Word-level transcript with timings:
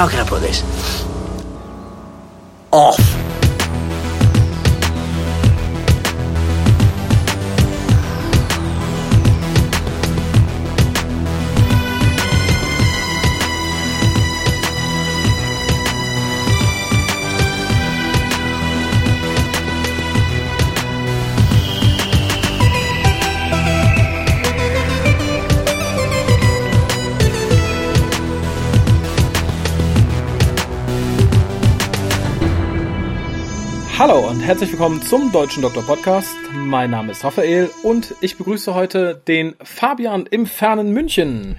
Claro 0.00 0.12
que 0.12 0.16
no 0.16 0.24
puedes. 0.24 0.64
Off. 2.70 2.98
Oh. 2.98 3.09
Herzlich 34.50 34.72
willkommen 34.72 35.00
zum 35.00 35.30
Deutschen 35.30 35.62
Doktor 35.62 35.84
Podcast. 35.84 36.34
Mein 36.52 36.90
Name 36.90 37.12
ist 37.12 37.22
Raphael 37.22 37.70
und 37.84 38.16
ich 38.20 38.36
begrüße 38.36 38.74
heute 38.74 39.22
den 39.28 39.54
Fabian 39.62 40.26
im 40.28 40.44
fernen 40.44 40.92
München. 40.92 41.54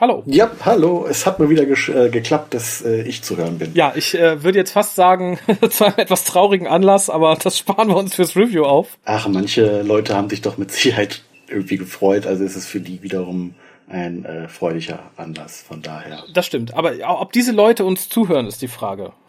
Hallo. 0.00 0.24
Ja, 0.26 0.50
hallo. 0.64 1.06
Es 1.08 1.26
hat 1.26 1.38
mir 1.38 1.48
wieder 1.48 1.62
äh, 1.62 2.10
geklappt, 2.10 2.54
dass 2.54 2.82
äh, 2.84 3.02
ich 3.02 3.22
zu 3.22 3.36
hören 3.36 3.58
bin. 3.58 3.70
Ja, 3.74 3.92
ich 3.94 4.18
äh, 4.18 4.42
würde 4.42 4.58
jetzt 4.58 4.72
fast 4.72 4.96
sagen, 4.96 5.38
zu 5.70 5.84
einem 5.84 5.94
etwas 5.96 6.24
traurigen 6.24 6.66
Anlass, 6.66 7.08
aber 7.08 7.36
das 7.40 7.56
sparen 7.56 7.86
wir 7.86 7.96
uns 7.96 8.16
fürs 8.16 8.34
Review 8.34 8.64
auf. 8.64 8.98
Ach, 9.04 9.28
manche 9.28 9.82
Leute 9.82 10.16
haben 10.16 10.28
sich 10.28 10.42
doch 10.42 10.58
mit 10.58 10.72
Sicherheit 10.72 11.22
irgendwie 11.46 11.76
gefreut. 11.76 12.26
Also 12.26 12.42
ist 12.42 12.56
es 12.56 12.66
für 12.66 12.80
die 12.80 13.00
wiederum 13.04 13.54
ein 13.90 14.24
äh, 14.24 14.48
freudiger 14.48 15.10
Anlass, 15.16 15.62
von 15.62 15.82
daher. 15.82 16.24
Das 16.32 16.46
stimmt, 16.46 16.74
aber 16.74 16.92
ob 17.20 17.32
diese 17.32 17.52
Leute 17.52 17.84
uns 17.84 18.08
zuhören, 18.08 18.46
ist 18.46 18.62
die 18.62 18.68
Frage. 18.68 19.12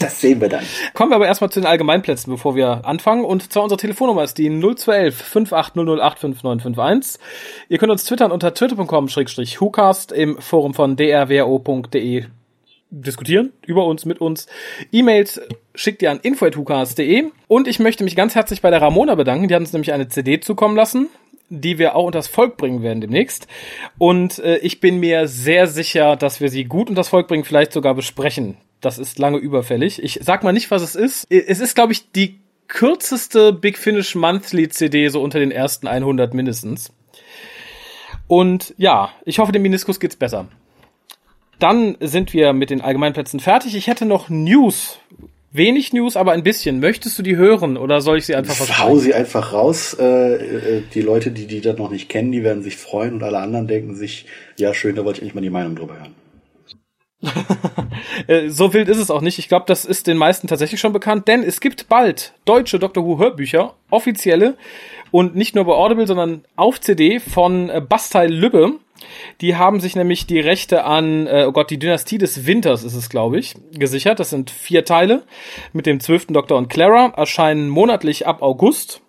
Das 0.00 0.20
sehen 0.20 0.40
wir 0.40 0.48
dann. 0.48 0.64
Kommen 0.94 1.12
wir 1.12 1.14
aber 1.14 1.28
erstmal 1.28 1.48
zu 1.48 1.60
den 1.60 1.66
Allgemeinplätzen, 1.66 2.32
bevor 2.32 2.56
wir 2.56 2.84
anfangen. 2.84 3.24
Und 3.24 3.52
zwar 3.52 3.62
unsere 3.62 3.78
Telefonnummer 3.78 4.24
ist 4.24 4.36
die 4.36 4.48
0211 4.50 5.14
5800 5.14 6.18
5951. 6.18 7.20
Ihr 7.68 7.78
könnt 7.78 7.92
uns 7.92 8.02
twittern 8.02 8.32
unter 8.32 8.52
twitter.com-hucast 8.52 10.10
im 10.10 10.40
Forum 10.40 10.74
von 10.74 10.96
drwo.de 10.96 12.24
diskutieren 12.90 13.52
über 13.64 13.86
uns, 13.86 14.04
mit 14.04 14.20
uns. 14.20 14.46
E-Mails 14.92 15.40
schickt 15.74 16.02
ihr 16.02 16.10
an 16.10 16.20
info.hucast.de. 16.20 17.30
Und 17.48 17.68
ich 17.68 17.78
möchte 17.78 18.04
mich 18.04 18.16
ganz 18.16 18.34
herzlich 18.34 18.62
bei 18.62 18.70
der 18.70 18.82
Ramona 18.82 19.14
bedanken. 19.14 19.48
Die 19.48 19.54
hat 19.54 19.60
uns 19.60 19.72
nämlich 19.72 19.92
eine 19.92 20.08
CD 20.08 20.40
zukommen 20.40 20.76
lassen 20.76 21.08
die 21.48 21.78
wir 21.78 21.94
auch 21.94 22.04
unters 22.04 22.28
Volk 22.28 22.56
bringen 22.56 22.82
werden 22.82 23.00
demnächst. 23.00 23.46
Und 23.98 24.38
äh, 24.40 24.58
ich 24.58 24.80
bin 24.80 24.98
mir 24.98 25.28
sehr 25.28 25.66
sicher, 25.66 26.16
dass 26.16 26.40
wir 26.40 26.48
sie 26.48 26.64
gut 26.64 26.88
unters 26.88 27.08
Volk 27.08 27.28
bringen, 27.28 27.44
vielleicht 27.44 27.72
sogar 27.72 27.94
besprechen. 27.94 28.56
Das 28.80 28.98
ist 28.98 29.18
lange 29.18 29.38
überfällig. 29.38 30.02
Ich 30.02 30.20
sag 30.22 30.44
mal 30.44 30.52
nicht, 30.52 30.70
was 30.70 30.82
es 30.82 30.94
ist. 30.94 31.26
Es 31.30 31.60
ist, 31.60 31.74
glaube 31.74 31.92
ich, 31.92 32.12
die 32.12 32.40
kürzeste 32.68 33.52
Big 33.52 33.78
Finish 33.78 34.14
Monthly 34.14 34.68
CD 34.68 35.08
so 35.08 35.22
unter 35.22 35.38
den 35.38 35.50
ersten 35.50 35.86
100 35.86 36.34
mindestens. 36.34 36.92
Und 38.26 38.74
ja, 38.76 39.10
ich 39.24 39.38
hoffe, 39.38 39.52
dem 39.52 39.62
Meniskus 39.62 40.00
geht's 40.00 40.16
besser. 40.16 40.48
Dann 41.58 41.96
sind 42.00 42.34
wir 42.34 42.52
mit 42.52 42.70
den 42.70 42.80
Allgemeinplätzen 42.80 43.40
fertig. 43.40 43.76
Ich 43.76 43.86
hätte 43.86 44.04
noch 44.04 44.28
News 44.28 44.98
Wenig 45.52 45.92
News, 45.92 46.16
aber 46.16 46.32
ein 46.32 46.42
bisschen. 46.42 46.80
Möchtest 46.80 47.18
du 47.18 47.22
die 47.22 47.36
hören 47.36 47.76
oder 47.76 48.00
soll 48.00 48.18
ich 48.18 48.26
sie 48.26 48.34
einfach 48.34 48.54
versprechen? 48.54 48.84
Hau 48.84 48.96
sie 48.96 49.14
einfach 49.14 49.52
raus. 49.52 49.96
Äh, 49.98 50.34
äh, 50.34 50.82
die 50.92 51.02
Leute, 51.02 51.30
die 51.30 51.46
die 51.46 51.60
das 51.60 51.78
noch 51.78 51.90
nicht 51.90 52.08
kennen, 52.08 52.32
die 52.32 52.44
werden 52.44 52.62
sich 52.62 52.76
freuen 52.76 53.14
und 53.14 53.22
alle 53.22 53.38
anderen 53.38 53.66
denken 53.66 53.94
sich, 53.94 54.26
ja 54.58 54.74
schön, 54.74 54.96
da 54.96 55.04
wollte 55.04 55.18
ich 55.18 55.22
eigentlich 55.22 55.34
mal 55.34 55.40
die 55.40 55.50
Meinung 55.50 55.76
drüber 55.76 55.98
hören. 55.98 56.14
Äh, 58.28 58.48
so 58.48 58.72
wild 58.72 58.88
ist 58.88 58.98
es 58.98 59.10
auch 59.10 59.20
nicht. 59.20 59.38
Ich 59.38 59.48
glaube, 59.48 59.66
das 59.68 59.84
ist 59.84 60.06
den 60.06 60.16
meisten 60.16 60.48
tatsächlich 60.48 60.80
schon 60.80 60.92
bekannt, 60.92 61.28
denn 61.28 61.42
es 61.42 61.60
gibt 61.60 61.88
bald 61.88 62.32
deutsche 62.44 62.78
Doctor 62.78 63.04
Who 63.04 63.18
Hörbücher, 63.18 63.74
offizielle 63.90 64.56
und 65.10 65.36
nicht 65.36 65.54
nur 65.54 65.64
bei 65.64 65.72
Audible, 65.72 66.06
sondern 66.06 66.44
auf 66.56 66.80
CD 66.80 67.20
von 67.20 67.70
Bastei 67.88 68.26
Lübbe. 68.26 68.78
Die 69.40 69.56
haben 69.56 69.80
sich 69.80 69.96
nämlich 69.96 70.26
die 70.26 70.40
Rechte 70.40 70.84
an, 70.84 71.26
äh, 71.26 71.44
oh 71.46 71.52
Gott, 71.52 71.70
die 71.70 71.78
Dynastie 71.78 72.18
des 72.18 72.46
Winters 72.46 72.84
ist 72.84 72.94
es, 72.94 73.08
glaube 73.08 73.38
ich, 73.38 73.54
gesichert. 73.72 74.20
Das 74.20 74.30
sind 74.30 74.50
vier 74.50 74.84
Teile 74.84 75.24
mit 75.72 75.86
dem 75.86 76.00
zwölften 76.00 76.34
Doktor 76.34 76.58
und 76.58 76.68
Clara, 76.68 77.12
erscheinen 77.16 77.68
monatlich 77.68 78.26
ab 78.26 78.42
August. 78.42 79.00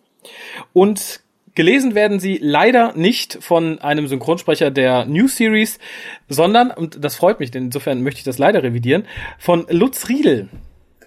Und 0.73 1.21
gelesen 1.55 1.95
werden 1.95 2.19
sie 2.19 2.39
leider 2.41 2.93
nicht 2.95 3.37
von 3.41 3.79
einem 3.79 4.07
Synchronsprecher 4.07 4.71
der 4.71 5.05
New 5.05 5.27
Series, 5.27 5.79
sondern, 6.27 6.71
und 6.71 7.03
das 7.03 7.15
freut 7.15 7.39
mich, 7.39 7.51
denn 7.51 7.65
insofern 7.65 8.03
möchte 8.03 8.19
ich 8.19 8.25
das 8.25 8.37
leider 8.37 8.63
revidieren, 8.63 9.07
von 9.39 9.65
Lutz 9.69 10.09
Riedel. 10.09 10.49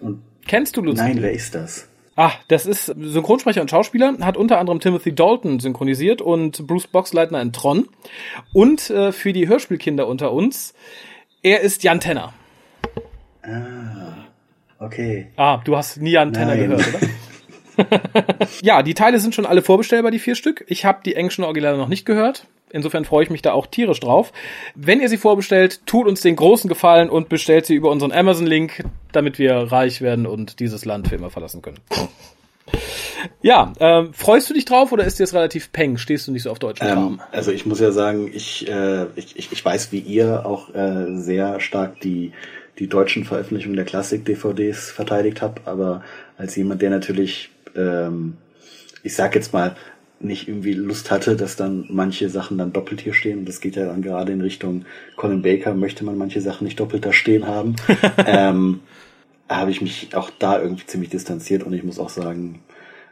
Und 0.01 0.23
Kennst 0.47 0.77
du 0.77 0.83
Lutz 0.83 0.97
Nein, 0.99 1.09
Riedel? 1.09 1.23
wer 1.23 1.33
ist 1.33 1.55
das? 1.55 1.90
Ah, 2.23 2.33
das 2.49 2.67
ist 2.67 2.85
Synchronsprecher 2.85 3.63
und 3.63 3.71
Schauspieler, 3.71 4.15
hat 4.21 4.37
unter 4.37 4.59
anderem 4.59 4.79
Timothy 4.79 5.15
Dalton 5.15 5.59
synchronisiert 5.59 6.21
und 6.21 6.67
Bruce 6.67 6.87
Boxleitner 6.87 7.41
in 7.41 7.55
Tron. 7.55 7.89
Und 8.53 8.91
äh, 8.91 9.11
für 9.13 9.33
die 9.33 9.49
Hörspielkinder 9.49 10.07
unter 10.07 10.31
uns, 10.31 10.75
er 11.43 11.61
ist 11.61 11.83
Jan 11.83 11.99
Tenner. 11.99 12.35
Ah, 13.43 14.27
okay. 14.81 15.29
Ah, 15.37 15.63
du 15.65 15.79
hast 15.79 15.97
nie 15.97 16.11
Jan 16.11 16.35
Tenner 16.35 16.59
gehört, 16.59 16.87
oder? 16.89 17.89
ja, 18.63 18.83
die 18.83 18.93
Teile 18.93 19.19
sind 19.19 19.35
schon 19.35 19.47
alle 19.47 19.63
vorbestellbar, 19.63 20.11
die 20.11 20.19
vier 20.19 20.35
Stück. 20.35 20.67
Ich 20.69 20.85
habe 20.85 21.01
die 21.03 21.15
englischen 21.15 21.45
Originale 21.45 21.79
noch 21.79 21.89
nicht 21.89 22.05
gehört. 22.05 22.47
Insofern 22.73 23.05
freue 23.05 23.25
ich 23.25 23.31
mich 23.31 23.43
da 23.43 23.53
auch 23.53 23.67
tierisch 23.67 24.01
drauf. 24.01 24.33
Wenn 24.75 25.01
ihr 25.01 25.09
sie 25.09 25.17
vorbestellt, 25.17 25.87
tut 25.87 26.07
uns 26.07 26.21
den 26.21 26.37
großen 26.37 26.69
Gefallen 26.69 27.11
und 27.11 27.29
bestellt 27.29 27.67
sie 27.67 27.75
über 27.75 27.91
unseren 27.91 28.13
Amazon-Link, 28.13 28.85
damit 29.13 29.39
wir 29.39 29.55
reich 29.55 30.01
werden 30.01 30.27
und 30.27 30.61
dieses 30.61 30.85
Land 30.85 31.09
für 31.09 31.17
immer 31.17 31.31
verlassen 31.31 31.63
können. 31.63 31.79
Ja, 33.43 33.73
äh, 33.79 34.07
freust 34.13 34.49
du 34.51 34.55
dich 34.55 34.65
drauf 34.65 34.93
oder 34.93 35.05
ist 35.05 35.19
dir 35.19 35.25
das 35.25 35.35
relativ 35.35 35.73
peng? 35.73 35.97
Stehst 35.99 36.29
du 36.29 36.33
nicht 36.33 36.43
so 36.45 36.51
auf 36.51 36.59
deutschen 36.59 36.87
ähm, 36.87 37.21
Also 37.33 37.53
ich 37.53 37.67
muss 37.67 37.81
ja 37.81 37.93
sagen, 37.93 38.31
ich, 38.33 38.69
äh, 38.69 39.07
ich, 39.17 39.37
ich, 39.37 39.53
ich 39.53 39.65
weiß, 39.65 39.93
wie 39.93 39.99
ihr 39.99 40.47
auch 40.47 40.75
äh, 40.75 41.17
sehr 41.17 41.61
stark 41.61 42.01
die, 42.01 42.33
die 42.79 42.87
deutschen 42.87 43.25
Veröffentlichungen 43.25 43.77
der 43.77 43.85
Klassik-DVDs 43.85 44.91
verteidigt 44.91 45.43
habt, 45.43 45.67
aber 45.67 46.03
als 46.39 46.57
jemand, 46.57 46.83
der 46.83 46.91
natürlich, 46.91 47.51
ähm, 47.77 48.37
ich 49.03 49.15
sag 49.15 49.35
jetzt 49.35 49.53
mal, 49.53 49.77
nicht 50.21 50.49
irgendwie 50.49 50.75
Lust 50.75 51.11
hatte, 51.11 51.35
dass 51.35 51.57
dann 51.57 51.87
manche 51.89 52.29
Sachen 52.29 52.59
dann 52.59 52.73
doppelt 52.73 53.01
hier 53.01 53.15
stehen. 53.15 53.41
Und 53.41 53.49
das 53.49 53.61
geht 53.61 53.77
ja 53.77 53.87
dann 53.87 54.03
gerade 54.03 54.33
in 54.33 54.43
Richtung 54.43 54.85
Colin 55.17 55.43
Baker, 55.43 55.75
möchte 55.75 56.05
man 56.05 56.19
manche 56.19 56.41
Sachen 56.41 56.65
nicht 56.65 56.79
doppelt 56.79 57.07
da 57.07 57.13
stehen 57.13 57.47
haben. 57.47 57.77
ähm, 58.27 58.81
habe 59.49 59.71
ich 59.71 59.81
mich 59.81 60.15
auch 60.15 60.31
da 60.39 60.61
irgendwie 60.61 60.87
ziemlich 60.87 61.11
distanziert 61.11 61.65
und 61.65 61.73
ich 61.73 61.83
muss 61.83 61.99
auch 61.99 62.11
sagen, 62.11 62.61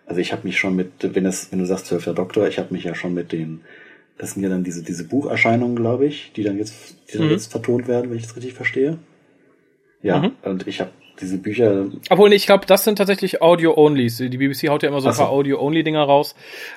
also 0.06 0.20
ich 0.20 0.32
habe 0.32 0.47
mich 0.47 0.58
schon 0.58 0.76
mit, 0.76 0.92
wenn 1.00 1.26
es, 1.26 1.50
wenn 1.50 1.58
du 1.58 1.66
sagst 1.66 1.86
zwölfter 1.86 2.14
Doktor, 2.14 2.47
ich 2.47 2.58
habe 2.58 2.72
mich 2.72 2.84
ja 2.84 2.94
schon 2.94 3.12
mit 3.12 3.32
den, 3.32 3.62
das 4.18 4.32
sind 4.32 4.42
ja 4.42 4.48
dann 4.48 4.64
diese, 4.64 4.82
diese 4.82 5.04
Bucherscheinungen, 5.04 5.76
glaube 5.76 6.06
ich, 6.06 6.32
die 6.36 6.44
dann 6.44 6.56
jetzt, 6.56 6.97
die 7.12 7.18
dann 7.18 7.26
mhm. 7.26 7.32
jetzt 7.32 7.50
vertont 7.50 7.88
werden, 7.88 8.10
wenn 8.10 8.18
ich 8.18 8.24
das 8.24 8.36
richtig 8.36 8.54
verstehe. 8.54 8.98
Ja, 10.02 10.20
mhm. 10.20 10.32
und 10.42 10.66
ich 10.68 10.80
habe 10.80 10.91
diese 11.20 11.38
Bücher. 11.38 11.86
Obwohl, 12.10 12.32
ich 12.32 12.46
glaube, 12.46 12.66
das 12.66 12.84
sind 12.84 12.96
tatsächlich 12.96 13.42
Audio-Onlys. 13.42 14.18
Die 14.18 14.36
BBC 14.36 14.68
haut 14.68 14.82
ja 14.82 14.88
immer 14.88 15.00
so 15.00 15.08
ein 15.08 15.16
paar 15.16 15.30
Audio-Only-Dinger 15.30 16.02
raus. 16.02 16.34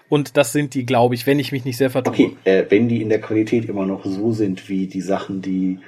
Und 0.09 0.37
das 0.37 0.51
sind 0.51 0.73
die, 0.73 0.85
glaube 0.85 1.15
ich, 1.15 1.27
wenn 1.27 1.39
ich 1.39 1.51
mich 1.51 1.65
nicht 1.65 1.77
sehr 1.77 1.89
vertue. 1.89 2.13
Okay, 2.13 2.37
äh, 2.43 2.65
wenn 2.69 2.87
die 2.87 3.01
in 3.01 3.09
der 3.09 3.21
Qualität 3.21 3.65
immer 3.69 3.85
noch 3.85 4.05
so 4.05 4.31
sind 4.31 4.69
wie 4.69 4.87
die 4.87 5.01
Sachen, 5.01 5.41
die, 5.41 5.79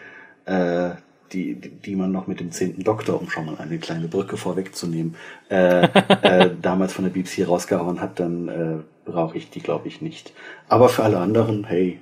äh, 0.45 0.91
die, 1.31 1.55
die 1.55 1.95
man 1.95 2.11
noch 2.11 2.27
mit 2.27 2.39
dem 2.39 2.51
zehnten 2.51 2.83
Doktor, 2.83 3.19
um 3.19 3.29
schon 3.29 3.45
mal 3.45 3.57
eine 3.57 3.77
kleine 3.79 4.07
Brücke 4.07 4.37
vorwegzunehmen, 4.37 5.15
äh, 5.49 5.83
äh, 6.21 6.49
damals 6.61 6.93
von 6.93 7.05
der 7.05 7.11
BBC 7.11 7.47
rausgehauen 7.47 8.01
hat, 8.01 8.19
dann 8.19 8.47
äh, 8.47 9.09
brauche 9.09 9.37
ich 9.37 9.49
die, 9.49 9.61
glaube 9.61 9.87
ich, 9.87 10.01
nicht. 10.01 10.33
Aber 10.67 10.89
für 10.89 11.03
alle 11.03 11.17
anderen, 11.17 11.65
hey, 11.65 11.99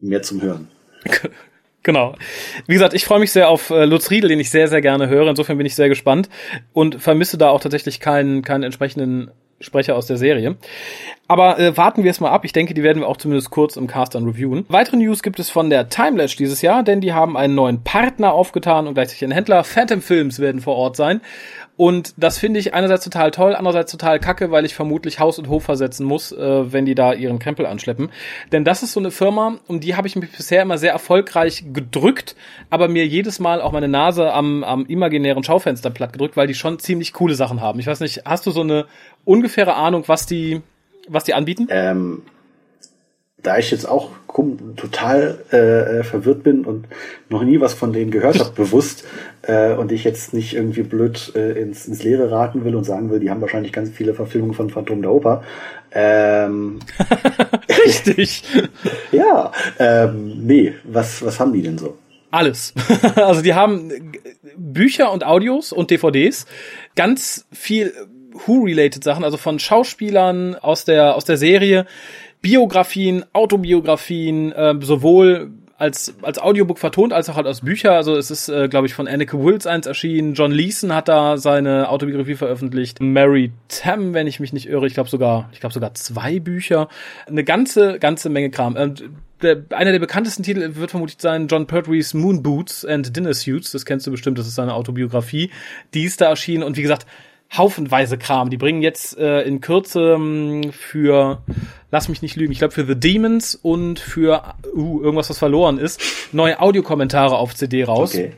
mehr 0.00 0.22
zum 0.22 0.40
Hören. 0.42 0.68
Genau. 1.82 2.16
Wie 2.66 2.74
gesagt, 2.74 2.94
ich 2.94 3.04
freue 3.04 3.20
mich 3.20 3.32
sehr 3.32 3.48
auf 3.48 3.70
äh, 3.70 3.84
Lutz 3.84 4.10
Riedel, 4.10 4.28
den 4.28 4.40
ich 4.40 4.50
sehr, 4.50 4.68
sehr 4.68 4.80
gerne 4.80 5.08
höre. 5.08 5.28
Insofern 5.28 5.56
bin 5.56 5.66
ich 5.66 5.74
sehr 5.74 5.88
gespannt 5.88 6.28
und 6.72 7.00
vermisse 7.00 7.38
da 7.38 7.50
auch 7.50 7.60
tatsächlich 7.60 8.00
keinen, 8.00 8.42
keinen 8.42 8.64
entsprechenden 8.64 9.30
Sprecher 9.60 9.96
aus 9.96 10.06
der 10.06 10.16
Serie. 10.16 10.56
Aber 11.28 11.58
äh, 11.58 11.76
warten 11.76 12.04
wir 12.04 12.10
es 12.10 12.20
mal 12.20 12.30
ab. 12.30 12.46
Ich 12.46 12.52
denke, 12.52 12.72
die 12.72 12.82
werden 12.82 13.00
wir 13.00 13.06
auch 13.06 13.18
zumindest 13.18 13.50
kurz 13.50 13.76
im 13.76 13.86
Cast 13.86 14.14
dann 14.14 14.24
reviewen. 14.24 14.64
Weitere 14.68 14.96
News 14.96 15.22
gibt 15.22 15.38
es 15.38 15.50
von 15.50 15.68
der 15.68 15.90
Timelash 15.90 16.36
dieses 16.36 16.62
Jahr, 16.62 16.82
denn 16.82 17.02
die 17.02 17.12
haben 17.12 17.36
einen 17.36 17.54
neuen 17.54 17.84
Partner 17.84 18.32
aufgetan 18.32 18.86
und 18.86 18.94
gleichzeitig 18.94 19.24
einen 19.24 19.32
Händler. 19.32 19.62
Phantom 19.62 20.00
Films 20.00 20.40
werden 20.40 20.62
vor 20.62 20.76
Ort 20.76 20.96
sein. 20.96 21.20
Und 21.78 22.14
das 22.16 22.38
finde 22.38 22.58
ich 22.58 22.74
einerseits 22.74 23.04
total 23.04 23.30
toll, 23.30 23.54
andererseits 23.54 23.92
total 23.92 24.18
kacke, 24.18 24.50
weil 24.50 24.64
ich 24.64 24.74
vermutlich 24.74 25.20
Haus 25.20 25.38
und 25.38 25.48
Hof 25.48 25.62
versetzen 25.62 26.04
muss, 26.04 26.32
äh, 26.32 26.72
wenn 26.72 26.86
die 26.86 26.96
da 26.96 27.12
ihren 27.12 27.38
Krempel 27.38 27.66
anschleppen. 27.66 28.10
Denn 28.50 28.64
das 28.64 28.82
ist 28.82 28.92
so 28.92 29.00
eine 29.00 29.12
Firma, 29.12 29.58
um 29.68 29.78
die 29.78 29.94
habe 29.94 30.08
ich 30.08 30.16
mich 30.16 30.32
bisher 30.32 30.62
immer 30.62 30.76
sehr 30.76 30.90
erfolgreich 30.90 31.66
gedrückt, 31.72 32.34
aber 32.68 32.88
mir 32.88 33.06
jedes 33.06 33.38
Mal 33.38 33.60
auch 33.60 33.70
meine 33.70 33.86
Nase 33.86 34.32
am, 34.32 34.64
am 34.64 34.86
imaginären 34.86 35.44
Schaufenster 35.44 35.90
platt 35.90 36.14
gedrückt, 36.14 36.36
weil 36.36 36.48
die 36.48 36.54
schon 36.54 36.80
ziemlich 36.80 37.12
coole 37.12 37.36
Sachen 37.36 37.60
haben. 37.60 37.78
Ich 37.78 37.86
weiß 37.86 38.00
nicht, 38.00 38.22
hast 38.24 38.46
du 38.46 38.50
so 38.50 38.62
eine 38.62 38.86
ungefähre 39.24 39.74
Ahnung, 39.74 40.02
was 40.08 40.26
die, 40.26 40.62
was 41.08 41.24
die 41.24 41.34
anbieten? 41.34 41.66
Ähm, 41.70 42.22
da 43.42 43.58
ich 43.58 43.70
jetzt 43.70 43.88
auch 43.88 44.10
total 44.76 45.38
äh, 45.52 45.98
äh, 45.98 46.04
verwirrt 46.04 46.42
bin 46.44 46.64
und 46.64 46.86
noch 47.28 47.42
nie 47.42 47.60
was 47.60 47.74
von 47.74 47.92
denen 47.92 48.10
gehört 48.10 48.38
habe, 48.38 48.50
bewusst, 48.54 49.04
äh, 49.42 49.74
und 49.74 49.90
ich 49.90 50.04
jetzt 50.04 50.34
nicht 50.34 50.54
irgendwie 50.54 50.82
blöd 50.82 51.32
äh, 51.34 51.60
ins, 51.60 51.86
ins 51.86 52.02
Leere 52.02 52.30
raten 52.30 52.64
will 52.64 52.76
und 52.76 52.84
sagen 52.84 53.10
will, 53.10 53.20
die 53.20 53.30
haben 53.30 53.40
wahrscheinlich 53.40 53.72
ganz 53.72 53.90
viele 53.90 54.14
Verfilmungen 54.14 54.54
von 54.54 54.70
Phantom 54.70 55.02
der 55.02 55.12
Oper. 55.12 55.42
Ähm, 55.92 56.80
Richtig. 57.84 58.42
ja, 59.12 59.52
ähm, 59.78 60.46
nee, 60.46 60.74
was, 60.84 61.24
was 61.24 61.40
haben 61.40 61.52
die 61.52 61.62
denn 61.62 61.78
so? 61.78 61.96
Alles. 62.30 62.74
also 63.16 63.40
die 63.40 63.54
haben 63.54 64.12
Bücher 64.56 65.10
und 65.12 65.24
Audios 65.24 65.72
und 65.72 65.90
DVDs, 65.90 66.46
ganz 66.94 67.46
viel 67.50 67.94
Who-related 68.32 69.02
Sachen, 69.02 69.24
also 69.24 69.36
von 69.36 69.58
Schauspielern 69.58 70.54
aus 70.54 70.84
der 70.84 71.16
aus 71.16 71.24
der 71.24 71.36
Serie, 71.36 71.86
Biografien, 72.40 73.24
Autobiografien, 73.32 74.52
äh, 74.52 74.74
sowohl 74.80 75.50
als, 75.78 76.16
als 76.22 76.40
Audiobook 76.40 76.78
vertont, 76.78 77.12
als 77.12 77.30
auch 77.30 77.36
halt 77.36 77.46
aus 77.46 77.60
Bücher. 77.60 77.92
Also 77.92 78.16
es 78.16 78.32
ist, 78.32 78.48
äh, 78.48 78.68
glaube 78.68 78.88
ich, 78.88 78.94
von 78.94 79.06
Anneke 79.06 79.42
Wills 79.42 79.66
eins 79.66 79.86
erschienen. 79.86 80.34
John 80.34 80.50
Leeson 80.50 80.92
hat 80.92 81.08
da 81.08 81.36
seine 81.38 81.88
Autobiografie 81.88 82.34
veröffentlicht. 82.34 83.00
Mary 83.00 83.52
Tam, 83.68 84.12
wenn 84.12 84.26
ich 84.26 84.40
mich 84.40 84.52
nicht 84.52 84.68
irre. 84.68 84.88
Ich 84.88 84.94
glaube 84.94 85.08
sogar, 85.08 85.48
ich 85.52 85.60
glaube 85.60 85.72
sogar 85.72 85.94
zwei 85.94 86.40
Bücher. 86.40 86.88
Eine 87.26 87.44
ganze, 87.44 88.00
ganze 88.00 88.28
Menge 88.28 88.50
Kram. 88.50 88.74
Und 88.74 89.04
der, 89.40 89.62
einer 89.70 89.92
der 89.92 90.00
bekanntesten 90.00 90.42
Titel 90.42 90.74
wird 90.74 90.90
vermutlich 90.90 91.18
sein 91.20 91.46
John 91.46 91.68
Pertwee's 91.68 92.12
Moon 92.12 92.42
Boots 92.42 92.84
and 92.84 93.14
Dinner 93.16 93.32
Suits. 93.32 93.70
Das 93.70 93.86
kennst 93.86 94.04
du 94.04 94.10
bestimmt, 94.10 94.36
das 94.36 94.48
ist 94.48 94.56
seine 94.56 94.74
Autobiografie. 94.74 95.52
Die 95.94 96.02
ist 96.02 96.20
da 96.20 96.26
erschienen 96.28 96.64
und 96.64 96.76
wie 96.76 96.82
gesagt, 96.82 97.06
haufenweise 97.56 98.18
Kram. 98.18 98.50
Die 98.50 98.56
bringen 98.56 98.82
jetzt 98.82 99.16
äh, 99.18 99.42
in 99.42 99.60
Kürze 99.60 100.14
ähm, 100.14 100.70
für, 100.72 101.42
lass 101.90 102.08
mich 102.08 102.22
nicht 102.22 102.36
lügen, 102.36 102.52
ich 102.52 102.58
glaube 102.58 102.74
für 102.74 102.84
The 102.84 102.98
Demons 102.98 103.54
und 103.54 103.98
für 103.98 104.54
uh, 104.74 105.00
irgendwas, 105.02 105.30
was 105.30 105.38
verloren 105.38 105.78
ist, 105.78 106.00
neue 106.32 106.60
Audiokommentare 106.60 107.36
auf 107.36 107.54
CD 107.54 107.84
raus. 107.84 108.14
Okay. 108.14 108.32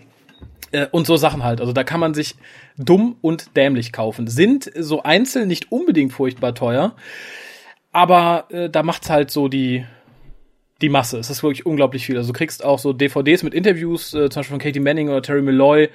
Äh, 0.72 0.86
und 0.92 1.06
so 1.06 1.16
Sachen 1.16 1.42
halt. 1.42 1.60
Also 1.60 1.72
da 1.72 1.82
kann 1.82 2.00
man 2.00 2.14
sich 2.14 2.36
dumm 2.78 3.16
und 3.20 3.56
dämlich 3.56 3.92
kaufen. 3.92 4.28
Sind 4.28 4.70
so 4.76 5.02
einzeln 5.02 5.48
nicht 5.48 5.72
unbedingt 5.72 6.12
furchtbar 6.12 6.54
teuer, 6.54 6.94
aber 7.92 8.46
äh, 8.50 8.70
da 8.70 8.82
macht's 8.82 9.10
halt 9.10 9.30
so 9.30 9.48
die 9.48 9.84
die 10.80 10.88
Masse. 10.88 11.18
Es 11.18 11.28
ist 11.28 11.42
wirklich 11.42 11.66
unglaublich 11.66 12.06
viel. 12.06 12.16
Also 12.16 12.32
du 12.32 12.38
kriegst 12.38 12.64
auch 12.64 12.78
so 12.78 12.92
DVDs 12.92 13.42
mit 13.42 13.54
Interviews, 13.54 14.14
äh, 14.14 14.30
zum 14.30 14.40
Beispiel 14.40 14.54
von 14.54 14.58
Katie 14.60 14.80
Manning 14.80 15.08
oder 15.08 15.22
Terry 15.22 15.42
Malloy. 15.42 15.90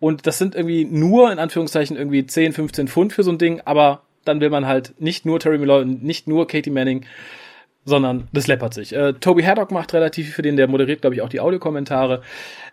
Und 0.00 0.26
das 0.26 0.38
sind 0.38 0.54
irgendwie 0.54 0.84
nur, 0.84 1.30
in 1.30 1.38
Anführungszeichen, 1.38 1.96
irgendwie 1.96 2.26
10, 2.26 2.54
15 2.54 2.88
Pfund 2.88 3.12
für 3.12 3.22
so 3.22 3.30
ein 3.30 3.38
Ding. 3.38 3.60
Aber 3.64 4.02
dann 4.24 4.40
will 4.40 4.50
man 4.50 4.66
halt 4.66 4.94
nicht 4.98 5.26
nur 5.26 5.38
Terry 5.38 5.58
Malloy 5.58 5.82
und 5.82 6.02
nicht 6.02 6.26
nur 6.26 6.46
Katie 6.46 6.70
Manning, 6.70 7.04
sondern 7.84 8.28
das 8.32 8.46
läppert 8.46 8.74
sich. 8.74 8.94
Äh, 8.94 9.14
Toby 9.14 9.42
Haddock 9.42 9.70
macht 9.70 9.92
relativ 9.92 10.26
viel 10.26 10.34
für 10.34 10.42
den, 10.42 10.56
der 10.56 10.68
moderiert, 10.68 11.02
glaube 11.02 11.14
ich, 11.14 11.22
auch 11.22 11.28
die 11.28 11.40
Audiokommentare. 11.40 12.22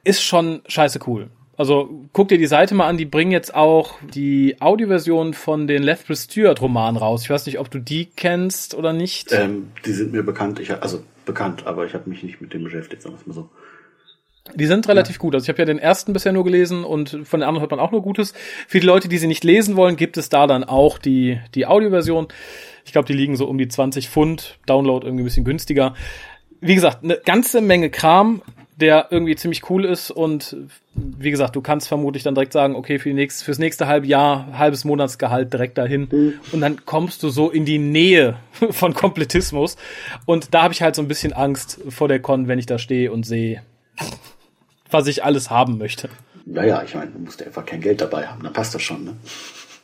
Ist 0.03 0.23
schon 0.23 0.61
scheiße 0.67 0.99
cool. 1.07 1.29
Also 1.57 2.07
guck 2.13 2.27
dir 2.27 2.37
die 2.37 2.45
Seite 2.45 2.75
mal 2.75 2.87
an, 2.87 2.97
die 2.97 3.05
bringen 3.05 3.31
jetzt 3.31 3.55
auch 3.55 3.95
die 4.13 4.61
Audioversion 4.61 5.33
von 5.33 5.65
den 5.65 5.81
Lethbridge 5.81 6.21
Stewart 6.21 6.61
Romanen 6.61 6.97
raus. 6.97 7.23
Ich 7.23 7.31
weiß 7.31 7.47
nicht, 7.47 7.57
ob 7.59 7.71
du 7.71 7.79
die 7.79 8.05
kennst 8.05 8.75
oder 8.75 8.93
nicht. 8.93 9.31
Ähm, 9.31 9.71
die 9.83 9.93
sind 9.93 10.11
mir 10.11 10.21
bekannt. 10.21 10.59
Ich, 10.59 10.71
also 10.71 11.03
bekannt, 11.25 11.65
aber 11.65 11.85
ich 11.85 11.95
habe 11.95 12.09
mich 12.09 12.21
nicht 12.21 12.41
mit 12.41 12.53
dem 12.53 12.63
beschäftigt, 12.63 13.01
sagen 13.01 13.15
wir 13.15 13.27
mal 13.27 13.33
so. 13.33 13.49
Die 14.55 14.65
sind 14.65 14.87
relativ 14.87 15.15
ja. 15.15 15.19
gut. 15.19 15.35
Also 15.35 15.45
ich 15.45 15.49
habe 15.49 15.59
ja 15.59 15.65
den 15.65 15.79
ersten 15.79 16.13
bisher 16.13 16.31
nur 16.31 16.43
gelesen 16.43 16.83
und 16.83 17.09
von 17.23 17.39
den 17.39 17.47
anderen 17.47 17.61
hört 17.61 17.71
man 17.71 17.79
auch 17.79 17.91
nur 17.91 18.01
Gutes. 18.01 18.33
Für 18.67 18.79
die 18.79 18.85
Leute, 18.85 19.07
die 19.07 19.17
sie 19.17 19.27
nicht 19.27 19.43
lesen 19.43 19.75
wollen, 19.75 19.95
gibt 19.95 20.17
es 20.17 20.29
da 20.29 20.47
dann 20.47 20.63
auch 20.63 20.97
die, 20.97 21.39
die 21.55 21.65
Audioversion. 21.65 22.27
Ich 22.85 22.91
glaube, 22.91 23.07
die 23.07 23.13
liegen 23.13 23.35
so 23.35 23.47
um 23.47 23.57
die 23.57 23.67
20 23.67 24.09
Pfund. 24.09 24.59
Download 24.65 25.05
irgendwie 25.05 25.23
ein 25.23 25.25
bisschen 25.25 25.45
günstiger. 25.45 25.93
Wie 26.61 26.75
gesagt, 26.75 27.03
eine 27.03 27.17
ganze 27.23 27.61
Menge 27.61 27.89
Kram 27.89 28.41
der 28.77 29.07
irgendwie 29.09 29.35
ziemlich 29.35 29.69
cool 29.71 29.85
ist 29.85 30.11
und 30.11 30.55
wie 30.93 31.31
gesagt, 31.31 31.55
du 31.55 31.61
kannst 31.61 31.87
vermutlich 31.87 32.21
dann 32.21 32.35
direkt 32.35 32.53
sagen, 32.53 32.75
okay, 32.75 32.99
für 32.99 33.09
die 33.09 33.15
nächste, 33.15 33.43
fürs 33.43 33.57
nächste 33.57 33.87
halbe 33.87 34.05
Jahr, 34.05 34.55
halbes 34.57 34.85
Monatsgehalt 34.85 35.51
direkt 35.51 35.79
dahin 35.79 36.07
mhm. 36.11 36.33
und 36.51 36.61
dann 36.61 36.85
kommst 36.85 37.23
du 37.23 37.29
so 37.29 37.49
in 37.49 37.65
die 37.65 37.79
Nähe 37.79 38.37
von 38.69 38.93
Komplettismus 38.93 39.77
und 40.25 40.53
da 40.53 40.63
habe 40.63 40.75
ich 40.75 40.83
halt 40.83 40.95
so 40.95 41.01
ein 41.01 41.07
bisschen 41.07 41.33
Angst 41.33 41.79
vor 41.89 42.07
der 42.07 42.19
Con, 42.19 42.47
wenn 42.47 42.59
ich 42.59 42.67
da 42.67 42.77
stehe 42.77 43.11
und 43.11 43.25
sehe, 43.25 43.63
was 44.91 45.07
ich 45.07 45.23
alles 45.23 45.49
haben 45.49 45.77
möchte. 45.77 46.09
Naja, 46.45 46.81
ich 46.85 46.95
meine, 46.95 47.11
du 47.11 47.19
musst 47.19 47.39
ja 47.41 47.47
einfach 47.47 47.65
kein 47.65 47.81
Geld 47.81 48.01
dabei 48.01 48.25
haben, 48.27 48.43
dann 48.43 48.53
passt 48.53 48.73
das 48.73 48.81
schon, 48.81 49.03
ne? 49.03 49.11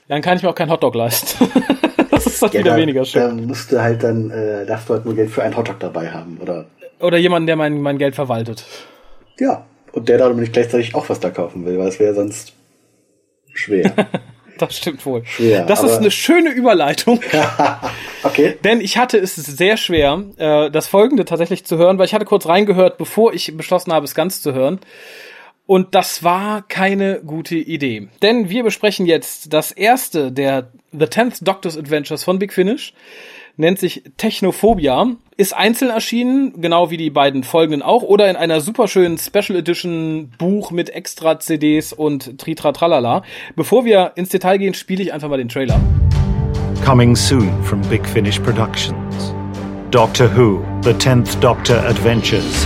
Ja, 0.08 0.16
dann 0.16 0.22
kann 0.22 0.38
ich 0.38 0.44
mir 0.44 0.50
auch 0.50 0.56
keinen 0.56 0.72
Hotdog 0.72 0.96
leisten. 0.96 1.50
das 2.12 2.26
ist 2.26 2.42
dann 2.42 2.52
ja, 2.52 2.60
wieder 2.60 2.72
dann, 2.72 2.80
weniger 2.80 3.06
schön. 3.06 3.22
Dann 3.22 3.46
musst 3.46 3.72
du 3.72 3.82
halt 3.82 4.04
dann, 4.04 4.30
äh, 4.32 4.66
darfst 4.66 4.90
du 4.90 4.94
halt 4.94 5.06
nur 5.06 5.16
Geld 5.16 5.30
für 5.30 5.44
einen 5.44 5.56
Hotdog 5.56 5.80
dabei 5.80 6.12
haben, 6.12 6.38
oder 6.42 6.66
oder 7.00 7.18
jemanden, 7.18 7.48
der 7.48 7.58
mein, 7.58 7.82
mein 7.82 7.98
Geld 7.98 8.16
verwaltet. 8.16 8.66
Ja, 9.38 9.66
und 9.92 10.08
der 10.08 10.18
damit 10.18 10.38
nicht 10.38 10.54
gleichzeitig 10.54 10.96
auch 10.96 11.10
was 11.10 11.20
da 11.20 11.30
kaufen 11.30 11.66
will, 11.66 11.78
weil 11.78 11.88
es 11.88 12.00
wäre 12.00 12.14
sonst 12.14 12.54
schwer. 13.54 13.94
das 14.58 14.78
stimmt 14.78 15.06
wohl. 15.06 15.26
Schwer, 15.26 15.66
das 15.66 15.84
ist 15.84 15.98
eine 15.98 16.12
schöne 16.12 16.50
Überleitung. 16.50 17.20
okay. 18.24 18.58
Denn 18.64 18.82
ich 18.82 18.98
hatte 18.98 19.18
es 19.18 19.36
sehr 19.36 19.78
schwer, 19.78 20.24
äh, 20.38 20.70
das 20.72 20.88
folgende 20.88 21.26
tatsächlich 21.26 21.66
zu 21.66 21.78
hören, 21.78 21.98
weil 21.98 22.06
ich 22.06 22.14
hatte 22.14 22.26
kurz 22.26 22.46
reingehört, 22.48 22.98
bevor 22.98 23.34
ich 23.34 23.56
beschlossen 23.56 23.94
habe, 23.94 24.06
es 24.06 24.16
ganz 24.16 24.42
zu 24.42 24.54
hören. 24.54 24.80
Und 25.66 25.96
das 25.96 26.24
war 26.24 26.62
keine 26.62 27.22
gute 27.22 27.56
Idee. 27.56 28.10
Denn 28.22 28.50
wir 28.50 28.64
besprechen 28.64 29.06
jetzt 29.06 29.54
das 29.54 29.72
erste 29.72 30.32
der 30.32 30.72
The 30.92 31.08
Tenth 31.08 31.48
Doctor's 31.48 31.78
Adventures 31.78 32.24
von 32.24 32.38
Big 32.38 32.54
Finish 32.54 32.94
nennt 33.58 33.80
sich 33.80 34.04
Technophobia, 34.18 35.08
ist 35.38 35.56
einzeln 35.56 35.92
erschienen, 35.92 36.62
genau 36.62 36.90
wie 36.90 36.98
die 36.98 37.10
beiden 37.10 37.44
folgenden 37.44 37.82
auch, 37.82 38.04
oder 38.04 38.30
in 38.30 38.36
einer 38.36 38.62
superschönen 38.62 39.18
Special 39.18 39.58
Edition 39.58 40.32
Buch 40.38 40.72
mit 40.72 40.90
extra 40.90 41.40
CDs 41.40 41.94
und 41.94 42.40
Tritra 42.40 42.72
Tralala. 42.72 43.24
Bevor 43.56 43.86
wir 43.86 44.14
ins 44.16 44.30
Detail 44.30 44.58
gehen, 44.58 44.74
spiele 44.74 45.04
ich 45.04 45.14
einfach 45.14 45.30
mal 45.30 45.38
den 45.38 45.50
Trailer. 45.50 45.80
Coming 46.84 47.16
soon 47.16 47.52
from 47.64 47.82
Big 47.90 48.08
Finish 48.08 48.40
Productions. 48.40 49.34
Doctor 49.92 50.30
Who, 50.36 50.64
The 50.84 50.94
Tenth 50.94 51.42
Doctor 51.42 51.86
Adventures. 51.86 52.66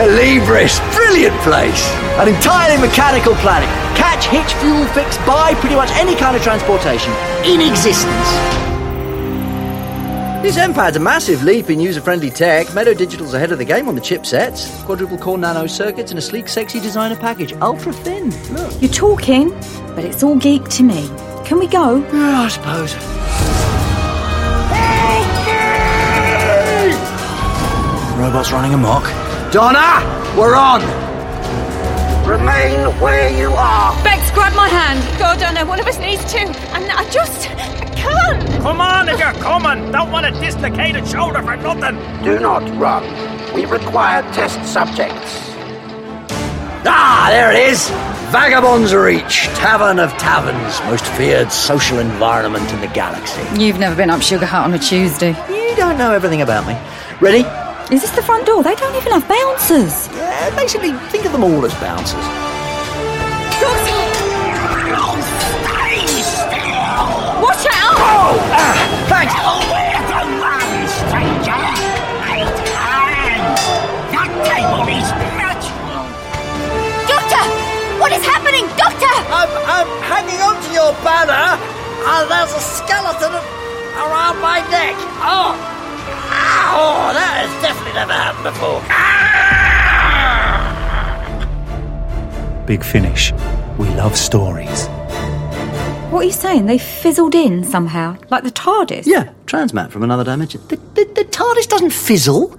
Calibris, 0.00 0.80
brilliant 0.94 1.38
place. 1.42 1.86
An 2.16 2.26
entirely 2.26 2.80
mechanical 2.80 3.34
planet. 3.34 3.68
Catch, 3.98 4.24
hitch, 4.28 4.54
fuel, 4.54 4.86
fix, 4.94 5.18
buy 5.26 5.52
pretty 5.56 5.74
much 5.74 5.90
any 5.90 6.16
kind 6.16 6.34
of 6.34 6.42
transportation 6.42 7.12
in 7.44 7.60
existence. 7.60 8.30
This 10.42 10.56
M-Pad's 10.56 10.96
a 10.96 11.00
massive 11.00 11.42
leap 11.42 11.68
in 11.68 11.80
user-friendly 11.80 12.30
tech. 12.30 12.72
Meadow 12.74 12.94
Digital's 12.94 13.34
ahead 13.34 13.52
of 13.52 13.58
the 13.58 13.64
game 13.66 13.90
on 13.90 13.94
the 13.94 14.00
chipsets. 14.00 14.82
Quadruple 14.86 15.18
core 15.18 15.36
nano 15.36 15.66
circuits 15.66 16.10
and 16.12 16.18
a 16.18 16.22
sleek, 16.22 16.48
sexy 16.48 16.80
designer 16.80 17.16
package. 17.16 17.52
Ultra 17.60 17.92
thin. 17.92 18.30
Look. 18.54 18.72
You're 18.80 18.90
talking, 18.90 19.50
but 19.94 20.06
it's 20.06 20.22
all 20.22 20.36
geek 20.36 20.66
to 20.70 20.82
me. 20.82 21.08
Can 21.44 21.58
we 21.58 21.66
go? 21.66 21.98
Yeah, 22.10 22.40
I 22.40 22.48
suppose. 22.48 22.94
Robots 28.18 28.50
running 28.50 28.72
amok. 28.72 29.29
Donna, 29.50 29.98
we're 30.38 30.54
on. 30.54 30.80
Remain 32.24 32.86
where 33.00 33.36
you 33.36 33.48
are. 33.48 34.04
Bex, 34.04 34.30
grab 34.30 34.54
my 34.54 34.68
hand. 34.68 35.00
Go, 35.18 35.34
Donna. 35.40 35.66
One 35.66 35.80
of 35.80 35.88
us 35.88 35.98
needs 35.98 36.24
to. 36.32 36.38
And 36.38 36.88
I 36.92 37.02
just 37.10 37.50
I 37.50 37.92
can't. 37.96 38.62
Come 38.62 38.80
on, 38.80 39.08
if 39.08 39.18
you're 39.18 39.32
coming. 39.42 39.90
Don't 39.90 40.12
want 40.12 40.26
a 40.26 40.30
dislocated 40.40 41.08
shoulder 41.08 41.42
for 41.42 41.56
nothing. 41.56 41.96
Do 42.22 42.38
not 42.38 42.62
run. 42.78 43.02
We 43.52 43.64
require 43.64 44.22
test 44.32 44.64
subjects. 44.72 45.50
Ah, 46.86 47.26
there 47.30 47.50
it 47.50 47.72
is. 47.72 47.90
Vagabond's 48.30 48.94
Reach, 48.94 49.46
Tavern 49.58 49.98
of 49.98 50.12
Taverns, 50.12 50.80
most 50.82 51.04
feared 51.16 51.50
social 51.50 51.98
environment 51.98 52.72
in 52.72 52.80
the 52.80 52.86
galaxy. 52.86 53.42
You've 53.60 53.80
never 53.80 53.96
been 53.96 54.10
up 54.10 54.22
Sugar 54.22 54.46
Hut 54.46 54.62
on 54.62 54.74
a 54.74 54.78
Tuesday. 54.78 55.30
You 55.48 55.74
don't 55.74 55.98
know 55.98 56.12
everything 56.12 56.40
about 56.40 56.68
me. 56.68 56.78
Ready? 57.20 57.42
Is 57.90 58.02
this 58.02 58.12
the 58.12 58.22
front 58.22 58.46
door? 58.46 58.62
They 58.62 58.76
don't 58.76 58.94
even 58.94 59.10
have 59.10 59.26
bouncers. 59.26 60.06
Yeah, 60.14 60.54
basically, 60.54 60.92
think 61.10 61.24
of 61.24 61.32
them 61.32 61.42
all 61.42 61.64
as 61.64 61.74
bouncers. 61.82 62.22
Watch 67.42 67.66
out! 67.66 67.98
Oh! 67.98 68.38
Ah, 68.54 68.78
thanks! 69.10 69.34
Where 69.34 70.02
to 70.06 70.18
run, 70.38 70.70
stranger? 70.86 71.58
Right 72.22 72.46
hand! 72.78 73.58
That 74.14 74.30
table 74.46 74.86
is 74.86 75.10
natural! 75.34 76.06
Doctor! 77.10 77.42
What 77.98 78.14
is 78.14 78.22
happening? 78.22 78.70
Doctor! 78.78 79.10
I'm, 79.34 79.50
I'm 79.66 79.90
hanging 80.06 80.38
on 80.38 80.62
to 80.62 80.70
your 80.70 80.94
banner, 81.02 81.58
and 81.58 82.30
there's 82.30 82.54
a 82.54 82.62
skeleton 82.62 83.34
around 83.98 84.38
my 84.38 84.62
neck. 84.70 84.94
Oh! 85.26 85.79
Oh, 86.32 87.10
that 87.12 87.46
has 87.46 87.62
definitely 87.62 87.92
never 87.94 88.12
happened 88.12 88.44
before. 88.44 88.80
Ah! 88.88 88.96
Big 92.66 92.84
Finish. 92.84 93.32
We 93.78 93.88
love 93.96 94.16
stories. 94.16 94.86
What 96.10 96.20
are 96.22 96.26
you 96.26 96.32
saying? 96.32 96.66
They 96.66 96.78
fizzled 96.78 97.34
in 97.34 97.64
somehow, 97.64 98.16
like 98.30 98.42
the 98.44 98.50
TARDIS? 98.50 99.06
Yeah, 99.06 99.30
transmat 99.46 99.90
from 99.90 100.02
another 100.02 100.24
dimension. 100.24 100.60
The, 100.68 100.76
the, 100.94 101.04
the 101.14 101.24
TARDIS 101.24 101.68
doesn't 101.68 101.92
fizzle. 101.92 102.56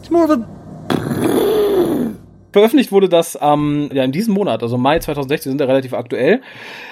It's 0.00 0.10
more 0.10 0.24
of 0.24 0.30
a. 0.30 0.38
Veröffentlicht 2.52 2.92
wurde 2.92 3.08
das 3.08 3.38
ähm, 3.40 3.88
ja, 3.94 4.04
in 4.04 4.12
diesem 4.12 4.34
Monat, 4.34 4.62
also 4.62 4.76
Mai 4.76 4.98
2016, 4.98 5.52
sind 5.52 5.60
ja 5.60 5.66
relativ 5.66 5.94
aktuell. 5.94 6.42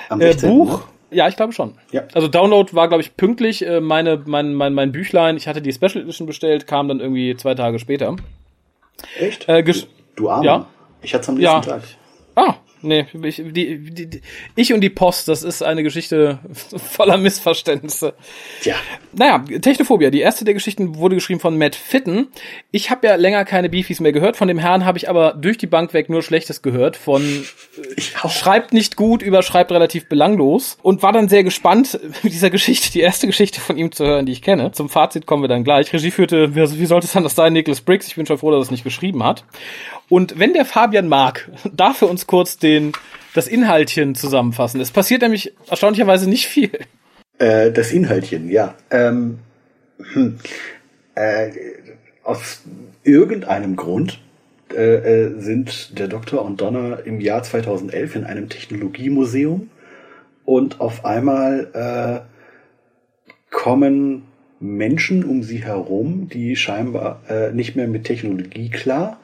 Am 0.08 0.18
Äh, 0.20 0.34
Buch, 0.34 0.78
ne? 0.78 0.84
Ja, 1.10 1.28
ich 1.28 1.36
glaube 1.36 1.52
schon. 1.52 1.74
Ja. 1.92 2.02
Also 2.14 2.28
Download 2.28 2.72
war, 2.74 2.88
glaube 2.88 3.02
ich, 3.02 3.16
pünktlich. 3.16 3.64
Äh, 3.66 3.80
meine, 3.80 4.22
mein, 4.26 4.54
mein, 4.54 4.74
mein 4.74 4.92
Büchlein, 4.92 5.36
ich 5.36 5.46
hatte 5.48 5.62
die 5.62 5.72
Special 5.72 6.02
Edition 6.02 6.26
bestellt, 6.26 6.66
kam 6.66 6.88
dann 6.88 7.00
irgendwie 7.00 7.36
zwei 7.36 7.54
Tage 7.54 7.78
später. 7.78 8.16
Echt? 9.18 9.48
Äh, 9.48 9.58
gesch- 9.62 9.86
du 10.16 10.28
Armer. 10.30 10.44
Ja. 10.44 10.66
Ich 11.02 11.14
hatte 11.14 11.22
es 11.22 11.28
am 11.28 11.34
nächsten 11.36 11.54
Ja. 11.54 11.60
Tag. 11.60 11.82
Ah, 12.36 12.54
nee, 12.82 13.06
ich, 13.22 13.36
die, 13.36 13.78
die, 13.78 14.06
die, 14.06 14.20
ich 14.56 14.72
und 14.72 14.80
die 14.80 14.90
Post, 14.90 15.28
das 15.28 15.42
ist 15.42 15.62
eine 15.62 15.82
Geschichte 15.82 16.38
voller 16.76 17.16
Missverständnisse. 17.16 18.14
Tja. 18.62 18.76
Naja, 19.12 19.44
Technophobia, 19.60 20.10
die 20.10 20.20
erste 20.20 20.44
der 20.44 20.54
Geschichten 20.54 20.96
wurde 20.96 21.14
geschrieben 21.14 21.40
von 21.40 21.56
Matt 21.58 21.74
Fitten. 21.74 22.28
Ich 22.70 22.90
habe 22.90 23.06
ja 23.06 23.14
länger 23.16 23.44
keine 23.44 23.68
Beefies 23.68 24.00
mehr 24.00 24.12
gehört, 24.12 24.36
von 24.36 24.48
dem 24.48 24.58
Herrn 24.58 24.84
habe 24.84 24.98
ich 24.98 25.08
aber 25.08 25.34
durch 25.34 25.58
die 25.58 25.66
Bank 25.66 25.94
weg 25.94 26.08
nur 26.08 26.22
Schlechtes 26.22 26.62
gehört, 26.62 26.96
von 26.96 27.44
schreibt 27.98 28.72
nicht 28.72 28.96
gut, 28.96 29.22
überschreibt 29.22 29.72
relativ 29.72 30.08
belanglos 30.08 30.78
und 30.82 31.02
war 31.02 31.12
dann 31.12 31.28
sehr 31.28 31.44
gespannt, 31.44 31.98
mit 32.22 32.32
dieser 32.32 32.50
Geschichte, 32.50 32.90
die 32.92 33.00
erste 33.00 33.26
Geschichte 33.26 33.60
von 33.60 33.76
ihm 33.76 33.92
zu 33.92 34.04
hören, 34.04 34.26
die 34.26 34.32
ich 34.32 34.42
kenne. 34.42 34.72
Zum 34.72 34.88
Fazit 34.88 35.26
kommen 35.26 35.42
wir 35.42 35.48
dann 35.48 35.64
gleich. 35.64 35.92
Regie 35.92 36.10
führte, 36.10 36.54
wie 36.54 36.60
wie 36.78 36.86
sollte 36.86 37.06
es 37.06 37.16
anders 37.16 37.34
sein, 37.34 37.52
Nicholas 37.52 37.80
Briggs. 37.80 38.06
Ich 38.06 38.16
bin 38.16 38.26
schon 38.26 38.38
froh, 38.38 38.50
dass 38.50 38.58
er 38.58 38.62
es 38.62 38.70
nicht 38.70 38.84
geschrieben 38.84 39.24
hat. 39.24 39.44
Und 40.10 40.38
wenn 40.38 40.52
der 40.52 40.66
Fabian 40.66 41.08
mag, 41.08 41.48
darf 41.72 42.02
er 42.02 42.10
uns 42.10 42.26
kurz 42.26 42.58
den, 42.58 42.92
das 43.34 43.48
Inhaltchen 43.48 44.14
zusammenfassen. 44.14 44.80
Es 44.80 44.90
passiert 44.90 45.22
nämlich 45.22 45.54
erstaunlicherweise 45.70 46.28
nicht 46.28 46.46
viel. 46.46 46.70
Äh, 47.38 47.72
das 47.72 47.92
Inhaltchen, 47.92 48.50
ja. 48.50 48.74
Ähm, 48.90 49.38
hm, 50.12 50.38
äh, 51.14 51.50
aus 52.24 52.62
irgendeinem 53.04 53.76
Grund 53.76 54.20
äh, 54.74 54.94
äh, 54.94 55.40
sind 55.40 55.98
der 55.98 56.08
Doktor 56.08 56.44
und 56.44 56.60
Donna 56.60 56.96
im 56.96 57.20
Jahr 57.20 57.42
2011 57.42 58.16
in 58.16 58.24
einem 58.24 58.48
Technologiemuseum 58.48 59.70
und 60.44 60.80
auf 60.80 61.04
einmal 61.04 62.24
äh, 62.26 63.54
kommen 63.54 64.24
Menschen 64.58 65.24
um 65.24 65.42
sie 65.42 65.64
herum, 65.64 66.28
die 66.28 66.56
scheinbar 66.56 67.22
äh, 67.28 67.52
nicht 67.52 67.76
mehr 67.76 67.88
mit 67.88 68.04
Technologie 68.04 68.68
klar, 68.70 69.19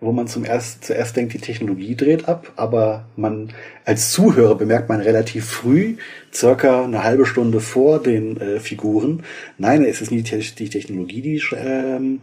wo 0.00 0.12
man 0.12 0.28
zum 0.28 0.44
erst, 0.44 0.84
zuerst 0.84 1.16
denkt, 1.16 1.34
die 1.34 1.38
Technologie 1.40 1.96
dreht 1.96 2.28
ab, 2.28 2.52
aber 2.56 3.06
man 3.16 3.52
als 3.84 4.12
Zuhörer 4.12 4.54
bemerkt 4.54 4.88
man 4.88 5.00
relativ 5.00 5.46
früh, 5.46 5.96
circa 6.32 6.84
eine 6.84 7.02
halbe 7.02 7.26
Stunde 7.26 7.60
vor 7.60 8.00
den 8.00 8.40
äh, 8.40 8.60
Figuren, 8.60 9.24
nein, 9.58 9.84
es 9.84 10.00
ist 10.00 10.10
nicht 10.12 10.30
die, 10.30 10.38
Te- 10.40 10.54
die 10.54 10.68
Technologie, 10.68 11.20
die, 11.22 11.42
ähm, 11.56 12.20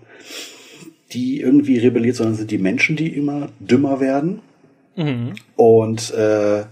die 1.12 1.41
irgendwie 1.41 1.77
rebelliert, 1.79 2.15
sondern 2.15 2.34
es 2.34 2.39
sind 2.39 2.51
die 2.51 2.58
Menschen, 2.58 2.96
die 2.96 3.15
immer 3.15 3.50
dümmer 3.60 4.00
werden. 4.00 4.39
Und 5.58 6.13
äh, 6.13 6.63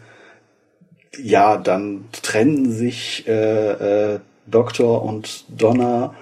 ja, 1.21 1.57
dann 1.57 2.05
trennen 2.13 2.71
sich 2.71 3.25
äh, 3.27 4.13
äh, 4.13 4.19
Doktor 4.47 5.03
und 5.03 5.45
Donna, 5.49 6.15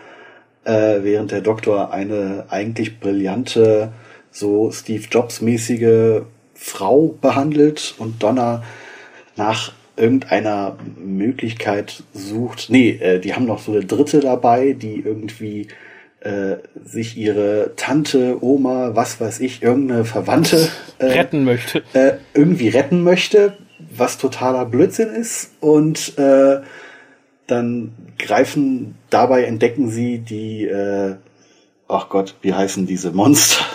äh, 0.63 0.99
während 1.03 1.31
der 1.31 1.41
Doktor 1.41 1.93
eine 1.93 2.45
eigentlich 2.49 2.99
brillante, 2.99 3.91
so 4.31 4.71
Steve 4.71 5.05
Jobs-mäßige 5.09 6.21
Frau 6.55 7.15
behandelt 7.19 7.95
und 7.97 8.21
Donna 8.23 8.63
nach 9.35 9.73
irgendeiner 9.97 10.77
Möglichkeit 10.97 12.03
sucht. 12.13 12.67
Nee, 12.69 12.91
äh, 12.91 13.19
die 13.19 13.33
haben 13.33 13.45
noch 13.45 13.59
so 13.59 13.71
eine 13.71 13.85
dritte 13.85 14.19
dabei, 14.19 14.73
die 14.73 14.99
irgendwie 14.99 15.67
äh, 16.21 16.57
sich 16.83 17.17
ihre 17.17 17.71
Tante, 17.75 18.43
Oma, 18.43 18.91
was 18.93 19.19
weiß 19.19 19.39
ich, 19.39 19.61
irgendeine 19.63 20.05
Verwandte 20.05 20.69
äh, 20.99 21.05
Retten 21.05 21.43
möchte. 21.43 21.83
äh, 21.93 22.13
irgendwie 22.33 22.69
retten 22.69 23.03
möchte, 23.03 23.57
was 23.95 24.17
totaler 24.17 24.65
Blödsinn 24.65 25.09
ist. 25.09 25.51
Und 25.59 26.17
äh, 26.17 26.61
dann 27.47 27.93
greifen, 28.17 28.95
dabei 29.09 29.43
entdecken 29.43 29.89
sie 29.89 30.19
die, 30.19 30.65
äh, 30.65 31.15
ach 31.87 32.09
Gott, 32.09 32.35
wie 32.41 32.53
heißen 32.53 32.85
diese 32.85 33.11
Monster? 33.11 33.65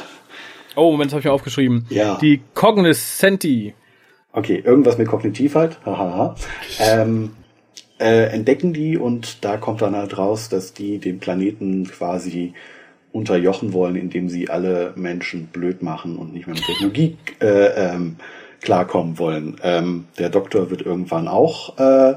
Oh, 0.76 0.92
Moment, 0.92 1.10
das 1.10 1.14
habe 1.14 1.20
ich 1.20 1.24
mir 1.24 1.32
aufgeschrieben. 1.32 1.86
Ja. 1.88 2.18
Die 2.18 2.42
Cognoscenti. 2.54 3.74
Okay, 4.32 4.62
irgendwas 4.64 4.98
mit 4.98 5.08
Kognitiv 5.08 5.54
halt. 5.54 5.78
Hahaha. 5.84 6.36
ähm, 6.78 7.32
äh, 7.98 8.26
entdecken 8.26 8.74
die 8.74 8.98
und 8.98 9.42
da 9.44 9.56
kommt 9.56 9.80
dann 9.80 9.96
halt 9.96 10.18
raus, 10.18 10.50
dass 10.50 10.74
die 10.74 10.98
den 10.98 11.18
Planeten 11.18 11.88
quasi 11.88 12.52
unterjochen 13.12 13.72
wollen, 13.72 13.96
indem 13.96 14.28
sie 14.28 14.50
alle 14.50 14.92
Menschen 14.96 15.46
blöd 15.46 15.82
machen 15.82 16.16
und 16.16 16.34
nicht 16.34 16.46
mehr 16.46 16.54
mit 16.54 16.66
Technologie 16.66 17.16
äh, 17.40 17.94
ähm, 17.94 18.16
klarkommen 18.60 19.18
wollen. 19.18 19.56
Ähm, 19.62 20.06
der 20.18 20.28
Doktor 20.28 20.70
wird 20.70 20.82
irgendwann 20.82 21.26
auch 21.26 21.78
äh, 21.78 22.16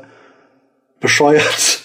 bescheuert. 0.99 1.81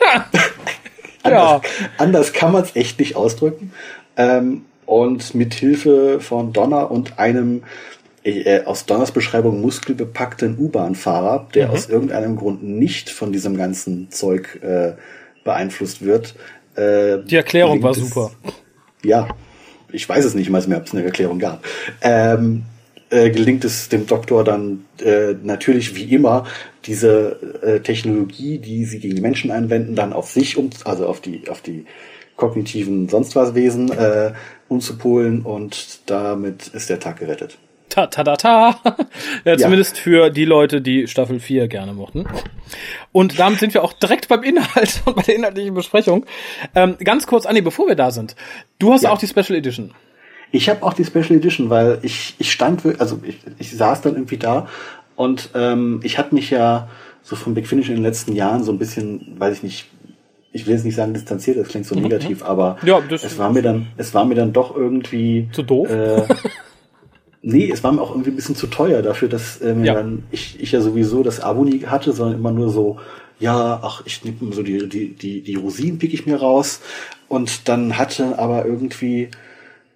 anders, 1.22 1.62
anders 1.96 2.32
kann 2.34 2.52
man 2.52 2.62
es 2.62 2.76
echt 2.76 2.98
nicht 2.98 3.16
ausdrücken. 3.16 3.72
Ähm, 4.18 4.66
und 4.88 5.34
mit 5.34 5.52
Hilfe 5.52 6.18
von 6.18 6.54
Donner 6.54 6.90
und 6.90 7.18
einem 7.18 7.62
äh, 8.24 8.62
aus 8.64 8.86
Donners 8.86 9.12
Beschreibung 9.12 9.60
muskelbepackten 9.60 10.58
U-Bahn-Fahrer, 10.58 11.46
der 11.54 11.70
aus 11.70 11.90
irgendeinem 11.90 12.36
Grund 12.36 12.62
nicht 12.62 13.10
von 13.10 13.30
diesem 13.30 13.58
ganzen 13.58 14.10
Zeug 14.10 14.60
äh, 14.62 14.94
beeinflusst 15.44 16.04
wird. 16.04 16.34
Äh, 16.74 17.18
Die 17.26 17.36
Erklärung 17.36 17.82
war 17.82 17.92
super. 17.92 18.30
ja, 19.04 19.28
ich 19.92 20.08
weiß 20.08 20.24
es 20.24 20.34
nicht 20.34 20.48
mal 20.48 20.66
mehr, 20.66 20.78
ob 20.78 20.86
es 20.86 20.94
eine 20.94 21.04
Erklärung 21.04 21.38
gab. 21.38 21.62
Ähm, 22.00 22.64
äh, 23.10 23.28
gelingt 23.28 23.66
es 23.66 23.90
dem 23.90 24.06
Doktor 24.06 24.42
dann 24.42 24.86
äh, 25.04 25.34
natürlich 25.42 25.94
wie 25.96 26.14
immer 26.14 26.44
diese 26.86 27.60
äh, 27.62 27.80
Technologie, 27.80 28.58
die 28.58 28.86
sie 28.86 29.00
gegen 29.00 29.16
die 29.16 29.22
Menschen 29.22 29.50
einwenden, 29.50 29.94
dann 29.94 30.14
auf 30.14 30.30
sich 30.30 30.56
um, 30.56 30.70
also 30.84 31.06
auf 31.06 31.20
die 31.20 31.48
auf 31.50 31.60
die 31.60 31.84
kognitiven 32.38 33.08
sonst 33.10 33.36
was 33.36 33.54
Wesen 33.54 33.90
äh, 33.92 34.32
umzupolen 34.68 35.42
und 35.42 36.00
damit 36.06 36.68
ist 36.68 36.88
der 36.88 36.98
Tag 37.00 37.18
gerettet. 37.18 37.58
Ta 37.90 38.06
ta 38.06 38.22
ta 38.22 38.36
ta. 38.36 38.80
ja, 39.44 39.56
zumindest 39.58 39.98
für 39.98 40.30
die 40.30 40.44
Leute, 40.44 40.80
die 40.80 41.06
Staffel 41.08 41.40
4 41.40 41.68
gerne 41.68 41.92
mochten. 41.94 42.26
Und 43.12 43.38
damit 43.38 43.58
sind 43.60 43.74
wir 43.74 43.82
auch 43.82 43.92
direkt 43.92 44.28
beim 44.28 44.42
Inhalt 44.42 45.02
und 45.06 45.16
bei 45.16 45.22
der 45.22 45.36
inhaltlichen 45.36 45.74
Besprechung. 45.74 46.24
Ähm, 46.74 46.96
ganz 47.02 47.26
kurz, 47.26 47.44
Anni, 47.44 47.60
bevor 47.60 47.88
wir 47.88 47.96
da 47.96 48.10
sind. 48.10 48.36
Du 48.78 48.92
hast 48.92 49.02
Ja. 49.02 49.10
auch 49.10 49.18
die 49.18 49.26
Special 49.26 49.58
Edition. 49.58 49.92
Ich 50.52 50.68
habe 50.68 50.82
auch 50.82 50.92
die 50.94 51.04
Special 51.04 51.32
Edition, 51.32 51.70
weil 51.70 51.98
ich, 52.02 52.34
ich 52.38 52.52
stand, 52.52 52.82
also 53.00 53.20
ich, 53.22 53.38
ich 53.58 53.76
saß 53.76 54.02
dann 54.02 54.14
irgendwie 54.14 54.38
da 54.38 54.68
und 55.16 55.50
ähm, 55.54 56.00
ich 56.04 56.18
hatte 56.18 56.34
mich 56.34 56.50
ja 56.50 56.88
so 57.22 57.36
von 57.36 57.54
Big 57.54 57.66
Finish 57.66 57.88
in 57.88 57.96
den 57.96 58.02
letzten 58.04 58.34
Jahren 58.34 58.62
so 58.64 58.72
ein 58.72 58.78
bisschen, 58.78 59.34
weiß 59.38 59.56
ich 59.56 59.62
nicht, 59.62 59.86
ich 60.52 60.66
will 60.66 60.74
jetzt 60.74 60.84
nicht 60.84 60.94
sagen 60.96 61.14
distanziert, 61.14 61.58
das 61.58 61.68
klingt 61.68 61.86
so 61.86 61.94
negativ, 61.94 62.42
aber 62.42 62.78
Mhm. 62.82 62.88
Ja, 62.88 63.02
es 63.10 63.38
war 63.38 63.52
mir 63.52 63.62
dann, 63.62 63.88
es 63.96 64.14
war 64.14 64.24
mir 64.24 64.34
dann 64.34 64.52
doch 64.52 64.74
irgendwie 64.76 65.48
Zu 65.52 65.62
doof? 65.62 65.90
Äh, 65.90 66.26
nee, 67.42 67.70
es 67.70 67.84
war 67.84 67.92
mir 67.92 68.02
auch 68.02 68.10
irgendwie 68.10 68.30
ein 68.30 68.36
bisschen 68.36 68.56
zu 68.56 68.66
teuer 68.66 69.02
dafür, 69.02 69.28
dass 69.28 69.60
äh, 69.60 69.74
mir 69.74 69.86
Ja. 69.86 69.94
dann 69.94 70.24
ich, 70.30 70.60
ich 70.60 70.72
ja 70.72 70.80
sowieso 70.80 71.22
das 71.22 71.40
Abo 71.40 71.64
nie 71.64 71.84
hatte, 71.86 72.12
sondern 72.12 72.38
immer 72.38 72.50
nur 72.50 72.70
so, 72.70 72.98
ja, 73.38 73.80
ach, 73.82 74.02
ich 74.04 74.24
nehme 74.24 74.52
so 74.52 74.62
die, 74.62 74.88
die, 74.88 75.14
die, 75.14 75.42
die 75.42 75.54
Rosinen 75.54 75.98
pick 75.98 76.12
ich 76.12 76.26
mir 76.26 76.36
raus 76.36 76.80
und 77.28 77.68
dann 77.68 77.96
hatte 77.98 78.38
aber 78.38 78.64
irgendwie 78.64 79.28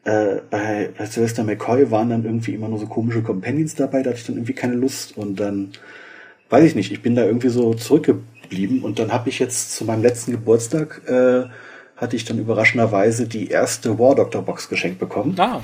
äh, 0.05 0.37
bei, 0.51 0.91
bei 0.97 1.07
Sylvester 1.07 1.45
McCoy 1.45 1.91
waren 1.91 2.11
dann 2.11 2.25
irgendwie 2.25 2.55
immer 2.55 2.69
nur 2.69 2.79
so 2.79 2.87
komische 2.87 3.23
Companions 3.23 3.75
dabei, 3.75 4.03
da 4.03 4.11
hatte 4.11 4.21
ich 4.21 4.27
dann 4.27 4.37
irgendwie 4.37 4.53
keine 4.53 4.75
Lust 4.75 5.17
und 5.17 5.41
dann, 5.41 5.71
weiß 6.51 6.65
ich 6.65 6.75
nicht, 6.75 6.93
ich 6.93 7.03
bin 7.03 7.15
da 7.15 7.25
irgendwie 7.25 7.49
so 7.49 7.75
zurückgeblieben 7.75 8.27
und 8.83 8.99
dann 8.99 9.13
habe 9.13 9.29
ich 9.29 9.39
jetzt 9.39 9.75
zu 9.75 9.85
meinem 9.85 10.03
letzten 10.03 10.33
Geburtstag, 10.33 11.03
äh, 11.07 11.45
hatte 11.97 12.17
ich 12.17 12.25
dann 12.25 12.39
überraschenderweise 12.39 13.27
die 13.27 13.49
erste 13.49 13.99
War 13.99 14.15
Doctor 14.15 14.43
Box 14.43 14.69
geschenkt 14.69 14.99
bekommen 14.99 15.35
Ah, 15.39 15.63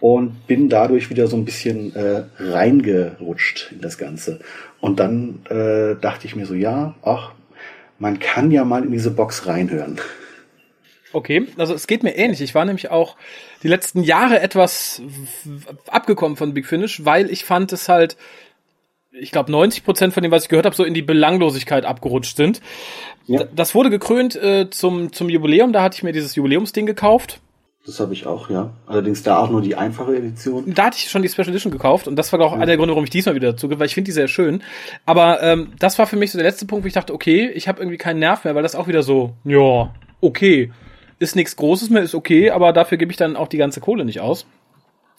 und 0.00 0.46
bin 0.46 0.68
dadurch 0.68 1.10
wieder 1.10 1.26
so 1.26 1.36
ein 1.36 1.44
bisschen 1.44 1.94
äh, 1.96 2.24
reingerutscht 2.38 3.72
in 3.72 3.80
das 3.80 3.98
Ganze. 3.98 4.40
Und 4.80 5.00
dann 5.00 5.44
äh, 5.48 5.96
dachte 6.00 6.26
ich 6.26 6.36
mir 6.36 6.46
so, 6.46 6.54
ja, 6.54 6.94
ach, 7.02 7.32
man 7.98 8.20
kann 8.20 8.50
ja 8.50 8.64
mal 8.64 8.84
in 8.84 8.92
diese 8.92 9.10
Box 9.10 9.46
reinhören. 9.46 9.98
okay. 11.12 11.48
Also 11.56 11.74
es 11.74 11.86
geht 11.88 12.04
mir 12.04 12.16
ähnlich. 12.16 12.40
Ich 12.40 12.54
war 12.54 12.64
nämlich 12.64 12.90
auch 12.90 13.16
die 13.64 13.68
letzten 13.68 14.02
Jahre 14.02 14.40
etwas 14.40 15.02
abgekommen 15.88 16.36
von 16.36 16.54
Big 16.54 16.66
Finish, 16.66 17.04
weil 17.04 17.30
ich 17.30 17.44
fand 17.44 17.72
es 17.72 17.88
halt, 17.88 18.16
ich 19.12 19.30
glaube 19.30 19.50
90 19.50 19.84
Prozent 19.84 20.14
von 20.14 20.22
dem, 20.22 20.32
was 20.32 20.44
ich 20.44 20.48
gehört 20.48 20.66
habe, 20.66 20.76
so 20.76 20.84
in 20.84 20.94
die 20.94 21.02
Belanglosigkeit 21.02 21.84
abgerutscht 21.84 22.36
sind. 22.36 22.60
Ja. 23.26 23.44
Das 23.54 23.74
wurde 23.74 23.90
gekrönt 23.90 24.36
äh, 24.36 24.70
zum, 24.70 25.12
zum 25.12 25.28
Jubiläum. 25.28 25.72
Da 25.72 25.82
hatte 25.82 25.96
ich 25.96 26.02
mir 26.02 26.12
dieses 26.12 26.34
Jubiläumsding 26.34 26.86
gekauft. 26.86 27.40
Das 27.86 28.00
habe 28.00 28.12
ich 28.12 28.26
auch, 28.26 28.50
ja. 28.50 28.74
Allerdings 28.86 29.22
da 29.22 29.38
auch 29.38 29.48
nur 29.48 29.62
die 29.62 29.74
einfache 29.74 30.14
Edition. 30.14 30.74
Da 30.74 30.86
hatte 30.86 30.98
ich 30.98 31.08
schon 31.08 31.22
die 31.22 31.28
Special 31.28 31.48
Edition 31.48 31.72
gekauft 31.72 32.06
und 32.06 32.16
das 32.16 32.30
war 32.32 32.40
auch 32.40 32.52
einer 32.52 32.66
der 32.66 32.76
Gründe, 32.76 32.92
warum 32.92 33.04
ich 33.04 33.10
diesmal 33.10 33.34
wieder 33.34 33.52
dazu 33.52 33.70
weil 33.70 33.86
ich 33.86 33.94
finde 33.94 34.08
die 34.08 34.12
sehr 34.12 34.28
schön. 34.28 34.62
Aber 35.06 35.42
ähm, 35.42 35.72
das 35.78 35.98
war 35.98 36.06
für 36.06 36.16
mich 36.16 36.30
so 36.30 36.38
der 36.38 36.46
letzte 36.46 36.66
Punkt, 36.66 36.84
wo 36.84 36.86
ich 36.88 36.92
dachte, 36.92 37.14
okay, 37.14 37.48
ich 37.54 37.66
habe 37.66 37.80
irgendwie 37.80 37.96
keinen 37.96 38.18
Nerv 38.18 38.44
mehr, 38.44 38.54
weil 38.54 38.62
das 38.62 38.74
auch 38.74 38.88
wieder 38.88 39.02
so, 39.02 39.32
ja, 39.44 39.94
okay, 40.20 40.70
ist 41.18 41.34
nichts 41.34 41.56
Großes 41.56 41.88
mehr, 41.88 42.02
ist 42.02 42.14
okay, 42.14 42.50
aber 42.50 42.74
dafür 42.74 42.98
gebe 42.98 43.10
ich 43.10 43.16
dann 43.16 43.36
auch 43.36 43.48
die 43.48 43.56
ganze 43.56 43.80
Kohle 43.80 44.04
nicht 44.04 44.20
aus. 44.20 44.46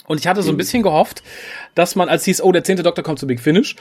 Und 0.10 0.20
ich 0.20 0.26
hatte 0.26 0.42
so 0.42 0.50
ein 0.50 0.58
bisschen 0.58 0.82
gehofft, 0.82 1.22
dass 1.76 1.96
man, 1.96 2.10
als 2.10 2.26
hieß, 2.26 2.42
oh, 2.42 2.52
der 2.52 2.64
zehnte 2.64 2.82
Doktor 2.82 3.04
kommt 3.04 3.20
zu 3.20 3.28
Big 3.28 3.40
Finish, 3.40 3.76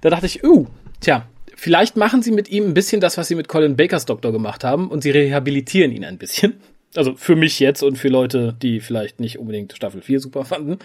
da 0.00 0.08
dachte 0.08 0.24
ich, 0.24 0.42
uh, 0.42 0.66
tja, 1.00 1.26
vielleicht 1.54 1.94
machen 1.94 2.22
sie 2.22 2.30
mit 2.30 2.48
ihm 2.48 2.68
ein 2.68 2.74
bisschen 2.74 3.02
das, 3.02 3.18
was 3.18 3.28
sie 3.28 3.34
mit 3.34 3.48
Colin 3.48 3.76
Bakers 3.76 4.06
Doktor 4.06 4.32
gemacht 4.32 4.64
haben 4.64 4.88
und 4.88 5.02
sie 5.02 5.10
rehabilitieren 5.10 5.92
ihn 5.92 6.06
ein 6.06 6.16
bisschen. 6.16 6.54
Also 6.96 7.16
für 7.16 7.36
mich 7.36 7.60
jetzt 7.60 7.82
und 7.82 7.98
für 7.98 8.08
Leute, 8.08 8.56
die 8.62 8.80
vielleicht 8.80 9.20
nicht 9.20 9.38
unbedingt 9.38 9.74
Staffel 9.76 10.00
4 10.00 10.20
super 10.20 10.46
fanden. 10.46 10.78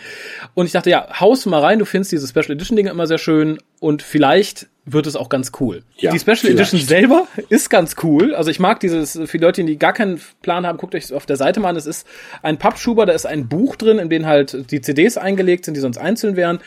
Und 0.54 0.66
ich 0.66 0.74
dachte, 0.74 0.90
ja, 0.90 1.08
haust 1.18 1.46
mal 1.46 1.62
rein, 1.62 1.80
du 1.80 1.86
findest 1.86 2.12
diese 2.12 2.28
Special 2.28 2.52
Edition 2.52 2.76
Dinge 2.76 2.90
immer 2.90 3.08
sehr 3.08 3.20
schön 3.20 3.60
und 3.80 4.02
vielleicht 4.02 4.68
wird 4.86 5.08
es 5.08 5.16
auch 5.16 5.30
ganz 5.30 5.52
cool. 5.60 5.84
Ja, 5.98 6.12
die 6.12 6.20
Special 6.20 6.38
vielleicht. 6.38 6.74
Edition 6.74 6.82
selber 6.82 7.28
ist 7.50 7.70
ganz 7.70 7.96
cool. 8.04 8.36
Also 8.36 8.52
ich 8.52 8.60
mag 8.60 8.82
dieses, 8.82 9.14
für 9.14 9.38
die 9.38 9.44
Leute, 9.44 9.64
die 9.64 9.78
gar 9.78 9.94
keinen 9.94 10.20
Plan 10.42 10.68
haben, 10.68 10.78
guckt 10.78 10.94
euch 10.94 11.14
auf 11.14 11.26
der 11.26 11.38
Seite 11.38 11.60
mal 11.62 11.70
an. 11.70 11.76
Es 11.78 11.86
ist 11.86 12.06
ein 12.42 12.58
Pappschuber, 12.58 13.06
da 13.06 13.14
ist 13.14 13.26
ein 13.26 13.48
Buch 13.48 13.78
drin, 13.78 13.98
in 14.00 14.10
dem 14.10 14.26
halt 14.26 14.72
die 14.72 14.82
CDs 14.82 15.18
eingelegt 15.18 15.66
sind, 15.66 15.76
die 15.76 15.80
sonst 15.80 15.98
einzeln 15.98 16.36
wären, 16.36 16.60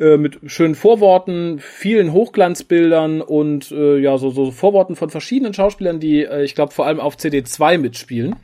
äh, 0.00 0.16
mit 0.16 0.38
schönen 0.46 0.74
Vorworten, 0.74 1.58
vielen 1.58 2.12
Hochglanzbildern 2.12 3.20
und 3.20 3.70
äh, 3.70 3.98
ja, 3.98 4.16
so, 4.16 4.30
so 4.30 4.50
Vorworten 4.50 4.96
von 4.96 5.10
verschiedenen 5.10 5.52
Schauspielern, 5.52 6.00
die, 6.00 6.24
äh, 6.24 6.44
ich 6.44 6.54
glaube, 6.54 6.72
vor 6.72 6.86
allem 6.86 7.00
auf 7.00 7.18
CD 7.18 7.44
2 7.44 7.76
mitspielen. 7.76 8.36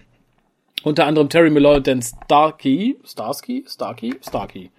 Unter 0.82 1.06
anderem 1.06 1.30
Terry 1.30 1.48
Malloy 1.48 1.76
und 1.76 1.86
Dan 1.86 2.02
Starkey. 2.02 2.98
Starsky? 3.04 3.64
Starkey? 3.66 4.14
Starkey. 4.20 4.70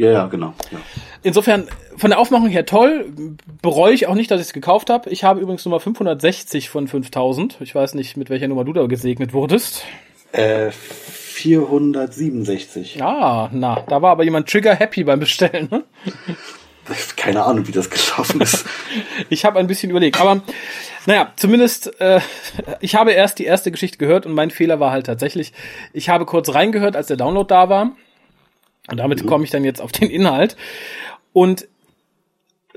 Ja, 0.00 0.10
ja, 0.12 0.26
genau. 0.28 0.54
Ja. 0.70 0.78
Insofern, 1.22 1.68
von 1.98 2.08
der 2.08 2.18
Aufmachung 2.18 2.48
her 2.48 2.64
toll. 2.64 3.12
Bereue 3.60 3.92
ich 3.92 4.06
auch 4.06 4.14
nicht, 4.14 4.30
dass 4.30 4.40
ich 4.40 4.46
es 4.46 4.54
gekauft 4.54 4.88
habe. 4.88 5.10
Ich 5.10 5.24
habe 5.24 5.40
übrigens 5.40 5.66
Nummer 5.66 5.78
560 5.78 6.70
von 6.70 6.88
5000. 6.88 7.58
Ich 7.60 7.74
weiß 7.74 7.92
nicht, 7.94 8.16
mit 8.16 8.30
welcher 8.30 8.48
Nummer 8.48 8.64
du 8.64 8.72
da 8.72 8.86
gesegnet 8.86 9.34
wurdest. 9.34 9.84
Äh, 10.32 10.70
467. 10.70 13.02
Ah, 13.02 13.50
na, 13.52 13.84
da 13.88 14.00
war 14.00 14.12
aber 14.12 14.24
jemand 14.24 14.48
trigger 14.48 14.74
happy 14.74 15.04
beim 15.04 15.20
Bestellen. 15.20 15.68
Ne? 15.70 15.84
Keine 17.16 17.44
Ahnung, 17.44 17.68
wie 17.68 17.72
das 17.72 17.90
gelaufen 17.90 18.40
ist. 18.40 18.64
Ich 19.28 19.44
habe 19.44 19.58
ein 19.58 19.66
bisschen 19.66 19.90
überlegt, 19.90 20.18
aber 20.18 20.40
naja, 21.06 21.32
zumindest, 21.36 22.00
äh, 22.00 22.20
ich 22.80 22.94
habe 22.94 23.12
erst 23.12 23.38
die 23.38 23.44
erste 23.44 23.70
Geschichte 23.70 23.98
gehört 23.98 24.24
und 24.26 24.32
mein 24.32 24.50
Fehler 24.50 24.80
war 24.80 24.90
halt 24.90 25.04
tatsächlich, 25.06 25.52
ich 25.92 26.08
habe 26.08 26.24
kurz 26.24 26.48
reingehört, 26.52 26.96
als 26.96 27.08
der 27.08 27.18
Download 27.18 27.46
da 27.46 27.68
war. 27.68 27.92
Und 28.90 28.96
damit 28.98 29.26
komme 29.26 29.44
ich 29.44 29.50
dann 29.50 29.64
jetzt 29.64 29.80
auf 29.80 29.92
den 29.92 30.10
Inhalt. 30.10 30.56
Und 31.32 31.68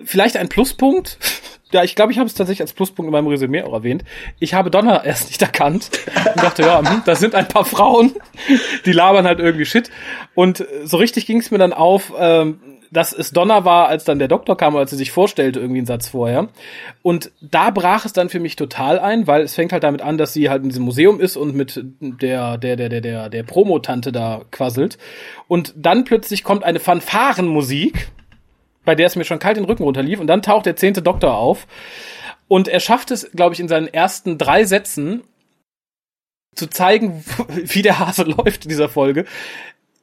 vielleicht 0.03 0.37
ein 0.37 0.49
Pluspunkt. 0.49 1.17
Ja, 1.73 1.83
ich 1.83 1.95
glaube, 1.95 2.11
ich 2.11 2.19
habe 2.19 2.27
es 2.27 2.35
tatsächlich 2.35 2.61
als 2.61 2.73
Pluspunkt 2.73 3.07
in 3.07 3.11
meinem 3.11 3.27
Resümee 3.27 3.63
auch 3.63 3.73
erwähnt. 3.73 4.03
Ich 4.39 4.53
habe 4.53 4.69
Donner 4.71 5.03
erst 5.05 5.27
nicht 5.27 5.41
erkannt 5.41 5.89
und 6.35 6.43
dachte, 6.43 6.61
ja, 6.61 6.79
hm, 6.87 7.01
das 7.05 7.19
sind 7.19 7.35
ein 7.35 7.47
paar 7.47 7.65
Frauen, 7.65 8.13
die 8.85 8.91
labern 8.91 9.25
halt 9.25 9.39
irgendwie 9.39 9.65
Shit. 9.65 9.89
Und 10.35 10.65
so 10.83 10.97
richtig 10.97 11.25
ging 11.25 11.39
es 11.39 11.51
mir 11.51 11.57
dann 11.57 11.73
auf, 11.73 12.13
ähm, 12.17 12.59
dass 12.93 13.11
es 13.11 13.31
Donner 13.31 13.65
war, 13.65 13.87
als 13.87 14.03
dann 14.03 14.19
der 14.19 14.27
Doktor 14.27 14.55
kam, 14.55 14.75
als 14.75 14.91
sie 14.91 14.97
sich 14.97 15.11
vorstellte, 15.11 15.59
irgendwie 15.59 15.79
einen 15.79 15.87
Satz 15.87 16.09
vorher. 16.09 16.49
Und 17.01 17.31
da 17.41 17.71
brach 17.71 18.05
es 18.05 18.13
dann 18.13 18.29
für 18.29 18.39
mich 18.39 18.55
total 18.55 18.99
ein, 18.99 19.25
weil 19.25 19.41
es 19.41 19.55
fängt 19.55 19.73
halt 19.73 19.83
damit 19.83 20.01
an, 20.01 20.19
dass 20.19 20.33
sie 20.33 20.49
halt 20.49 20.61
in 20.61 20.69
diesem 20.69 20.85
Museum 20.85 21.19
ist 21.19 21.35
und 21.35 21.55
mit 21.55 21.83
der, 21.99 22.57
der, 22.59 22.75
der, 22.75 22.89
der, 22.89 23.01
der, 23.01 23.29
der 23.29 23.43
Promotante 23.43 24.11
da 24.11 24.43
quasselt. 24.51 24.99
Und 25.47 25.73
dann 25.75 26.03
plötzlich 26.03 26.43
kommt 26.43 26.63
eine 26.63 26.79
Fanfarenmusik, 26.79 28.11
bei 28.85 28.95
der 28.95 29.07
es 29.07 29.15
mir 29.15 29.25
schon 29.25 29.39
kalt 29.39 29.57
den 29.57 29.65
Rücken 29.65 29.83
runterlief, 29.83 30.19
und 30.19 30.27
dann 30.27 30.41
taucht 30.41 30.65
der 30.65 30.75
zehnte 30.75 31.01
Doktor 31.01 31.35
auf. 31.35 31.67
Und 32.47 32.67
er 32.67 32.79
schafft 32.79 33.11
es, 33.11 33.31
glaube 33.31 33.53
ich, 33.53 33.59
in 33.59 33.67
seinen 33.67 33.87
ersten 33.87 34.37
drei 34.37 34.65
Sätzen 34.65 35.23
zu 36.55 36.67
zeigen, 36.67 37.23
wie 37.47 37.81
der 37.81 37.99
Hase 37.99 38.23
läuft 38.23 38.65
in 38.65 38.69
dieser 38.69 38.89
Folge, 38.89 39.25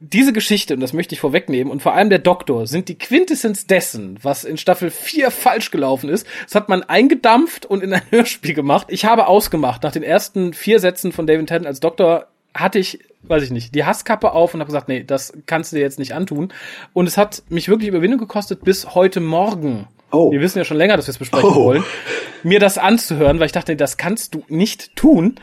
diese 0.03 0.33
Geschichte, 0.33 0.73
und 0.73 0.81
das 0.81 0.95
möchte 0.95 1.15
ich 1.15 1.21
vorwegnehmen, 1.21 1.71
und 1.71 1.83
vor 1.83 1.93
allem 1.93 2.09
der 2.09 2.19
Doktor, 2.19 2.67
sind 2.67 2.89
die 2.89 2.97
Quintessenz 2.97 3.67
dessen, 3.67 4.19
was 4.23 4.45
in 4.45 4.57
Staffel 4.57 4.91
4 4.91 5.31
falsch 5.31 5.71
gelaufen 5.71 6.09
ist. 6.09 6.27
Das 6.45 6.55
hat 6.55 6.71
man 6.71 6.83
eingedampft 6.83 7.67
und 7.67 7.83
in 7.83 7.93
ein 7.93 8.03
Hörspiel 8.11 8.55
gemacht. 8.55 8.87
Ich 8.89 9.05
habe 9.05 9.27
ausgemacht, 9.27 9.83
nach 9.83 9.93
den 9.93 10.03
ersten 10.03 10.55
vier 10.55 10.81
Sätzen 10.81 11.13
von 11.13 11.27
David 11.27 11.49
Tennant 11.49 11.67
als 11.67 11.81
Doktor 11.81 12.30
hatte 12.55 12.79
ich, 12.79 13.01
weiß 13.23 13.43
ich 13.43 13.51
nicht, 13.51 13.75
die 13.75 13.85
Hasskappe 13.85 14.33
auf 14.33 14.55
und 14.55 14.61
habe 14.61 14.69
gesagt, 14.69 14.89
nee, 14.89 15.05
das 15.05 15.33
kannst 15.47 15.73
du 15.73 15.77
dir 15.77 15.83
jetzt 15.83 15.99
nicht 15.99 16.15
antun. 16.15 16.53
Und 16.93 17.07
es 17.07 17.17
hat 17.17 17.43
mich 17.49 17.69
wirklich 17.69 17.89
Überwindung 17.89 18.19
gekostet 18.19 18.65
bis 18.65 18.95
heute 18.95 19.21
Morgen. 19.21 19.87
Oh. 20.13 20.33
Wir 20.33 20.41
wissen 20.41 20.59
ja 20.59 20.65
schon 20.65 20.77
länger, 20.77 20.97
dass 20.97 21.07
wir 21.07 21.13
es 21.13 21.19
besprechen 21.19 21.51
Oh. 21.51 21.65
wollen, 21.65 21.85
mir 22.43 22.59
das 22.59 22.79
anzuhören, 22.79 23.39
weil 23.39 23.47
ich 23.47 23.53
dachte, 23.53 23.73
nee, 23.73 23.77
das 23.77 23.97
kannst 23.97 24.35
du 24.35 24.43
nicht 24.49 24.97
tun. 24.97 25.37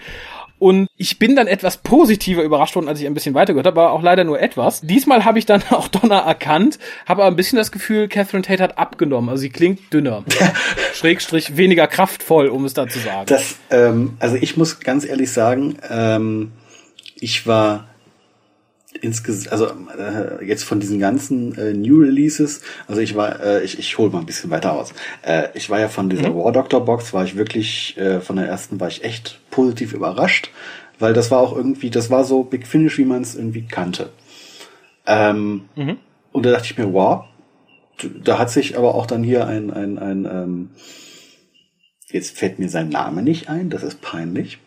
Und 0.59 0.87
ich 0.97 1.19
bin 1.19 1.35
dann 1.35 1.45
etwas 1.45 1.77
positiver 1.77 2.41
überrascht 2.41 2.75
worden, 2.75 2.87
als 2.87 2.99
ich 2.99 3.05
ein 3.05 3.13
bisschen 3.13 3.35
weitergehört 3.35 3.67
habe, 3.67 3.79
aber 3.79 3.91
auch 3.91 4.01
leider 4.01 4.23
nur 4.23 4.41
etwas. 4.41 4.81
Diesmal 4.81 5.23
habe 5.23 5.37
ich 5.37 5.45
dann 5.45 5.61
auch 5.69 5.87
Donner 5.87 6.17
erkannt, 6.17 6.79
habe 7.05 7.21
aber 7.21 7.31
ein 7.31 7.35
bisschen 7.35 7.57
das 7.57 7.71
Gefühl, 7.71 8.07
Catherine 8.07 8.41
Tate 8.41 8.63
hat 8.63 8.77
abgenommen. 8.79 9.29
Also 9.29 9.41
sie 9.41 9.51
klingt 9.51 9.93
dünner. 9.93 10.23
Schrägstrich 10.95 11.57
weniger 11.57 11.85
kraftvoll, 11.85 12.47
um 12.47 12.65
es 12.65 12.73
da 12.73 12.87
zu 12.87 12.97
sagen. 12.97 13.27
Das, 13.27 13.55
ähm, 13.69 14.17
also 14.19 14.35
ich 14.35 14.57
muss 14.57 14.79
ganz 14.79 15.05
ehrlich 15.05 15.31
sagen, 15.31 15.77
ähm, 15.89 16.51
ich 17.19 17.47
war 17.47 17.87
insgesamt, 19.01 19.51
also 19.51 19.67
äh, 19.97 20.45
jetzt 20.45 20.63
von 20.63 20.79
diesen 20.79 20.99
ganzen 20.99 21.55
äh, 21.57 21.73
New 21.73 21.99
Releases, 21.99 22.61
also 22.87 23.01
ich 23.01 23.15
war, 23.15 23.39
äh, 23.41 23.63
ich, 23.63 23.77
ich 23.77 23.97
hole 23.97 24.09
mal 24.09 24.19
ein 24.19 24.25
bisschen 24.25 24.49
weiter 24.49 24.73
aus. 24.73 24.93
Äh, 25.21 25.49
ich 25.53 25.69
war 25.69 25.79
ja 25.79 25.87
von 25.87 26.09
dieser 26.09 26.35
War 26.35 26.51
Doctor 26.51 26.83
Box, 26.83 27.13
war 27.13 27.23
ich 27.23 27.35
wirklich, 27.35 27.97
äh, 27.97 28.21
von 28.21 28.37
der 28.37 28.47
ersten 28.47 28.79
war 28.79 28.87
ich 28.87 29.03
echt 29.03 29.39
positiv 29.51 29.93
überrascht, 29.93 30.51
weil 30.99 31.13
das 31.13 31.29
war 31.31 31.39
auch 31.39 31.55
irgendwie, 31.55 31.89
das 31.89 32.09
war 32.09 32.23
so 32.23 32.43
Big 32.43 32.65
Finish, 32.65 32.97
wie 32.97 33.05
man 33.05 33.21
es 33.21 33.35
irgendwie 33.35 33.67
kannte. 33.67 34.09
Ähm, 35.05 35.65
Und 36.31 36.45
da 36.45 36.51
dachte 36.51 36.65
ich 36.65 36.77
mir, 36.77 36.91
wow, 36.93 37.25
da 38.23 38.37
hat 38.37 38.51
sich 38.51 38.77
aber 38.77 38.95
auch 38.95 39.05
dann 39.05 39.23
hier 39.23 39.47
ein, 39.47 39.71
ein, 39.71 39.97
ein 39.97 40.25
ähm, 40.25 40.69
jetzt 42.09 42.37
fällt 42.37 42.59
mir 42.59 42.69
sein 42.69 42.89
Name 42.89 43.21
nicht 43.21 43.49
ein, 43.49 43.69
das 43.69 43.83
ist 43.83 44.01
peinlich. 44.01 44.59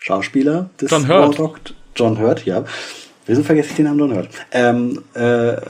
Schauspieler 0.00 0.70
des 0.80 0.90
John 0.90 1.08
Hurt. 1.08 1.38
War 1.38 1.46
Doct- 1.48 1.74
John 1.94 2.18
Hurt, 2.18 2.44
ja. 2.46 2.64
Wieso 3.26 3.42
vergesse 3.44 3.70
ich 3.70 3.76
den 3.76 3.84
Namen 3.84 3.98
John 4.00 4.14
Hurt? 4.16 4.28
Ähm, 4.50 5.02
äh, 5.14 5.20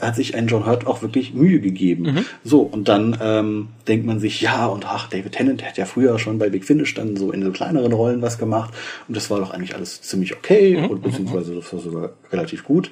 hat 0.01 0.16
sich 0.16 0.35
ein 0.35 0.47
John 0.47 0.64
Hurt 0.64 0.87
auch 0.87 1.03
wirklich 1.03 1.35
Mühe 1.35 1.61
gegeben. 1.61 2.05
Mhm. 2.05 2.25
So, 2.45 2.61
und 2.62 2.88
dann 2.88 3.19
ähm, 3.21 3.69
denkt 3.88 4.07
man 4.07 4.19
sich, 4.21 4.40
ja, 4.40 4.66
und 4.66 4.87
ach, 4.87 5.09
David 5.09 5.33
Tennant 5.33 5.62
hat 5.64 5.77
ja 5.77 5.85
früher 5.85 6.19
schon 6.19 6.38
bei 6.38 6.49
Big 6.49 6.64
Finish 6.64 6.95
dann 6.95 7.16
so 7.16 7.33
in 7.33 7.43
so 7.43 7.51
kleineren 7.51 7.93
Rollen 7.93 8.23
was 8.23 8.38
gemacht. 8.38 8.73
Und 9.09 9.16
das 9.16 9.29
war 9.31 9.40
doch 9.40 9.51
eigentlich 9.51 9.75
alles 9.75 10.01
ziemlich 10.01 10.35
okay 10.35 10.77
Mhm. 10.79 10.87
und 10.87 11.03
beziehungsweise 11.03 11.55
das 11.55 11.71
war 11.73 11.81
sogar 11.81 12.11
relativ 12.33 12.64
gut. 12.64 12.90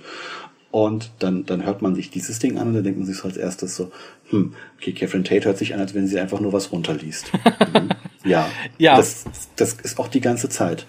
Und 0.71 1.13
dann, 1.21 1.47
dann 1.47 1.65
hört 1.65 1.81
man 1.81 1.95
sich 1.95 2.11
dieses 2.11 2.39
Ding 2.41 2.59
an 2.59 2.69
und 2.69 2.75
dann 2.75 2.85
denkt 2.85 2.99
man 2.99 3.07
sich 3.07 3.17
so 3.17 3.27
als 3.27 3.39
erstes 3.39 3.75
so, 3.75 3.91
hm, 4.29 4.53
okay, 4.79 4.93
Catherine 4.93 5.25
Tate 5.25 5.47
hört 5.47 5.57
sich 5.57 5.73
an, 5.73 5.81
als 5.81 5.95
wenn 5.95 6.07
sie 6.07 6.19
einfach 6.21 6.41
nur 6.41 6.53
was 6.53 6.73
runterliest. 6.73 7.33
mhm. 7.73 7.89
Ja, 8.25 8.51
Ja. 8.77 8.97
Das, 8.99 9.25
das 9.57 9.75
ist 9.75 9.99
auch 9.99 10.09
die 10.09 10.21
ganze 10.21 10.51
Zeit. 10.51 10.85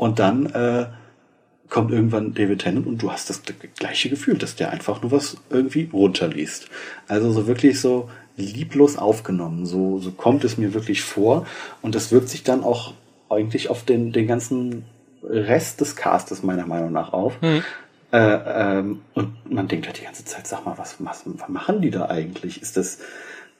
Und 0.00 0.18
dann 0.18 0.46
äh, 0.46 0.86
kommt 1.68 1.90
irgendwann 1.90 2.32
David 2.32 2.62
Tennant 2.62 2.86
und 2.86 3.02
du 3.02 3.12
hast 3.12 3.28
das 3.28 3.42
gleiche 3.76 4.08
Gefühl, 4.08 4.38
dass 4.38 4.56
der 4.56 4.70
einfach 4.70 5.02
nur 5.02 5.12
was 5.12 5.36
irgendwie 5.50 5.90
runterliest. 5.92 6.70
Also 7.06 7.30
so 7.32 7.46
wirklich 7.46 7.82
so 7.82 8.08
lieblos 8.34 8.96
aufgenommen. 8.96 9.66
So, 9.66 9.98
so 9.98 10.10
kommt 10.10 10.42
es 10.44 10.56
mir 10.56 10.72
wirklich 10.72 11.02
vor. 11.02 11.46
Und 11.82 11.94
das 11.94 12.12
wirkt 12.12 12.30
sich 12.30 12.44
dann 12.44 12.64
auch 12.64 12.94
eigentlich 13.28 13.68
auf 13.68 13.84
den, 13.84 14.10
den 14.10 14.26
ganzen 14.26 14.86
Rest 15.22 15.82
des 15.82 15.96
Castes 15.96 16.42
meiner 16.42 16.64
Meinung 16.64 16.92
nach 16.92 17.12
auf. 17.12 17.34
Äh, 17.42 17.58
ähm, 18.16 19.02
und 19.12 19.52
man 19.52 19.68
denkt 19.68 19.86
halt 19.86 20.00
die 20.00 20.04
ganze 20.04 20.24
Zeit, 20.24 20.46
sag 20.46 20.64
mal, 20.64 20.78
was, 20.78 20.96
was, 21.00 21.24
was 21.26 21.48
machen 21.50 21.82
die 21.82 21.90
da 21.90 22.06
eigentlich? 22.06 22.62
Ist 22.62 22.78
das, 22.78 23.00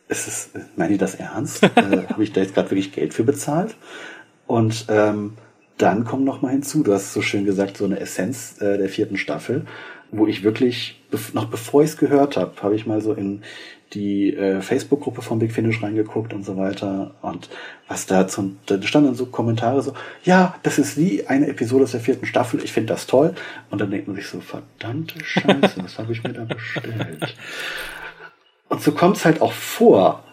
ist 0.08 0.26
es, 0.26 0.50
meinen 0.74 0.92
die 0.92 0.98
das 0.98 1.16
ernst? 1.16 1.62
äh, 1.76 2.06
Habe 2.08 2.24
ich 2.24 2.32
da 2.32 2.40
jetzt 2.40 2.54
gerade 2.54 2.70
wirklich 2.70 2.92
Geld 2.92 3.12
für 3.12 3.24
bezahlt? 3.24 3.76
Und 4.46 4.86
ähm, 4.88 5.34
dann 5.80 6.04
kommt 6.04 6.24
noch 6.24 6.42
mal 6.42 6.50
hinzu, 6.50 6.82
du 6.82 6.92
hast 6.92 7.12
so 7.12 7.22
schön 7.22 7.44
gesagt, 7.44 7.78
so 7.78 7.84
eine 7.84 8.00
Essenz 8.00 8.60
äh, 8.60 8.76
der 8.76 8.88
vierten 8.88 9.16
Staffel, 9.16 9.66
wo 10.10 10.26
ich 10.26 10.42
wirklich, 10.42 11.00
noch 11.32 11.46
bevor 11.46 11.82
ich 11.82 11.90
es 11.90 11.96
gehört 11.96 12.36
habe, 12.36 12.52
habe 12.62 12.74
ich 12.74 12.86
mal 12.86 13.00
so 13.00 13.12
in 13.12 13.42
die 13.92 14.34
äh, 14.34 14.60
Facebook-Gruppe 14.60 15.22
von 15.22 15.38
Big 15.38 15.52
Finish 15.52 15.82
reingeguckt 15.82 16.32
und 16.32 16.44
so 16.44 16.56
weiter. 16.56 17.14
Und 17.22 17.48
was 17.88 18.06
da 18.06 18.28
zum, 18.28 18.58
da 18.66 18.80
standen 18.82 19.08
dann 19.08 19.16
so 19.16 19.26
Kommentare 19.26 19.82
so, 19.82 19.94
ja, 20.22 20.54
das 20.62 20.78
ist 20.78 20.96
wie 20.96 21.26
eine 21.26 21.48
Episode 21.48 21.84
aus 21.84 21.92
der 21.92 22.00
vierten 22.00 22.26
Staffel, 22.26 22.62
ich 22.62 22.72
finde 22.72 22.92
das 22.92 23.06
toll. 23.06 23.34
Und 23.70 23.80
dann 23.80 23.90
denkt 23.90 24.06
man 24.06 24.16
sich 24.16 24.28
so, 24.28 24.40
verdammte 24.40 25.24
Scheiße, 25.24 25.82
was 25.82 25.98
habe 25.98 26.12
ich 26.12 26.22
mir 26.22 26.32
da 26.32 26.44
bestellt? 26.44 27.36
Und 28.68 28.82
so 28.82 28.92
kommt's 28.92 29.24
halt 29.24 29.40
auch 29.40 29.52
vor. 29.52 30.24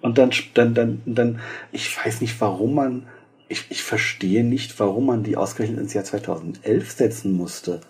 Und 0.00 0.18
dann, 0.18 0.30
dann, 0.54 0.74
dann, 0.74 1.02
dann, 1.06 1.40
ich 1.72 1.96
weiß 2.04 2.20
nicht, 2.20 2.40
warum 2.40 2.74
man 2.74 3.06
ich, 3.48 3.66
ich 3.70 3.82
verstehe 3.82 4.44
nicht, 4.44 4.78
warum 4.80 5.06
man 5.06 5.22
die 5.22 5.36
ausgerechnet 5.36 5.80
ins 5.80 5.94
Jahr 5.94 6.04
2011 6.04 6.90
setzen 6.90 7.32
musste. 7.32 7.80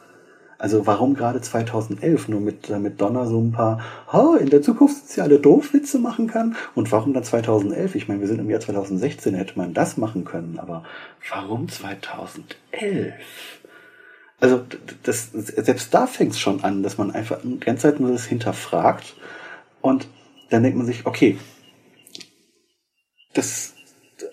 Also 0.59 0.87
warum 0.87 1.15
gerade 1.15 1.41
2011? 1.41 2.29
Nur 2.29 2.41
mit, 2.41 2.71
damit 2.71 3.01
Donner 3.01 3.27
so 3.27 3.41
ein 3.41 3.53
paar, 3.53 3.81
ha, 4.11 4.37
in 4.37 4.49
der 4.49 4.63
Zukunft 4.63 4.97
sind 4.97 5.09
sie 5.11 5.21
alle 5.21 5.39
doof 5.39 5.75
Witze 5.75 5.99
machen 5.99 6.29
kann. 6.29 6.57
Und 6.75 6.93
warum 6.93 7.13
dann 7.13 7.25
2011? 7.25 7.95
Ich 7.95 8.09
meine, 8.09 8.21
wir 8.21 8.29
sind 8.29 8.41
im 8.41 8.49
Jahr 8.49 8.61
2016, 8.61 9.35
hätte 9.35 9.59
man 9.59 9.75
das 9.75 9.97
machen 9.97 10.25
können. 10.25 10.59
Aber 10.59 10.85
warum 11.31 11.69
2011? 11.69 13.15
Also 14.41 14.63
das, 15.03 15.31
selbst 15.33 15.93
da 15.93 16.07
fängt 16.07 16.33
es 16.33 16.39
schon 16.39 16.65
an, 16.65 16.83
dass 16.83 16.99
man 16.99 17.11
einfach 17.11 17.39
die 17.43 17.61
ganze 17.61 17.83
Zeit 17.83 18.01
nur 18.01 18.13
das 18.13 18.25
hinterfragt. 18.25 19.15
Und 19.83 20.09
dann 20.51 20.63
denkt 20.63 20.79
man 20.79 20.87
sich, 20.87 21.07
okay, 21.07 21.39
das 23.35 23.76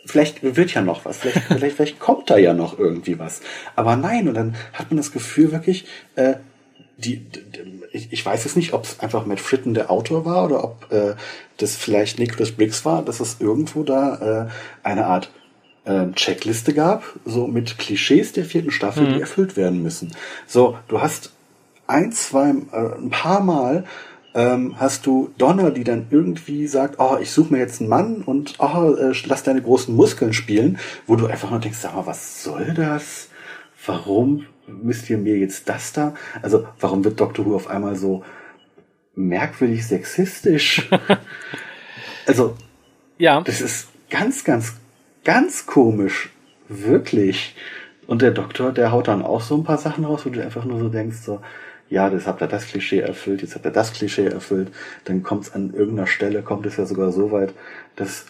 vielleicht 0.06 0.44
wird 0.44 0.74
ja 0.74 0.82
noch 0.82 1.06
was, 1.06 1.18
vielleicht, 1.18 1.44
vielleicht, 1.48 1.76
vielleicht 1.76 2.00
kommt 2.00 2.30
da 2.30 2.38
ja 2.38 2.54
noch 2.54 2.80
irgendwie 2.80 3.20
was. 3.20 3.42
Aber 3.76 3.96
nein, 3.96 4.28
und 4.28 4.36
dann 4.36 4.56
hat 4.74 4.92
man 4.92 4.98
das 4.98 5.12
Gefühl 5.12 5.52
wirklich, 5.52 5.86
äh, 6.16 6.36
die, 6.98 7.18
die 7.18 7.44
ich, 7.94 8.12
ich 8.12 8.26
weiß 8.26 8.44
jetzt 8.44 8.58
nicht, 8.58 8.74
ob 8.74 8.84
es 8.84 9.00
einfach 9.00 9.26
Matt 9.26 9.40
Fritten 9.40 9.74
der 9.74 9.92
Autor 9.92 10.26
war 10.26 10.46
oder 10.46 10.64
ob 10.64 10.92
äh, 10.92 11.14
das 11.58 11.76
vielleicht 11.76 12.20
Nicholas 12.20 12.52
Briggs 12.52 12.84
war, 12.86 13.04
dass 13.04 13.20
es 13.20 13.38
irgendwo 13.40 13.84
da 13.84 14.48
äh, 14.48 14.88
eine 14.88 15.06
Art 15.06 15.32
äh, 15.86 16.12
Checkliste 16.14 16.74
gab, 16.74 17.04
so 17.24 17.48
mit 17.48 17.78
Klischees 17.78 18.34
der 18.34 18.46
vierten 18.46 18.72
Staffel, 18.72 19.08
mhm. 19.08 19.14
die 19.14 19.22
erfüllt 19.22 19.56
werden 19.56 19.84
müssen. 19.84 20.12
So, 20.48 20.78
du 20.88 21.02
hast 21.02 21.32
ein, 21.86 22.12
zwei, 22.12 22.50
äh, 22.50 22.96
ein 22.98 23.12
paar 23.12 23.42
Mal 23.42 23.86
ähm, 24.36 24.76
hast 24.80 25.06
du 25.06 25.32
Donner, 25.38 25.72
die 25.72 25.84
dann 25.84 26.08
irgendwie 26.10 26.68
sagt, 26.68 26.96
oh, 27.00 27.18
ich 27.22 27.32
suche 27.32 27.54
mir 27.54 27.60
jetzt 27.60 27.82
einen 27.82 27.90
Mann 27.90 28.24
und 28.24 28.56
oh, 28.60 28.96
äh, 28.96 29.14
lass 29.26 29.44
deine 29.44 29.62
großen 29.62 29.96
Muskeln 29.96 30.34
spielen, 30.34 30.80
wo 31.06 31.16
du 31.16 31.28
einfach 31.28 31.52
nur 31.52 31.60
denkst, 31.60 31.80
sag 31.80 31.96
mal, 31.96 32.06
was 32.06 32.44
soll 32.44 32.74
das? 32.74 33.30
Warum 33.86 34.46
müsst 34.68 35.10
ihr 35.10 35.18
mir 35.18 35.38
jetzt 35.38 35.70
das 35.70 35.94
da? 35.94 36.14
Also, 36.42 36.68
warum 36.80 37.04
wird 37.04 37.20
Doctor 37.20 37.46
Who 37.46 37.56
auf 37.56 37.68
einmal 37.68 37.96
so 37.96 38.24
merkwürdig 39.16 39.86
sexistisch? 39.86 40.90
also, 42.26 42.56
ja. 43.18 43.42
das 43.42 43.62
ist 43.62 43.90
ganz, 44.10 44.44
ganz, 44.44 44.76
ganz 45.24 45.66
komisch. 45.66 46.30
Wirklich. 46.70 47.56
Und 48.08 48.22
der 48.22 48.32
Doktor, 48.32 48.72
der 48.72 48.92
haut 48.92 49.08
dann 49.08 49.22
auch 49.22 49.42
so 49.42 49.56
ein 49.56 49.64
paar 49.64 49.78
Sachen 49.78 50.06
raus, 50.06 50.26
wo 50.26 50.30
du 50.30 50.42
einfach 50.42 50.66
nur 50.66 50.80
so 50.80 50.90
denkst, 50.90 51.18
so, 51.18 51.40
ja, 51.94 52.10
das 52.10 52.26
habt 52.26 52.42
ihr 52.42 52.48
das 52.48 52.66
Klischee 52.68 53.00
erfüllt, 53.00 53.44
jetzt 53.44 53.54
habt 53.54 53.66
ihr 53.66 53.72
das 53.72 53.94
Klischee 53.94 54.26
erfüllt, 54.26 54.70
dann 55.06 55.22
kommt 55.22 55.44
es 55.44 55.54
an 55.54 55.74
irgendeiner 55.74 56.08
Stelle, 56.08 56.42
kommt 56.42 56.66
es 56.66 56.78
ja 56.78 56.86
sogar 56.88 57.12
so 57.12 57.32
weit, 57.32 57.54
dass 57.96 58.26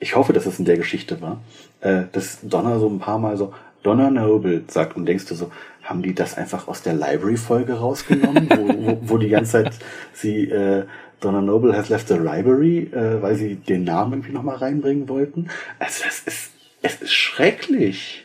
ich 0.00 0.16
hoffe, 0.16 0.32
dass 0.32 0.44
es 0.44 0.58
in 0.58 0.64
der 0.64 0.76
Geschichte 0.76 1.22
war, 1.22 1.40
äh, 1.80 2.02
dass 2.10 2.40
Donner 2.42 2.80
so 2.80 2.88
ein 2.88 2.98
paar 2.98 3.18
Mal 3.18 3.36
so 3.36 3.54
Donner 3.84 4.10
Noble 4.10 4.64
sagt 4.66 4.96
und 4.96 5.06
denkst 5.06 5.26
du 5.26 5.36
so, 5.36 5.52
haben 5.84 6.02
die 6.02 6.14
das 6.14 6.36
einfach 6.36 6.66
aus 6.66 6.82
der 6.82 6.94
Library-Folge 6.94 7.74
rausgenommen, 7.74 8.48
wo, 8.50 8.68
wo, 8.68 8.98
wo 9.02 9.18
die 9.18 9.28
ganze 9.28 9.52
Zeit 9.52 9.74
sie 10.12 10.50
äh, 10.50 10.84
Donna 11.20 11.40
Noble 11.40 11.76
has 11.76 11.88
left 11.90 12.08
the 12.08 12.14
library, 12.14 12.90
äh, 12.92 13.22
weil 13.22 13.36
sie 13.36 13.54
den 13.54 13.84
Namen 13.84 14.14
irgendwie 14.14 14.32
nochmal 14.32 14.56
reinbringen 14.56 15.08
wollten. 15.08 15.48
Also 15.78 16.04
das 16.04 16.20
ist, 16.20 16.50
es 16.82 17.00
ist 17.02 17.12
schrecklich. 17.12 18.24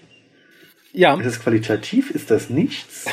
Ja. 0.91 1.17
Es 1.19 1.25
ist 1.27 1.43
qualitativ, 1.43 2.09
ist 2.09 2.31
das 2.31 2.49
nichts. 2.49 3.05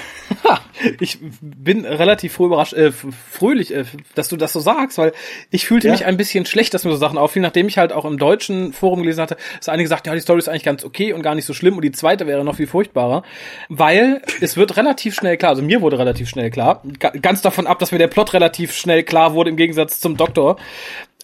Ich 1.00 1.18
bin 1.40 1.84
relativ 1.84 2.34
froh 2.34 2.46
überrascht, 2.46 2.72
äh, 2.74 2.92
fröhlich, 2.92 3.74
äh, 3.74 3.84
dass 4.14 4.28
du 4.28 4.36
das 4.36 4.52
so 4.52 4.60
sagst, 4.60 4.98
weil 4.98 5.12
ich 5.50 5.66
fühlte 5.66 5.88
ja. 5.88 5.92
mich 5.92 6.04
ein 6.04 6.16
bisschen 6.16 6.46
schlecht, 6.46 6.74
dass 6.74 6.84
mir 6.84 6.90
so 6.90 6.96
Sachen 6.96 7.18
auffielen, 7.18 7.42
nachdem 7.42 7.68
ich 7.68 7.78
halt 7.78 7.92
auch 7.92 8.04
im 8.04 8.18
deutschen 8.18 8.72
Forum 8.72 9.02
gelesen 9.02 9.22
hatte, 9.22 9.36
dass 9.58 9.68
einige 9.68 9.84
gesagt, 9.84 10.06
ja, 10.06 10.14
die 10.14 10.20
Story 10.20 10.38
ist 10.38 10.48
eigentlich 10.48 10.64
ganz 10.64 10.84
okay 10.84 11.12
und 11.12 11.22
gar 11.22 11.34
nicht 11.34 11.46
so 11.46 11.54
schlimm 11.54 11.76
und 11.76 11.82
die 11.82 11.92
zweite 11.92 12.26
wäre 12.26 12.44
noch 12.44 12.56
viel 12.56 12.66
furchtbarer, 12.66 13.22
weil 13.68 14.22
es 14.40 14.56
wird 14.56 14.76
relativ 14.76 15.14
schnell 15.14 15.36
klar, 15.36 15.50
also 15.50 15.62
mir 15.62 15.80
wurde 15.80 15.98
relativ 15.98 16.28
schnell 16.28 16.50
klar, 16.50 16.82
ganz 17.22 17.42
davon 17.42 17.66
ab, 17.66 17.78
dass 17.78 17.92
mir 17.92 17.98
der 17.98 18.08
Plot 18.08 18.34
relativ 18.34 18.74
schnell 18.74 19.02
klar 19.02 19.34
wurde 19.34 19.50
im 19.50 19.56
Gegensatz 19.56 20.00
zum 20.00 20.16
Doktor, 20.16 20.56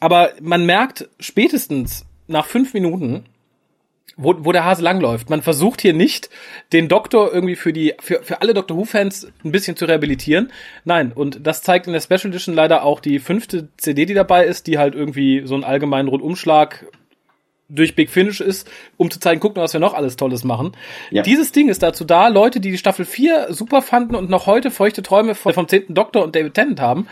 aber 0.01 0.31
man 0.41 0.67
merkt 0.67 1.09
spätestens 1.21 2.05
nach 2.27 2.47
fünf 2.47 2.75
Minuten, 2.75 3.25
wo, 4.17 4.35
wo 4.39 4.53
der 4.53 4.65
Hase 4.65 4.83
langläuft. 4.83 5.31
Man 5.31 5.43
versucht 5.43 5.81
hier 5.81 5.93
nicht, 5.93 6.29
den 6.73 6.89
Doktor 6.89 7.33
irgendwie 7.33 7.57
für 7.57 7.73
die, 7.73 7.95
für, 8.01 8.23
für 8.23 8.41
alle 8.41 8.55
Doctor 8.55 8.77
Who-Fans 8.77 9.29
ein 9.45 9.53
bisschen 9.53 9.77
zu 9.77 9.87
rehabilitieren. 9.87 10.53
Nein, 10.85 11.13
und 11.13 11.47
das 11.47 11.63
zeigt 11.63 11.87
in 11.87 11.93
der 11.93 12.01
Special 12.01 12.27
Edition 12.27 12.55
leider 12.55 12.85
auch 12.85 13.01
die 13.01 13.19
fünfte 13.19 13.69
CD, 13.77 14.07
die 14.07 14.15
dabei 14.15 14.45
ist, 14.45 14.67
die 14.67 14.79
halt 14.79 14.95
irgendwie 14.95 15.43
so 15.45 15.55
einen 15.55 15.65
allgemeinen 15.65 16.09
Rundumschlag 16.09 16.87
durch 17.69 17.95
Big 17.95 18.11
Finish 18.11 18.41
ist, 18.41 18.71
um 18.99 19.11
zu 19.11 19.19
zeigen, 19.19 19.41
guck 19.41 19.57
mal, 19.57 19.63
was 19.63 19.73
wir 19.73 19.81
noch 19.81 19.95
alles 19.95 20.17
Tolles 20.17 20.45
machen. 20.45 20.73
Ja. 21.11 21.23
Dieses 21.23 21.53
Ding 21.53 21.71
ist 21.71 21.83
dazu 21.83 22.05
da, 22.05 22.29
Leute, 22.29 22.61
die 22.61 22.71
die 22.71 22.79
Staffel 22.79 23.07
4 23.07 23.49
super 23.51 23.81
fanden 23.81 24.15
und 24.15 24.29
noch 24.29 24.47
heute 24.47 24.71
feuchte 24.71 25.03
Träume 25.03 25.35
vom 25.35 25.67
10. 25.67 25.95
Doktor 25.95 26.23
und 26.23 26.37
David 26.37 26.53
Tennant 26.53 26.81
haben, 26.81 27.09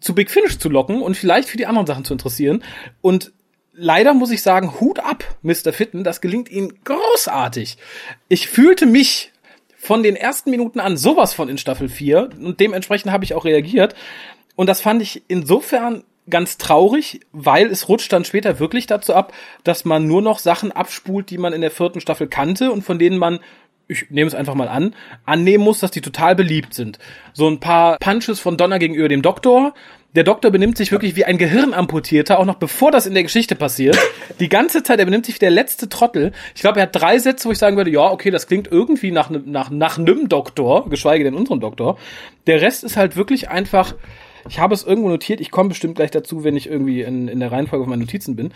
zu 0.00 0.14
Big 0.14 0.30
Finish 0.30 0.58
zu 0.58 0.70
locken 0.70 1.02
und 1.02 1.14
vielleicht 1.14 1.48
für 1.48 1.58
die 1.58 1.66
anderen 1.66 1.86
Sachen 1.86 2.06
zu 2.06 2.14
interessieren. 2.14 2.64
Und 3.02 3.32
leider 3.76 4.14
muss 4.14 4.30
ich 4.30 4.42
sagen, 4.42 4.80
Hut 4.80 4.98
ab, 4.98 5.24
Mr. 5.42 5.72
Fitten, 5.72 6.04
das 6.04 6.20
gelingt 6.20 6.50
Ihnen 6.50 6.78
großartig. 6.84 7.76
Ich 8.28 8.48
fühlte 8.48 8.86
mich 8.86 9.32
von 9.78 10.02
den 10.02 10.16
ersten 10.16 10.50
Minuten 10.50 10.80
an 10.80 10.96
sowas 10.96 11.34
von 11.34 11.48
in 11.48 11.58
Staffel 11.58 11.88
4 11.88 12.30
und 12.40 12.58
dementsprechend 12.58 13.12
habe 13.12 13.24
ich 13.24 13.34
auch 13.34 13.44
reagiert. 13.44 13.94
Und 14.56 14.68
das 14.68 14.80
fand 14.80 15.02
ich 15.02 15.22
insofern 15.28 16.02
ganz 16.28 16.58
traurig, 16.58 17.20
weil 17.30 17.66
es 17.66 17.88
rutscht 17.88 18.12
dann 18.12 18.24
später 18.24 18.58
wirklich 18.58 18.86
dazu 18.86 19.14
ab, 19.14 19.32
dass 19.62 19.84
man 19.84 20.06
nur 20.06 20.22
noch 20.22 20.40
Sachen 20.40 20.72
abspult, 20.72 21.30
die 21.30 21.38
man 21.38 21.52
in 21.52 21.60
der 21.60 21.70
vierten 21.70 22.00
Staffel 22.00 22.26
kannte 22.26 22.72
und 22.72 22.82
von 22.82 22.98
denen 22.98 23.18
man 23.18 23.38
ich 23.88 24.10
nehme 24.10 24.26
es 24.26 24.34
einfach 24.34 24.54
mal 24.54 24.68
an, 24.68 24.94
annehmen 25.24 25.62
muss, 25.62 25.78
dass 25.78 25.92
die 25.92 26.00
total 26.00 26.34
beliebt 26.34 26.74
sind. 26.74 26.98
So 27.32 27.48
ein 27.48 27.60
paar 27.60 27.98
Punches 27.98 28.40
von 28.40 28.56
Donner 28.56 28.80
gegenüber 28.80 29.08
dem 29.08 29.22
Doktor, 29.22 29.74
der 30.16 30.24
Doktor 30.24 30.50
benimmt 30.50 30.78
sich 30.78 30.92
wirklich 30.92 31.14
wie 31.14 31.26
ein 31.26 31.36
Gehirnamputierter, 31.36 32.38
auch 32.38 32.46
noch 32.46 32.54
bevor 32.54 32.90
das 32.90 33.06
in 33.06 33.12
der 33.12 33.22
Geschichte 33.22 33.54
passiert. 33.54 33.98
Die 34.40 34.48
ganze 34.48 34.82
Zeit, 34.82 34.98
er 34.98 35.04
benimmt 35.04 35.26
sich 35.26 35.34
wie 35.34 35.40
der 35.40 35.50
letzte 35.50 35.90
Trottel. 35.90 36.32
Ich 36.54 36.62
glaube, 36.62 36.80
er 36.80 36.84
hat 36.84 36.96
drei 36.96 37.18
Sätze, 37.18 37.46
wo 37.46 37.52
ich 37.52 37.58
sagen 37.58 37.76
würde, 37.76 37.90
ja, 37.90 38.10
okay, 38.10 38.30
das 38.30 38.46
klingt 38.46 38.66
irgendwie 38.66 39.10
nach, 39.10 39.28
nach, 39.28 39.68
nach 39.70 39.98
einem 39.98 40.28
Doktor, 40.28 40.88
geschweige 40.88 41.24
denn 41.24 41.34
unserem 41.34 41.60
Doktor. 41.60 41.98
Der 42.46 42.62
Rest 42.62 42.82
ist 42.82 42.96
halt 42.96 43.16
wirklich 43.16 43.50
einfach, 43.50 43.94
ich 44.48 44.58
habe 44.58 44.74
es 44.74 44.84
irgendwo 44.84 45.10
notiert, 45.10 45.40
ich 45.40 45.50
komme 45.50 45.68
bestimmt 45.68 45.96
gleich 45.96 46.10
dazu, 46.10 46.44
wenn 46.44 46.56
ich 46.56 46.68
irgendwie 46.68 47.02
in, 47.02 47.28
in 47.28 47.38
der 47.38 47.52
Reihenfolge 47.52 47.84
von 47.84 47.90
meinen 47.90 48.00
Notizen 48.00 48.36
bin. 48.36 48.52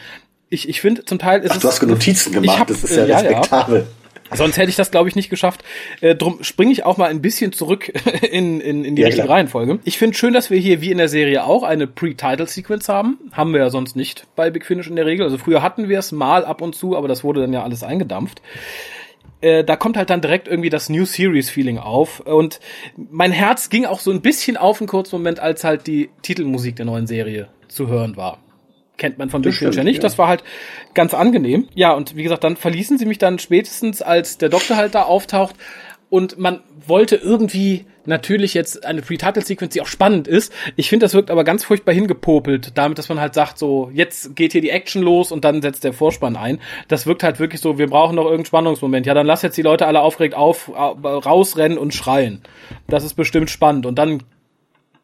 Ich, 0.48 0.66
ich 0.66 0.80
finde 0.80 1.04
zum 1.04 1.18
Teil 1.18 1.42
ist 1.42 1.52
Ach. 1.52 1.60
Du 1.60 1.68
hast 1.68 1.82
Notizen 1.82 2.32
gemacht, 2.32 2.58
hab, 2.58 2.68
das 2.68 2.84
ist 2.84 2.96
ja, 2.96 3.04
äh, 3.04 3.08
ja 3.08 3.18
respektabel. 3.18 3.80
Ja. 3.80 3.99
Sonst 4.32 4.56
hätte 4.56 4.70
ich 4.70 4.76
das, 4.76 4.90
glaube 4.90 5.08
ich, 5.08 5.16
nicht 5.16 5.30
geschafft. 5.30 5.64
Äh, 6.00 6.14
drum 6.14 6.42
springe 6.42 6.72
ich 6.72 6.84
auch 6.84 6.96
mal 6.96 7.10
ein 7.10 7.20
bisschen 7.20 7.52
zurück 7.52 7.92
in, 8.30 8.60
in, 8.60 8.84
in 8.84 8.96
die 8.96 9.02
ja, 9.02 9.08
richtige 9.08 9.28
Reihenfolge. 9.28 9.80
Ich 9.84 9.98
finde 9.98 10.16
schön, 10.16 10.32
dass 10.32 10.50
wir 10.50 10.58
hier 10.58 10.80
wie 10.80 10.90
in 10.90 10.98
der 10.98 11.08
Serie 11.08 11.44
auch 11.44 11.62
eine 11.62 11.86
Pre-Title-Sequence 11.86 12.88
haben. 12.88 13.18
Haben 13.32 13.52
wir 13.52 13.60
ja 13.60 13.70
sonst 13.70 13.96
nicht 13.96 14.26
bei 14.36 14.50
Big 14.50 14.64
Finish 14.64 14.88
in 14.88 14.96
der 14.96 15.06
Regel. 15.06 15.24
Also 15.24 15.38
früher 15.38 15.62
hatten 15.62 15.88
wir 15.88 15.98
es 15.98 16.12
mal 16.12 16.44
ab 16.44 16.62
und 16.62 16.74
zu, 16.74 16.96
aber 16.96 17.08
das 17.08 17.24
wurde 17.24 17.40
dann 17.40 17.52
ja 17.52 17.62
alles 17.62 17.82
eingedampft. 17.82 18.40
Äh, 19.40 19.64
da 19.64 19.76
kommt 19.76 19.96
halt 19.96 20.10
dann 20.10 20.20
direkt 20.20 20.48
irgendwie 20.48 20.70
das 20.70 20.90
New 20.90 21.04
Series 21.04 21.48
Feeling 21.48 21.78
auf 21.78 22.20
und 22.20 22.60
mein 22.96 23.32
Herz 23.32 23.70
ging 23.70 23.86
auch 23.86 24.00
so 24.00 24.10
ein 24.10 24.20
bisschen 24.20 24.58
auf 24.58 24.80
einen 24.80 24.88
kurzen 24.88 25.16
Moment, 25.16 25.40
als 25.40 25.64
halt 25.64 25.86
die 25.86 26.10
Titelmusik 26.22 26.76
der 26.76 26.84
neuen 26.84 27.06
Serie 27.06 27.48
zu 27.68 27.88
hören 27.88 28.16
war 28.16 28.38
kennt 29.00 29.18
man 29.18 29.30
von 29.30 29.42
Big 29.42 29.54
Fincher 29.54 29.82
nicht. 29.82 29.96
Ja. 29.96 30.02
Das 30.02 30.16
war 30.18 30.28
halt 30.28 30.44
ganz 30.94 31.12
angenehm. 31.14 31.68
Ja, 31.74 31.92
und 31.92 32.14
wie 32.14 32.22
gesagt, 32.22 32.44
dann 32.44 32.54
verließen 32.54 32.98
sie 32.98 33.06
mich 33.06 33.18
dann 33.18 33.40
spätestens, 33.40 34.02
als 34.02 34.38
der 34.38 34.48
Doktor 34.50 34.76
halt 34.76 34.94
da 34.94 35.02
auftaucht. 35.02 35.56
Und 36.08 36.38
man 36.38 36.60
wollte 36.86 37.16
irgendwie 37.16 37.86
natürlich 38.04 38.54
jetzt 38.54 38.84
eine 38.84 39.00
Pre-Title-Sequence, 39.00 39.72
die 39.72 39.80
auch 39.80 39.86
spannend 39.86 40.26
ist. 40.26 40.52
Ich 40.74 40.88
finde, 40.88 41.04
das 41.04 41.14
wirkt 41.14 41.30
aber 41.30 41.44
ganz 41.44 41.62
furchtbar 41.62 41.92
hingepopelt, 41.92 42.72
damit, 42.76 42.98
dass 42.98 43.08
man 43.08 43.20
halt 43.20 43.34
sagt, 43.34 43.58
so, 43.58 43.90
jetzt 43.94 44.34
geht 44.34 44.52
hier 44.52 44.60
die 44.60 44.70
Action 44.70 45.02
los 45.02 45.30
und 45.30 45.44
dann 45.44 45.62
setzt 45.62 45.84
der 45.84 45.92
Vorspann 45.92 46.36
ein. 46.36 46.58
Das 46.88 47.06
wirkt 47.06 47.22
halt 47.22 47.38
wirklich 47.38 47.60
so, 47.60 47.78
wir 47.78 47.86
brauchen 47.86 48.16
noch 48.16 48.24
irgendeinen 48.24 48.46
Spannungsmoment. 48.46 49.06
Ja, 49.06 49.14
dann 49.14 49.26
lass 49.26 49.42
jetzt 49.42 49.56
die 49.56 49.62
Leute 49.62 49.86
alle 49.86 50.00
aufgeregt 50.00 50.34
auf, 50.34 50.68
rausrennen 50.74 51.78
und 51.78 51.94
schreien. 51.94 52.42
Das 52.88 53.04
ist 53.04 53.14
bestimmt 53.14 53.50
spannend. 53.50 53.86
Und 53.86 53.96
dann, 53.96 54.24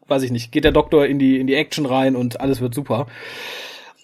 weiß 0.07 0.23
ich 0.23 0.31
nicht, 0.31 0.51
geht 0.51 0.65
der 0.65 0.73
Doktor 0.73 1.05
in 1.05 1.19
die, 1.19 1.39
in 1.39 1.47
die 1.47 1.55
Action 1.55 1.85
rein 1.85 2.17
und 2.17 2.41
alles 2.41 2.59
wird 2.59 2.75
super. 2.75 3.07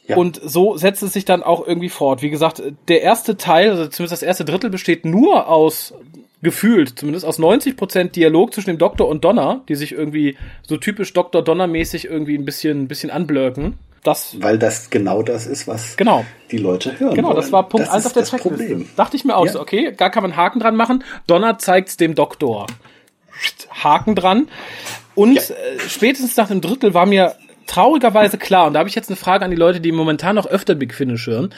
Ja. 0.08 0.18
Und 0.18 0.40
so 0.44 0.76
setzt 0.76 1.02
es 1.02 1.14
sich 1.14 1.26
dann 1.26 1.44
auch 1.44 1.66
irgendwie 1.66 1.90
fort. 1.90 2.22
Wie 2.22 2.30
gesagt, 2.30 2.62
der 2.88 3.02
erste 3.02 3.38
Teil, 3.38 3.70
also 3.70 3.88
zumindest 3.88 4.22
das 4.22 4.24
erste 4.24 4.44
Drittel, 4.44 4.70
besteht 4.70 5.06
nur 5.06 5.48
aus 5.48 5.94
gefühlt, 6.42 7.00
zumindest 7.00 7.26
aus 7.26 7.40
90 7.40 7.78
Prozent 7.78 8.16
Dialog 8.18 8.54
zwischen 8.54 8.72
dem 8.72 8.78
Doktor 8.78 9.08
und 9.08 9.24
Donner, 9.24 9.62
die 9.70 9.76
sich 9.76 9.94
irgendwie 9.94 10.36
so 10.68 10.76
typisch 10.76 11.14
Doktor 11.14 11.42
Donner 11.42 11.68
mäßig 11.68 12.06
irgendwie 12.06 12.38
ein 12.38 12.44
bisschen, 12.44 12.82
ein 12.82 12.88
bisschen 12.90 13.10
anblöken. 13.10 13.80
Das, 14.04 14.36
Weil 14.42 14.60
das 14.60 14.90
genau 14.90 15.24
das 15.24 15.48
ist, 15.48 15.66
was 15.66 15.96
genau. 15.96 16.26
die 16.52 16.58
Leute 16.58 17.00
hören. 17.00 17.16
Genau, 17.16 17.30
wollen. 17.30 17.38
das 17.38 17.54
war 17.54 17.70
Punkt 17.70 17.88
1 17.88 18.06
auf 18.06 18.12
der 18.12 18.26
Checkliste. 18.26 18.86
Dachte 18.98 19.16
ich 19.16 19.24
mir 19.24 19.38
auch 19.38 19.46
ja. 19.46 19.54
so, 19.54 19.62
okay, 19.62 19.94
gar 19.96 20.10
kann 20.10 20.24
man 20.24 20.36
Haken 20.36 20.60
dran 20.60 20.76
machen. 20.76 21.06
Donner 21.26 21.58
zeigt's 21.58 21.96
dem 21.96 22.14
Doktor. 22.14 22.68
Haken 23.72 24.16
dran. 24.16 24.50
Und 25.16 25.36
ja. 25.36 25.42
äh, 25.42 25.80
spätestens 25.88 26.36
nach 26.36 26.50
dem 26.50 26.60
Drittel 26.60 26.94
war 26.94 27.06
mir 27.06 27.36
traurigerweise 27.68 28.38
klar, 28.38 28.68
und 28.68 28.74
da 28.74 28.80
habe 28.80 28.90
ich 28.90 28.96
jetzt 28.96 29.10
eine 29.10 29.16
Frage 29.16 29.46
an 29.46 29.52
die 29.52 29.58
Leute, 29.58 29.82
die 29.82 29.92
momentan 29.92 30.36
noch 30.36 30.46
öfter 30.46 30.76
Big 30.76 30.94
Finish 30.94 31.28
hören. 31.28 31.54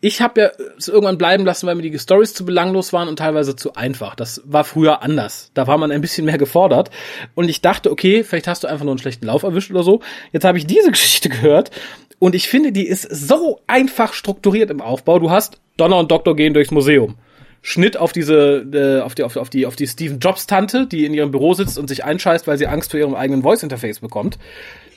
Ich 0.00 0.20
habe 0.20 0.40
ja 0.40 0.50
es 0.76 0.88
irgendwann 0.88 1.18
bleiben 1.18 1.44
lassen, 1.44 1.66
weil 1.66 1.74
mir 1.74 1.82
die 1.82 1.98
Stories 1.98 2.34
zu 2.34 2.44
belanglos 2.44 2.92
waren 2.92 3.08
und 3.08 3.18
teilweise 3.18 3.56
zu 3.56 3.74
einfach. 3.74 4.14
Das 4.14 4.42
war 4.44 4.64
früher 4.64 5.02
anders. 5.02 5.50
Da 5.54 5.66
war 5.66 5.78
man 5.78 5.90
ein 5.90 6.00
bisschen 6.00 6.24
mehr 6.26 6.38
gefordert. 6.38 6.90
Und 7.34 7.48
ich 7.48 7.60
dachte, 7.60 7.90
okay, 7.90 8.24
vielleicht 8.24 8.48
hast 8.48 8.64
du 8.64 8.68
einfach 8.68 8.84
nur 8.84 8.92
einen 8.92 8.98
schlechten 8.98 9.26
Lauf 9.26 9.42
erwischt 9.42 9.70
oder 9.70 9.82
so. 9.82 10.00
Jetzt 10.32 10.44
habe 10.44 10.58
ich 10.58 10.66
diese 10.66 10.90
Geschichte 10.92 11.28
gehört 11.28 11.70
und 12.18 12.34
ich 12.34 12.48
finde, 12.48 12.72
die 12.72 12.86
ist 12.86 13.02
so 13.02 13.60
einfach 13.66 14.12
strukturiert 14.12 14.70
im 14.70 14.80
Aufbau. 14.80 15.18
Du 15.18 15.30
hast 15.30 15.60
Donner 15.76 15.98
und 15.98 16.10
Doktor 16.10 16.34
gehen 16.34 16.54
durchs 16.54 16.70
Museum. 16.70 17.16
Schnitt 17.62 17.96
auf 17.96 18.12
diese, 18.12 18.64
äh, 18.72 19.00
auf 19.00 19.14
die, 19.14 19.24
auf, 19.24 19.36
auf 19.36 19.50
die, 19.50 19.66
auf 19.66 19.76
die 19.76 19.86
Steve 19.86 20.14
Jobs 20.14 20.46
Tante, 20.46 20.86
die 20.86 21.04
in 21.04 21.14
ihrem 21.14 21.30
Büro 21.30 21.54
sitzt 21.54 21.78
und 21.78 21.88
sich 21.88 22.04
einscheißt, 22.04 22.46
weil 22.46 22.56
sie 22.56 22.66
Angst 22.66 22.90
vor 22.92 23.00
ihrem 23.00 23.14
eigenen 23.14 23.42
Voice 23.42 23.62
Interface 23.62 24.00
bekommt. 24.00 24.38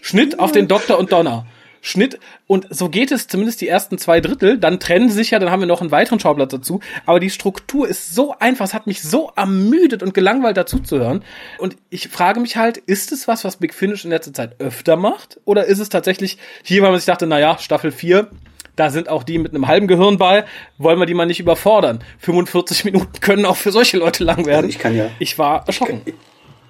Schnitt 0.02 0.40
auf 0.40 0.52
den 0.52 0.68
Doktor 0.68 0.98
und 1.00 1.12
Donner. 1.12 1.46
Schnitt 1.82 2.20
und 2.46 2.68
so 2.70 2.90
geht 2.90 3.12
es 3.12 3.28
zumindest 3.28 3.60
die 3.60 3.68
ersten 3.68 3.98
zwei 3.98 4.22
Drittel, 4.22 4.60
dann 4.60 4.80
trennen 4.80 5.10
sie 5.10 5.16
sich 5.16 5.32
ja, 5.32 5.40
dann 5.40 5.50
haben 5.50 5.62
wir 5.62 5.68
noch 5.68 5.82
einen 5.82 5.90
weiteren 5.90 6.20
Schauplatz 6.20 6.52
dazu, 6.52 6.80
aber 7.08 7.20
die 7.20 7.32
Struktur 7.32 7.88
ist 7.88 8.14
so 8.14 8.36
einfach, 8.38 8.66
es 8.66 8.76
hat 8.76 8.86
mich 8.86 9.02
so 9.02 9.32
ermüdet 9.36 10.04
und 10.04 10.14
gelangweilt 10.14 10.58
dazu 10.58 10.78
zu 10.80 11.00
hören 11.00 11.24
und 11.58 11.76
ich 11.90 12.10
frage 12.10 12.40
mich 12.40 12.56
halt, 12.56 12.78
ist 12.78 13.12
es 13.12 13.28
was, 13.28 13.44
was 13.44 13.58
Big 13.58 13.74
Finish 13.74 14.06
in 14.06 14.12
letzter 14.12 14.32
Zeit 14.32 14.60
öfter 14.60 14.96
macht 14.96 15.40
oder 15.44 15.66
ist 15.66 15.80
es 15.80 15.90
tatsächlich 15.90 16.38
hier, 16.62 16.84
weil 16.84 16.92
man 16.92 17.00
sich 17.00 17.08
dachte, 17.08 17.26
naja, 17.26 17.58
Staffel 17.58 17.92
4, 17.92 18.28
da 18.76 18.90
sind 18.92 19.10
auch 19.10 19.24
die 19.24 19.40
mit 19.40 19.54
einem 19.54 19.68
halben 19.68 19.88
Gehirn 19.88 20.18
bei, 20.18 20.46
wollen 20.78 21.00
wir 21.00 21.06
die 21.06 21.14
mal 21.14 21.26
nicht 21.26 21.40
überfordern. 21.40 22.04
45 22.20 22.86
Minuten 22.86 23.20
können 23.20 23.46
auch 23.46 23.58
für 23.58 23.72
solche 23.72 23.98
Leute 23.98 24.24
lang 24.24 24.46
werden. 24.46 24.66
Also 24.66 24.70
ich 24.70 24.80
kann 24.80 24.96
ja. 24.96 25.10
Ich 25.20 25.38
war 25.38 25.68
erschrocken. 25.68 26.02
Ich 26.06 26.14
kann, 26.14 26.22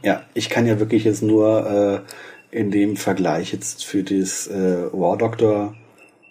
ja, 0.03 0.23
ich 0.33 0.49
kann 0.49 0.65
ja 0.65 0.79
wirklich 0.79 1.03
jetzt 1.03 1.21
nur 1.21 2.03
äh, 2.05 2.11
in 2.51 2.69
dem 2.71 2.97
Vergleich 2.97 3.53
jetzt 3.53 3.85
für 3.85 4.03
das 4.03 4.47
äh, 4.47 4.91
War 4.91 5.17
Doctor 5.17 5.75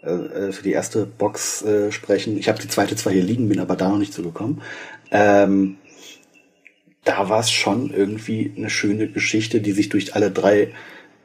äh, 0.03 0.11
äh, 0.11 0.53
für 0.53 0.63
die 0.63 0.73
erste 0.73 1.07
Box 1.07 1.63
äh, 1.63 1.93
sprechen. 1.93 2.39
Ich 2.39 2.49
habe 2.49 2.61
die 2.61 2.69
zweite 2.69 2.97
zwar 2.97 3.13
hier 3.13 3.23
liegen, 3.23 3.49
bin 3.49 3.61
aber 3.61 3.77
da 3.77 3.89
noch 3.89 3.99
nicht 3.99 4.15
zugekommen. 4.15 4.63
Ähm, 5.11 5.77
da 7.05 7.29
war 7.29 7.41
es 7.41 7.51
schon 7.51 7.93
irgendwie 7.93 8.53
eine 8.57 8.71
schöne 8.71 9.09
Geschichte, 9.09 9.61
die 9.61 9.73
sich 9.73 9.89
durch 9.89 10.15
alle 10.15 10.31
drei 10.31 10.73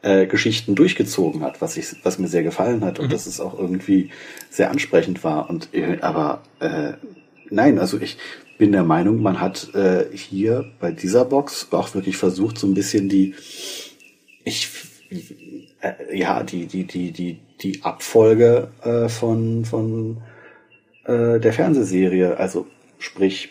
äh, 0.02 0.26
Geschichten 0.26 0.76
durchgezogen 0.76 1.42
hat, 1.42 1.62
was 1.62 1.78
ich, 1.78 1.88
was 2.04 2.20
mir 2.20 2.28
sehr 2.28 2.44
gefallen 2.44 2.84
hat 2.84 3.00
und 3.00 3.08
mhm. 3.08 3.12
dass 3.12 3.28
es 3.28 3.40
auch 3.40 3.58
irgendwie 3.58 4.12
sehr 4.50 4.72
ansprechend 4.72 5.24
war. 5.24 5.50
Und 5.50 5.74
äh, 5.74 6.00
aber 6.02 6.44
äh, 6.60 6.94
nein, 7.50 7.80
also 7.80 8.00
ich 8.00 8.18
bin 8.58 8.72
der 8.72 8.84
Meinung, 8.84 9.22
man 9.22 9.42
hat 9.42 9.74
äh, 9.74 10.06
hier 10.14 10.72
bei 10.80 10.92
dieser 10.92 11.26
Box 11.26 11.68
auch 11.72 11.94
wirklich 11.94 12.18
versucht, 12.18 12.58
so 12.58 12.68
ein 12.68 12.74
bisschen 12.74 13.10
die 13.10 13.36
ich 14.46 14.70
äh, 15.82 16.18
ja 16.18 16.44
die 16.44 16.68
die 16.68 16.86
die 16.86 17.12
die 17.12 17.40
die 17.62 17.84
Abfolge 17.84 18.70
äh, 18.84 19.10
von 19.10 19.66
von 19.66 20.22
äh, 21.06 21.40
der 21.40 21.54
Fernsehserie, 21.54 22.38
also 22.38 22.68
sprich 23.00 23.50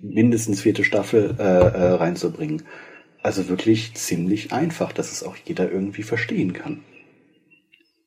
mindestens 0.00 0.60
vierte 0.60 0.84
Staffel 0.84 1.34
äh, 1.38 1.42
äh, 1.42 1.92
reinzubringen. 1.94 2.62
Also 3.22 3.48
wirklich 3.48 3.94
ziemlich 3.94 4.52
einfach, 4.52 4.92
dass 4.92 5.10
es 5.10 5.22
auch 5.22 5.36
jeder 5.44 5.70
irgendwie 5.70 6.02
verstehen 6.02 6.52
kann. 6.52 6.84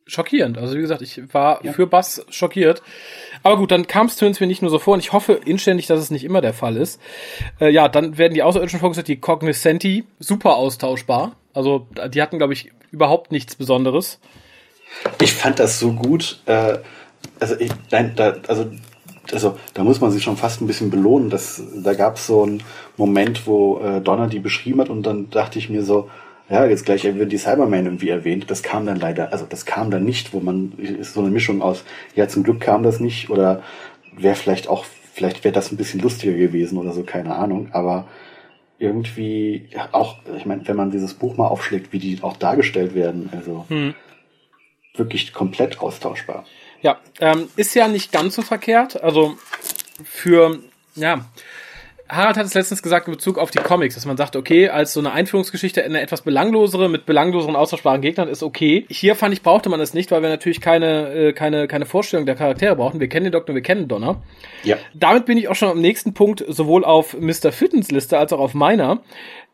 Schockierend. 0.05 0.57
Also 0.57 0.77
wie 0.77 0.81
gesagt, 0.81 1.01
ich 1.01 1.33
war 1.33 1.65
ja. 1.65 1.73
für 1.73 1.87
Bass 1.87 2.25
schockiert. 2.29 2.81
Aber 3.43 3.57
gut, 3.57 3.71
dann 3.71 3.87
kam 3.87 4.07
es 4.07 4.15
zumindest 4.15 4.39
mir 4.39 4.47
nicht 4.47 4.61
nur 4.61 4.71
so 4.71 4.79
vor 4.79 4.93
und 4.93 4.99
ich 5.01 5.11
hoffe 5.11 5.33
inständig, 5.33 5.87
dass 5.87 5.99
es 5.99 6.11
nicht 6.11 6.23
immer 6.23 6.39
der 6.39 6.53
Fall 6.53 6.77
ist. 6.77 7.01
Äh, 7.59 7.71
ja, 7.71 7.89
dann 7.89 8.17
werden 8.17 8.35
die 8.35 8.43
Außerirdischen 8.43 8.79
vorgestellt, 8.79 9.09
die 9.09 9.19
Cognoscenti, 9.19 10.05
super 10.19 10.55
austauschbar. 10.55 11.35
Also 11.57 11.87
die 12.13 12.21
hatten, 12.21 12.37
glaube 12.37 12.53
ich, 12.53 12.71
überhaupt 12.91 13.31
nichts 13.31 13.55
Besonderes. 13.55 14.19
Ich 15.19 15.33
fand 15.33 15.57
das 15.57 15.79
so 15.79 15.91
gut. 15.91 16.39
Äh, 16.45 16.77
also 17.39 17.55
ich, 17.59 17.71
nein, 17.89 18.13
da, 18.15 18.35
also 18.47 18.67
also 19.33 19.57
da 19.73 19.83
muss 19.83 19.99
man 19.99 20.11
sich 20.11 20.23
schon 20.23 20.37
fast 20.37 20.61
ein 20.61 20.67
bisschen 20.67 20.89
belohnen. 20.89 21.29
Das, 21.29 21.61
da 21.83 21.95
gab 21.95 22.15
es 22.15 22.27
so 22.27 22.43
einen 22.43 22.63
Moment, 22.95 23.47
wo 23.47 23.79
äh, 23.79 24.01
Donner 24.01 24.27
die 24.27 24.39
beschrieben 24.39 24.79
hat 24.79 24.89
und 24.89 25.03
dann 25.03 25.29
dachte 25.31 25.59
ich 25.59 25.69
mir 25.69 25.83
so, 25.83 26.09
ja, 26.47 26.65
jetzt 26.65 26.85
gleich 26.85 27.03
wird 27.03 27.31
die 27.31 27.37
Cyberman 27.37 27.85
irgendwie 27.85 28.09
erwähnt. 28.09 28.49
Das 28.49 28.63
kam 28.63 28.85
dann 28.85 28.99
leider, 28.99 29.33
also 29.33 29.45
das 29.49 29.65
kam 29.65 29.91
dann 29.91 30.05
nicht, 30.05 30.33
wo 30.33 30.39
man 30.39 30.73
ist 30.77 31.13
so 31.13 31.21
eine 31.21 31.29
Mischung 31.31 31.61
aus, 31.61 31.83
ja, 32.15 32.27
zum 32.27 32.43
Glück 32.43 32.61
kam 32.61 32.83
das 32.83 32.99
nicht 32.99 33.29
oder 33.29 33.63
wäre 34.15 34.35
vielleicht 34.35 34.69
auch, 34.69 34.85
vielleicht 35.13 35.43
wäre 35.43 35.53
das 35.53 35.71
ein 35.71 35.77
bisschen 35.77 35.99
lustiger 35.99 36.33
gewesen 36.33 36.77
oder 36.77 36.93
so, 36.93 37.03
keine 37.03 37.35
Ahnung. 37.35 37.69
Aber 37.73 38.07
irgendwie 38.79 39.67
ja, 39.71 39.89
auch, 39.91 40.17
ich 40.35 40.45
meine, 40.45 40.67
wenn 40.67 40.75
man 40.75 40.91
dieses 40.91 41.13
Buch 41.13 41.37
mal 41.37 41.47
aufschlägt, 41.47 41.93
wie 41.93 41.99
die 41.99 42.21
auch 42.21 42.37
dargestellt 42.37 42.93
werden, 42.95 43.29
also 43.35 43.65
hm. 43.69 43.95
wirklich 44.95 45.33
komplett 45.33 45.79
austauschbar. 45.79 46.45
Ja, 46.81 46.99
ähm, 47.19 47.49
ist 47.55 47.73
ja 47.73 47.87
nicht 47.87 48.11
ganz 48.11 48.35
so 48.35 48.41
verkehrt. 48.41 49.01
Also 49.01 49.37
für, 50.03 50.59
ja, 50.95 51.25
Harald 52.09 52.37
hat 52.37 52.45
es 52.45 52.53
letztens 52.53 52.81
gesagt 52.81 53.07
in 53.07 53.13
Bezug 53.13 53.37
auf 53.37 53.51
die 53.51 53.59
Comics, 53.59 53.95
dass 53.95 54.05
man 54.05 54.17
sagt, 54.17 54.35
okay, 54.35 54.69
als 54.69 54.93
so 54.93 54.99
eine 54.99 55.11
Einführungsgeschichte 55.11 55.83
eine 55.83 56.01
etwas 56.01 56.21
belanglosere 56.21 56.89
mit 56.89 57.05
belangloseren 57.05 57.55
austauschbaren 57.55 58.01
Gegnern 58.01 58.29
ist 58.29 58.43
okay. 58.43 58.85
Hier 58.89 59.15
fand 59.15 59.33
ich 59.33 59.41
brauchte 59.41 59.69
man 59.69 59.79
es 59.79 59.93
nicht, 59.93 60.11
weil 60.11 60.21
wir 60.21 60.29
natürlich 60.29 60.61
keine 60.61 61.13
äh, 61.13 61.33
keine 61.33 61.67
keine 61.67 61.85
Vorstellung 61.85 62.25
der 62.25 62.35
Charaktere 62.35 62.75
brauchen. 62.75 62.99
Wir 62.99 63.09
kennen 63.09 63.25
den 63.25 63.33
Doktor, 63.33 63.55
wir 63.55 63.61
kennen 63.61 63.87
Donner. 63.87 64.21
Ja. 64.63 64.77
Damit 64.93 65.25
bin 65.25 65.37
ich 65.37 65.47
auch 65.47 65.55
schon 65.55 65.69
am 65.69 65.81
nächsten 65.81 66.13
Punkt 66.13 66.43
sowohl 66.47 66.85
auf 66.85 67.17
Mr. 67.19 67.51
Fittens 67.51 67.91
Liste 67.91 68.17
als 68.17 68.33
auch 68.33 68.39
auf 68.39 68.53
meiner. 68.53 69.01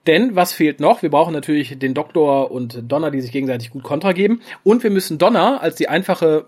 Denn 0.06 0.36
was 0.36 0.52
fehlt 0.52 0.82
noch? 0.82 1.02
Wir 1.02 1.10
brauchen 1.10 1.34
natürlich 1.34 1.80
den 1.80 1.94
Doktor 1.94 2.52
und 2.52 2.92
Donner, 2.92 3.10
die 3.10 3.22
sich 3.22 3.32
gegenseitig 3.32 3.70
gut 3.72 3.84
kontra 3.84 4.12
geben. 4.12 4.42
Und 4.64 4.84
wir 4.84 4.92
müssen 4.92 5.18
Donner 5.18 5.62
als 5.62 5.76
die 5.76 5.88
einfache 5.88 6.46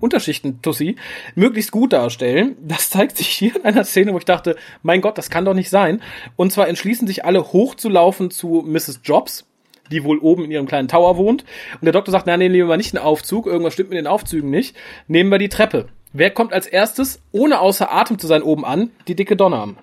Unterschichten-Tussi 0.00 0.96
möglichst 1.34 1.72
gut 1.72 1.92
darstellen. 1.92 2.56
Das 2.60 2.90
zeigt 2.90 3.16
sich 3.16 3.28
hier 3.28 3.56
in 3.56 3.64
einer 3.64 3.84
Szene, 3.84 4.12
wo 4.12 4.18
ich 4.18 4.24
dachte, 4.24 4.56
mein 4.82 5.00
Gott, 5.00 5.18
das 5.18 5.30
kann 5.30 5.44
doch 5.44 5.54
nicht 5.54 5.70
sein. 5.70 6.02
Und 6.36 6.52
zwar 6.52 6.68
entschließen 6.68 7.06
sich 7.06 7.24
alle 7.24 7.52
hochzulaufen 7.52 8.30
zu 8.30 8.64
Mrs. 8.66 9.00
Jobs, 9.04 9.46
die 9.90 10.04
wohl 10.04 10.18
oben 10.18 10.44
in 10.44 10.50
ihrem 10.50 10.66
kleinen 10.66 10.88
Tower 10.88 11.16
wohnt. 11.16 11.44
Und 11.74 11.84
der 11.84 11.92
Doktor 11.92 12.12
sagt, 12.12 12.26
na, 12.26 12.36
nehmen 12.36 12.54
wir 12.54 12.76
nicht 12.76 12.94
einen 12.94 13.04
Aufzug, 13.04 13.46
irgendwas 13.46 13.74
stimmt 13.74 13.90
mit 13.90 13.98
den 13.98 14.06
Aufzügen 14.06 14.50
nicht. 14.50 14.76
Nehmen 15.06 15.30
wir 15.30 15.38
die 15.38 15.48
Treppe. 15.48 15.88
Wer 16.12 16.30
kommt 16.30 16.52
als 16.52 16.66
erstes, 16.66 17.20
ohne 17.32 17.60
außer 17.60 17.92
Atem 17.92 18.18
zu 18.18 18.26
sein, 18.26 18.42
oben 18.42 18.64
an? 18.64 18.90
Die 19.08 19.14
dicke 19.14 19.36
Donner. 19.36 19.74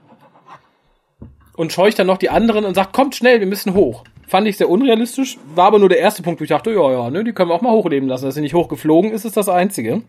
Und 1.55 1.71
scheucht 1.71 1.99
dann 1.99 2.07
noch 2.07 2.17
die 2.17 2.29
anderen 2.29 2.65
und 2.65 2.75
sagt, 2.75 2.93
kommt 2.93 3.15
schnell, 3.15 3.39
wir 3.39 3.47
müssen 3.47 3.73
hoch. 3.73 4.03
Fand 4.27 4.47
ich 4.47 4.57
sehr 4.57 4.69
unrealistisch, 4.69 5.38
war 5.53 5.67
aber 5.67 5.79
nur 5.79 5.89
der 5.89 5.99
erste 5.99 6.23
Punkt, 6.23 6.39
wo 6.39 6.43
ich 6.43 6.49
dachte, 6.49 6.71
ja, 6.71 6.91
ja, 6.91 7.09
ne, 7.09 7.23
die 7.23 7.33
können 7.33 7.49
wir 7.49 7.55
auch 7.55 7.61
mal 7.61 7.71
hochleben 7.71 8.09
lassen. 8.09 8.25
Dass 8.25 8.35
sie 8.35 8.41
nicht 8.41 8.53
hochgeflogen 8.53 9.11
ist, 9.11 9.25
ist 9.25 9.38
das 9.38 9.49
Einzige. 9.49 10.01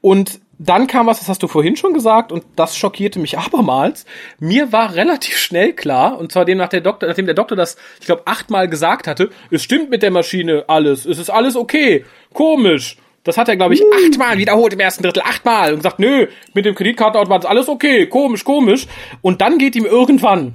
Und 0.00 0.40
dann 0.58 0.86
kam 0.86 1.06
was, 1.06 1.18
das 1.18 1.28
hast 1.28 1.42
du 1.42 1.48
vorhin 1.48 1.76
schon 1.76 1.94
gesagt, 1.94 2.30
und 2.30 2.44
das 2.56 2.76
schockierte 2.76 3.18
mich 3.18 3.38
abermals. 3.38 4.04
Mir 4.38 4.70
war 4.72 4.94
relativ 4.94 5.36
schnell 5.36 5.72
klar, 5.72 6.18
und 6.18 6.30
zwar 6.30 6.44
dem 6.44 6.58
nach 6.58 6.68
der 6.68 6.80
Doktor, 6.80 7.08
nachdem 7.08 7.26
der 7.26 7.34
Doktor 7.34 7.56
das, 7.56 7.76
ich 8.00 8.06
glaube, 8.06 8.22
achtmal 8.26 8.68
gesagt 8.68 9.06
hatte, 9.06 9.30
es 9.50 9.62
stimmt 9.62 9.90
mit 9.90 10.02
der 10.02 10.10
Maschine 10.10 10.64
alles, 10.68 11.06
es 11.06 11.18
ist 11.18 11.30
alles 11.30 11.56
okay, 11.56 12.04
komisch. 12.32 12.98
Das 13.24 13.38
hat 13.38 13.48
er, 13.48 13.56
glaube 13.56 13.72
ich, 13.72 13.82
achtmal 14.04 14.36
wiederholt 14.36 14.74
im 14.74 14.80
ersten 14.80 15.02
Drittel, 15.02 15.22
achtmal 15.22 15.70
und 15.70 15.78
gesagt, 15.78 15.98
nö, 15.98 16.26
mit 16.52 16.66
dem 16.66 16.74
Kreditkartenautomat 16.74 17.44
ist 17.44 17.50
alles 17.50 17.68
okay, 17.68 18.06
komisch, 18.06 18.44
komisch. 18.44 18.86
Und 19.22 19.40
dann 19.40 19.56
geht 19.56 19.74
ihm 19.74 19.86
irgendwann 19.86 20.52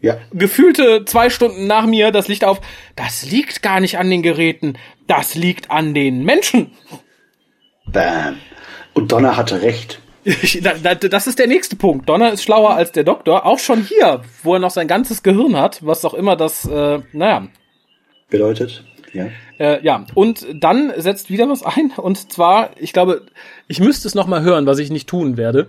ja. 0.00 0.18
gefühlte 0.32 1.04
zwei 1.04 1.30
Stunden 1.30 1.66
nach 1.66 1.86
mir 1.86 2.10
das 2.10 2.28
Licht 2.28 2.44
auf. 2.44 2.60
Das 2.96 3.30
liegt 3.30 3.62
gar 3.62 3.80
nicht 3.80 3.98
an 3.98 4.10
den 4.10 4.22
Geräten, 4.22 4.74
das 5.06 5.34
liegt 5.34 5.70
an 5.70 5.94
den 5.94 6.24
Menschen. 6.24 6.72
Bam. 7.86 8.36
Und 8.94 9.12
Donner 9.12 9.36
hatte 9.36 9.62
recht. 9.62 10.00
das 10.24 11.26
ist 11.26 11.38
der 11.38 11.46
nächste 11.46 11.76
Punkt. 11.76 12.08
Donner 12.08 12.32
ist 12.32 12.42
schlauer 12.42 12.74
als 12.74 12.92
der 12.92 13.04
Doktor, 13.04 13.46
auch 13.46 13.58
schon 13.58 13.82
hier, 13.82 14.22
wo 14.42 14.54
er 14.54 14.60
noch 14.60 14.70
sein 14.70 14.88
ganzes 14.88 15.22
Gehirn 15.22 15.56
hat, 15.56 15.84
was 15.84 16.04
auch 16.04 16.14
immer 16.14 16.36
das, 16.36 16.66
äh, 16.66 17.00
naja. 17.12 17.48
Bedeutet, 18.28 18.84
ja. 19.12 19.28
Äh, 19.58 19.82
ja, 19.82 20.06
und 20.14 20.46
dann 20.54 20.92
setzt 20.96 21.30
wieder 21.30 21.48
was 21.48 21.62
ein, 21.62 21.92
und 21.96 22.32
zwar, 22.32 22.70
ich 22.78 22.92
glaube, 22.92 23.26
ich 23.66 23.80
müsste 23.80 24.08
es 24.08 24.14
nochmal 24.14 24.42
hören, 24.42 24.66
was 24.66 24.78
ich 24.78 24.90
nicht 24.90 25.08
tun 25.08 25.36
werde 25.36 25.68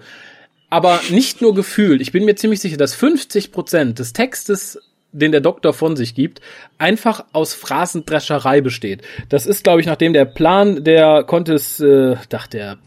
aber 0.72 1.02
nicht 1.10 1.42
nur 1.42 1.54
gefühlt. 1.54 2.02
Ich 2.02 2.12
bin 2.12 2.26
mir 2.26 2.36
ziemlich 2.36 2.62
sicher, 2.62 2.78
dass 2.78 2.96
50 2.96 3.52
Prozent 3.52 4.00
des 4.00 4.14
Textes 4.14 4.80
den 5.12 5.34
der 5.34 5.42
Doktor 5.42 5.74
von 5.74 5.98
sich 5.98 6.16
gibt, 6.16 6.40
einfach 6.78 7.26
aus 7.34 7.54
Phrasendrescherei 7.54 8.62
besteht. 8.62 9.02
Das 9.28 9.46
ist, 9.46 9.66
glaube 9.66 9.82
ich, 9.82 9.86
nachdem 9.86 10.14
der 10.14 10.24
Plan 10.24 10.86
der 10.86 11.24
Contes, 11.24 11.82
äh, 11.82 12.16
dachte 12.30 12.58
der, 12.58 12.78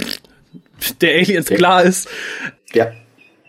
der 1.02 1.14
Aliens 1.16 1.48
klar 1.48 1.82
ist. 1.82 2.08
Ja. 2.72 2.92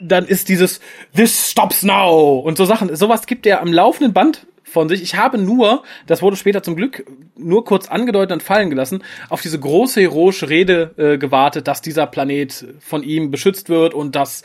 Dann 0.02 0.26
ist 0.26 0.50
dieses 0.50 0.82
This 1.16 1.52
stops 1.52 1.84
now 1.84 2.40
und 2.40 2.58
so 2.58 2.66
Sachen. 2.66 2.94
Sowas 2.94 3.28
gibt 3.28 3.46
er 3.46 3.62
am 3.62 3.72
laufenden 3.72 4.12
Band 4.12 4.46
von 4.76 4.90
sich. 4.90 5.02
Ich 5.02 5.16
habe 5.16 5.38
nur, 5.38 5.84
das 6.06 6.22
wurde 6.22 6.36
später 6.36 6.62
zum 6.62 6.76
Glück 6.76 7.06
nur 7.38 7.64
kurz 7.64 7.88
angedeutet 7.88 8.34
und 8.34 8.44
fallen 8.44 8.70
gelassen, 8.70 9.04
auf 9.30 9.42
diese 9.42 9.58
große 9.58 10.02
heroische 10.02 10.50
Rede 10.50 10.94
äh, 10.98 11.18
gewartet, 11.18 11.70
dass 11.70 11.82
dieser 11.82 12.06
Planet 12.06 12.66
von 12.82 13.02
ihm 13.02 13.32
beschützt 13.32 13.70
wird 13.70 13.94
und 13.94 14.16
dass 14.16 14.44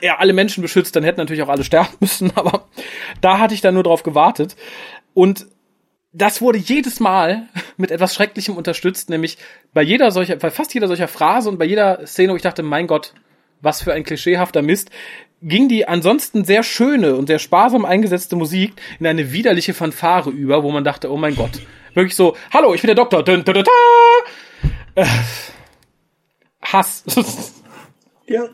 er 0.00 0.18
alle 0.18 0.32
Menschen 0.32 0.60
beschützt. 0.60 0.96
Dann 0.96 1.04
hätten 1.04 1.20
natürlich 1.20 1.42
auch 1.42 1.48
alle 1.48 1.62
sterben 1.62 1.94
müssen, 2.00 2.32
aber 2.34 2.66
da 3.20 3.38
hatte 3.38 3.54
ich 3.54 3.60
dann 3.60 3.74
nur 3.74 3.84
drauf 3.84 4.02
gewartet. 4.02 4.56
Und 5.14 5.46
das 6.12 6.42
wurde 6.42 6.58
jedes 6.58 6.98
Mal 6.98 7.46
mit 7.76 7.92
etwas 7.92 8.12
Schrecklichem 8.12 8.56
unterstützt, 8.56 9.08
nämlich 9.08 9.38
bei 9.72 9.82
jeder 9.82 10.10
solcher, 10.10 10.34
bei 10.34 10.50
fast 10.50 10.74
jeder 10.74 10.88
solcher 10.88 11.06
Phrase 11.08 11.48
und 11.48 11.58
bei 11.58 11.64
jeder 11.64 12.04
Szene, 12.08 12.32
wo 12.32 12.36
ich 12.36 12.42
dachte, 12.42 12.64
mein 12.64 12.88
Gott, 12.88 13.14
was 13.60 13.82
für 13.82 13.92
ein 13.92 14.02
klischeehafter 14.02 14.62
Mist, 14.62 14.90
ging 15.42 15.68
die 15.68 15.86
ansonsten 15.88 16.44
sehr 16.44 16.62
schöne 16.62 17.14
und 17.16 17.26
sehr 17.26 17.38
sparsam 17.38 17.84
eingesetzte 17.84 18.36
Musik 18.36 18.74
in 18.98 19.06
eine 19.06 19.32
widerliche 19.32 19.74
Fanfare 19.74 20.30
über, 20.30 20.62
wo 20.62 20.70
man 20.70 20.84
dachte, 20.84 21.10
oh 21.10 21.16
mein 21.16 21.34
Gott. 21.36 21.60
Wirklich 21.94 22.14
so, 22.14 22.36
hallo, 22.52 22.74
ich 22.74 22.82
bin 22.82 22.88
der 22.88 22.94
Doktor. 22.94 23.22
Dun, 23.24 23.42
dun, 23.44 23.54
dun, 23.54 23.64
dun. 23.64 24.70
Äh, 24.94 25.06
Hass. 26.62 27.04
Ja. 28.26 28.44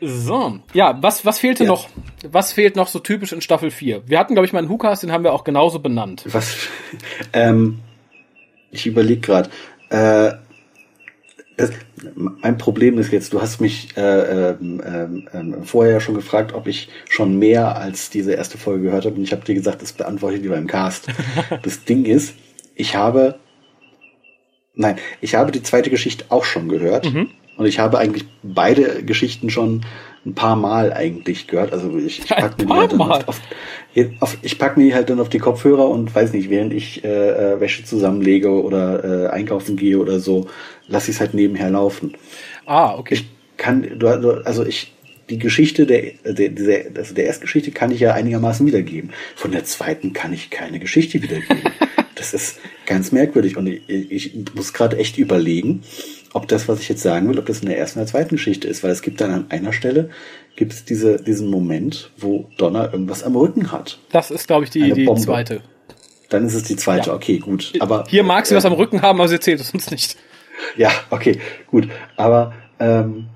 So, 0.00 0.58
ja, 0.72 0.98
was, 1.00 1.24
was 1.24 1.38
fehlte 1.38 1.62
Ja. 1.62 1.68
noch? 1.70 1.88
Was 2.28 2.52
fehlt 2.52 2.74
noch 2.74 2.88
so 2.88 2.98
typisch 2.98 3.32
in 3.32 3.40
Staffel 3.40 3.70
4? 3.70 4.08
Wir 4.08 4.18
hatten, 4.18 4.34
glaube 4.34 4.44
ich, 4.46 4.52
mal 4.52 4.58
einen 4.58 4.68
Hukas, 4.68 4.98
den 5.00 5.12
haben 5.12 5.22
wir 5.22 5.32
auch 5.32 5.44
genauso 5.44 5.78
benannt. 5.78 6.24
Was? 6.26 6.56
Ähm, 7.32 7.78
ich 8.72 8.86
überlege 8.88 9.20
gerade. 9.20 9.50
Äh, 9.90 10.32
das, 11.56 11.70
mein 12.14 12.58
Problem 12.58 12.98
ist 12.98 13.12
jetzt, 13.12 13.32
du 13.32 13.40
hast 13.40 13.60
mich 13.60 13.96
äh, 13.96 14.50
ähm, 14.50 14.82
ähm, 14.84 15.28
ähm, 15.32 15.64
vorher 15.64 16.00
schon 16.00 16.14
gefragt, 16.14 16.52
ob 16.52 16.66
ich 16.66 16.88
schon 17.08 17.38
mehr 17.38 17.76
als 17.76 18.10
diese 18.10 18.32
erste 18.32 18.58
Folge 18.58 18.84
gehört 18.84 19.04
habe. 19.04 19.16
Und 19.16 19.22
ich 19.22 19.32
habe 19.32 19.44
dir 19.44 19.54
gesagt, 19.54 19.82
das 19.82 19.92
beantworte 19.92 20.36
ich 20.36 20.42
lieber 20.42 20.56
im 20.56 20.66
Cast. 20.66 21.06
das 21.62 21.84
Ding 21.84 22.04
ist, 22.04 22.34
ich 22.74 22.96
habe, 22.96 23.36
nein, 24.74 24.96
ich 25.20 25.36
habe 25.36 25.52
die 25.52 25.62
zweite 25.62 25.90
Geschichte 25.90 26.24
auch 26.30 26.44
schon 26.44 26.68
gehört. 26.68 27.06
Und 27.56 27.66
ich 27.66 27.78
habe 27.78 27.98
eigentlich 27.98 28.24
beide 28.42 29.04
Geschichten 29.04 29.48
schon 29.48 29.84
ein 30.26 30.34
paar 30.34 30.56
Mal 30.56 30.92
eigentlich 30.92 31.46
gehört. 31.46 31.72
Also 31.72 31.96
ich, 31.98 32.20
ich 32.20 32.28
pack 32.28 32.58
mir 32.58 32.74
halt 32.74 33.28
auf, 33.28 33.40
auf, 34.20 34.38
ich 34.42 34.58
pack 34.58 34.76
mir 34.76 34.84
die 34.84 34.94
halt 34.94 35.10
dann 35.10 35.20
auf 35.20 35.28
die 35.28 35.38
Kopfhörer 35.38 35.88
und 35.88 36.14
weiß 36.14 36.32
nicht, 36.32 36.50
während 36.50 36.72
ich 36.72 37.04
äh, 37.04 37.08
äh, 37.54 37.60
Wäsche 37.60 37.84
zusammenlege 37.84 38.50
oder 38.50 39.04
äh, 39.04 39.28
einkaufen 39.28 39.76
gehe 39.76 39.98
oder 39.98 40.20
so, 40.20 40.48
lasse 40.88 41.10
ich 41.10 41.16
es 41.16 41.20
halt 41.20 41.34
nebenher 41.34 41.70
laufen. 41.70 42.14
Ah, 42.66 42.96
okay. 42.96 43.14
Ich 43.14 43.26
kann, 43.56 43.98
du, 43.98 44.08
also 44.44 44.64
ich, 44.64 44.94
die 45.30 45.38
Geschichte 45.38 45.86
der, 45.86 46.12
der, 46.24 46.48
dieser, 46.50 46.78
also 46.96 47.14
der 47.14 47.26
Erstgeschichte 47.26 47.70
kann 47.70 47.90
ich 47.90 48.00
ja 48.00 48.12
einigermaßen 48.14 48.66
wiedergeben. 48.66 49.10
Von 49.36 49.52
der 49.52 49.64
zweiten 49.64 50.12
kann 50.12 50.32
ich 50.32 50.50
keine 50.50 50.78
Geschichte 50.78 51.22
wiedergeben. 51.22 51.62
das 52.14 52.34
ist 52.34 52.58
ganz 52.86 53.12
merkwürdig 53.12 53.56
und 53.56 53.66
ich, 53.66 53.88
ich 53.88 54.34
muss 54.54 54.72
gerade 54.72 54.98
echt 54.98 55.18
überlegen, 55.18 55.82
ob 56.34 56.48
das, 56.48 56.68
was 56.68 56.80
ich 56.80 56.88
jetzt 56.88 57.02
sagen 57.02 57.28
will, 57.28 57.38
ob 57.38 57.46
das 57.46 57.60
in 57.60 57.68
der 57.68 57.78
ersten 57.78 58.00
oder 58.00 58.08
zweiten 58.08 58.34
Geschichte 58.36 58.68
ist, 58.68 58.82
weil 58.82 58.90
es 58.90 59.02
gibt 59.02 59.20
dann 59.20 59.30
an 59.30 59.46
einer 59.50 59.72
Stelle, 59.72 60.10
gibt 60.56 60.72
es 60.72 60.84
diese, 60.84 61.16
diesen 61.22 61.48
Moment, 61.48 62.10
wo 62.18 62.50
Donner 62.58 62.92
irgendwas 62.92 63.22
am 63.22 63.36
Rücken 63.36 63.72
hat. 63.72 63.98
Das 64.10 64.30
ist, 64.30 64.46
glaube 64.48 64.64
ich, 64.64 64.70
die, 64.70 64.92
die 64.92 65.14
zweite. 65.14 65.62
Dann 66.30 66.44
ist 66.46 66.54
es 66.54 66.64
die 66.64 66.76
zweite, 66.76 67.10
Ja. 67.10 67.14
okay, 67.14 67.38
gut. 67.38 67.72
Aber 67.78 68.04
Hier 68.08 68.24
mag 68.24 68.46
sie 68.46 68.54
äh, 68.54 68.56
was 68.56 68.64
am 68.64 68.72
Rücken 68.72 69.00
haben, 69.00 69.20
aber 69.20 69.28
sie 69.28 69.36
erzählt 69.36 69.60
es 69.60 69.70
uns 69.72 69.90
nicht. 69.90 70.16
Ja, 70.76 70.90
okay, 71.10 71.38
gut. 71.68 71.88
Aber 72.16 72.52
ähm, 72.80 73.26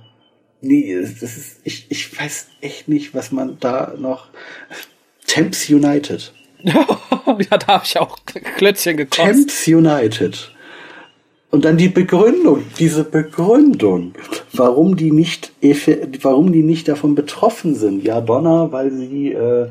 nee, 0.61 0.97
das 1.01 1.23
ist, 1.23 1.61
ich, 1.65 1.87
ich 1.91 2.19
weiß 2.21 2.49
echt 2.61 2.89
nicht, 2.89 3.15
was 3.15 3.31
man 3.31 3.59
da 3.61 3.95
noch. 3.97 4.29
Temps 5.27 5.69
United. 5.69 6.33
ja, 6.63 6.85
da 7.59 7.67
habe 7.69 7.85
ich 7.85 7.99
auch 7.99 8.19
Klötzchen 8.57 8.97
gekotzt. 8.97 9.19
Temps 9.19 9.69
United. 9.69 10.53
Und 11.51 11.65
dann 11.65 11.79
die 11.79 11.89
Begründung, 11.89 12.63
diese 12.79 13.05
Begründung, 13.05 14.13
warum 14.53 14.97
die 14.97 15.11
nicht, 15.11 15.53
warum 16.23 16.53
die 16.53 16.63
nicht 16.63 16.89
davon 16.89 17.15
betroffen 17.15 17.75
sind. 17.75 18.05
Ja, 18.05 18.21
Donner, 18.21 18.71
weil 18.71 18.91
sie 18.91 19.33
äh, 19.33 19.69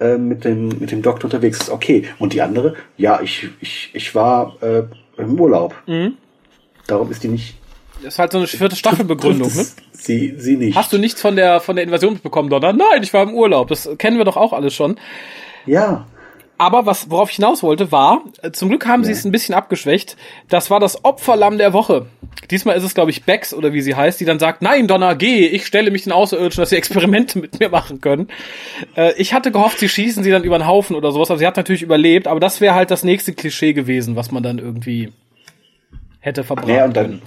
äh, 0.00 0.18
mit 0.18 0.44
dem 0.44 0.68
mit 0.68 0.90
dem 0.90 1.00
Doktor 1.00 1.26
unterwegs 1.26 1.60
ist. 1.60 1.70
Okay. 1.70 2.04
Und 2.18 2.34
die 2.34 2.42
andere, 2.42 2.74
ja, 2.98 3.20
ich 3.22 3.48
ich 3.60 3.90
ich 3.94 4.14
war 4.14 4.56
äh, 4.62 4.82
im 5.16 5.40
Urlaub. 5.40 5.74
Mhm. 5.86 6.14
Darum 6.86 7.10
ist 7.10 7.22
die 7.22 7.28
nicht. 7.28 7.54
Das 8.02 8.14
ist 8.14 8.18
halt 8.18 8.32
so 8.32 8.38
eine 8.38 8.46
vierte 8.46 8.76
Staffelbegründung, 8.76 9.50
ne? 9.54 9.64
Sie 9.92 10.34
sie 10.36 10.56
nicht. 10.58 10.76
Hast 10.76 10.92
du 10.92 10.98
nichts 10.98 11.22
von 11.22 11.36
der, 11.36 11.60
von 11.60 11.76
der 11.76 11.84
Invasion 11.86 12.12
mitbekommen, 12.12 12.50
Donner? 12.50 12.74
Nein, 12.74 13.02
ich 13.02 13.14
war 13.14 13.22
im 13.22 13.32
Urlaub. 13.32 13.68
Das 13.68 13.88
kennen 13.96 14.18
wir 14.18 14.26
doch 14.26 14.36
auch 14.36 14.52
alles 14.52 14.74
schon. 14.74 14.98
Ja. 15.64 16.06
Aber 16.56 16.86
was, 16.86 17.10
worauf 17.10 17.30
ich 17.30 17.36
hinaus 17.36 17.62
wollte, 17.62 17.90
war, 17.90 18.22
äh, 18.42 18.52
zum 18.52 18.68
Glück 18.68 18.86
haben 18.86 19.04
sie 19.04 19.12
es 19.12 19.24
ein 19.24 19.32
bisschen 19.32 19.54
abgeschwächt. 19.54 20.16
Das 20.48 20.70
war 20.70 20.78
das 20.78 21.04
Opferlamm 21.04 21.58
der 21.58 21.72
Woche. 21.72 22.06
Diesmal 22.50 22.76
ist 22.76 22.84
es, 22.84 22.94
glaube 22.94 23.10
ich, 23.10 23.24
Bex 23.24 23.52
oder 23.52 23.72
wie 23.72 23.80
sie 23.80 23.94
heißt, 23.94 24.20
die 24.20 24.24
dann 24.24 24.38
sagt, 24.38 24.62
nein, 24.62 24.86
Donner, 24.86 25.16
geh, 25.16 25.46
ich 25.46 25.66
stelle 25.66 25.90
mich 25.90 26.04
den 26.04 26.12
Außerirdischen, 26.12 26.62
dass 26.62 26.70
sie 26.70 26.76
Experimente 26.76 27.38
mit 27.38 27.58
mir 27.58 27.70
machen 27.70 28.00
können. 28.00 28.28
Äh, 28.96 29.14
ich 29.16 29.34
hatte 29.34 29.50
gehofft, 29.50 29.80
sie 29.80 29.88
schießen 29.88 30.22
sie 30.22 30.30
dann 30.30 30.44
über 30.44 30.58
den 30.58 30.66
Haufen 30.66 30.94
oder 30.94 31.10
sowas. 31.10 31.30
Also 31.30 31.40
sie 31.40 31.46
hat 31.46 31.56
natürlich 31.56 31.82
überlebt, 31.82 32.28
aber 32.28 32.40
das 32.40 32.60
wäre 32.60 32.74
halt 32.74 32.90
das 32.90 33.02
nächste 33.02 33.32
Klischee 33.32 33.72
gewesen, 33.72 34.14
was 34.14 34.30
man 34.30 34.42
dann 34.42 34.58
irgendwie 34.58 35.12
hätte 36.20 36.44
verbraten 36.44 36.70
Naja, 36.70 36.84
und 36.84 36.94
können. 36.94 37.22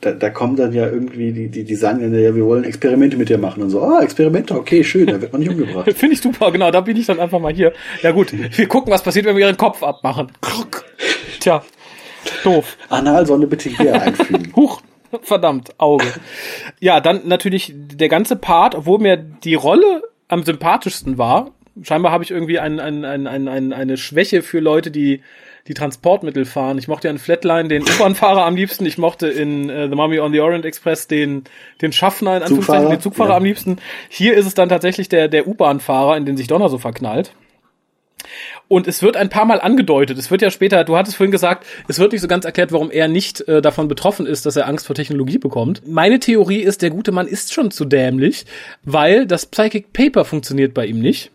Da, 0.00 0.12
da 0.12 0.30
kommen 0.30 0.56
dann 0.56 0.72
ja 0.72 0.86
irgendwie 0.86 1.32
die, 1.32 1.48
die, 1.48 1.64
die 1.64 1.74
sagen 1.74 2.00
dann, 2.00 2.14
ja, 2.14 2.34
wir 2.34 2.44
wollen 2.44 2.64
Experimente 2.64 3.16
mit 3.16 3.28
dir 3.28 3.38
machen 3.38 3.62
und 3.62 3.70
so. 3.70 3.82
Ah, 3.82 4.00
Experimente, 4.02 4.54
okay, 4.54 4.84
schön, 4.84 5.06
da 5.06 5.20
wird 5.20 5.32
man 5.32 5.40
nicht 5.40 5.50
umgebracht. 5.50 5.92
Finde 5.96 6.14
ich 6.14 6.20
super, 6.20 6.50
genau, 6.50 6.70
da 6.70 6.80
bin 6.80 6.96
ich 6.96 7.06
dann 7.06 7.20
einfach 7.20 7.40
mal 7.40 7.52
hier. 7.52 7.72
Ja 8.02 8.12
gut, 8.12 8.32
wir 8.32 8.68
gucken, 8.68 8.92
was 8.92 9.02
passiert, 9.02 9.26
wenn 9.26 9.36
wir 9.36 9.46
ihren 9.46 9.56
Kopf 9.56 9.82
abmachen. 9.82 10.32
Tja, 11.40 11.62
doof. 12.44 12.76
Analsonde 12.88 13.46
bitte 13.46 13.68
hier 13.70 14.00
einfügen. 14.00 14.52
Huch, 14.56 14.82
verdammt, 15.22 15.78
Auge. 15.78 16.06
Ja, 16.80 17.00
dann 17.00 17.22
natürlich 17.26 17.72
der 17.74 18.08
ganze 18.08 18.36
Part, 18.36 18.74
obwohl 18.74 18.98
mir 18.98 19.16
die 19.16 19.54
Rolle 19.54 20.02
am 20.28 20.42
sympathischsten 20.44 21.18
war. 21.18 21.52
Scheinbar 21.82 22.12
habe 22.12 22.24
ich 22.24 22.30
irgendwie 22.30 22.58
ein, 22.58 22.80
ein, 22.80 23.04
ein, 23.04 23.26
ein, 23.26 23.48
ein, 23.48 23.72
eine 23.72 23.96
Schwäche 23.96 24.42
für 24.42 24.60
Leute, 24.60 24.90
die 24.90 25.22
die 25.68 25.74
Transportmittel 25.74 26.44
fahren. 26.44 26.78
Ich 26.78 26.88
mochte 26.88 27.08
ja 27.08 27.12
in 27.12 27.18
Flatline 27.18 27.68
den 27.68 27.82
U-Bahn-Fahrer 27.82 28.44
am 28.44 28.56
liebsten. 28.56 28.86
Ich 28.86 28.98
mochte 28.98 29.28
in 29.28 29.68
äh, 29.70 29.88
The 29.88 29.94
Mummy 29.94 30.18
on 30.20 30.32
the 30.32 30.40
Orient 30.40 30.64
Express 30.64 31.06
den, 31.06 31.44
den 31.82 31.92
Schaffner, 31.92 32.36
in 32.36 32.42
Anführungszeichen, 32.42 32.82
Zugfahrer, 32.82 32.96
den 32.96 33.00
Zugfahrer 33.00 33.30
ja. 33.30 33.36
am 33.36 33.44
liebsten. 33.44 33.76
Hier 34.08 34.34
ist 34.34 34.46
es 34.46 34.54
dann 34.54 34.68
tatsächlich 34.68 35.08
der, 35.08 35.28
der 35.28 35.46
U-Bahn-Fahrer, 35.46 36.16
in 36.16 36.26
den 36.26 36.36
sich 36.36 36.46
Donner 36.46 36.68
so 36.68 36.78
verknallt. 36.78 37.32
Und 38.68 38.86
es 38.86 39.02
wird 39.02 39.16
ein 39.16 39.28
paar 39.28 39.44
Mal 39.44 39.60
angedeutet. 39.60 40.18
Es 40.18 40.30
wird 40.30 40.42
ja 40.42 40.50
später, 40.50 40.84
du 40.84 40.96
hattest 40.96 41.16
vorhin 41.16 41.32
gesagt, 41.32 41.66
es 41.88 41.98
wird 41.98 42.12
nicht 42.12 42.20
so 42.20 42.28
ganz 42.28 42.44
erklärt, 42.44 42.72
warum 42.72 42.90
er 42.90 43.08
nicht 43.08 43.46
äh, 43.48 43.60
davon 43.60 43.88
betroffen 43.88 44.26
ist, 44.26 44.46
dass 44.46 44.56
er 44.56 44.68
Angst 44.68 44.86
vor 44.86 44.94
Technologie 44.94 45.38
bekommt. 45.38 45.82
Meine 45.86 46.20
Theorie 46.20 46.60
ist, 46.60 46.82
der 46.82 46.90
gute 46.90 47.12
Mann 47.12 47.26
ist 47.26 47.52
schon 47.52 47.70
zu 47.70 47.84
dämlich, 47.84 48.46
weil 48.84 49.26
das 49.26 49.46
Psychic 49.46 49.92
Paper 49.92 50.24
funktioniert 50.24 50.74
bei 50.74 50.86
ihm 50.86 51.00
nicht. 51.00 51.30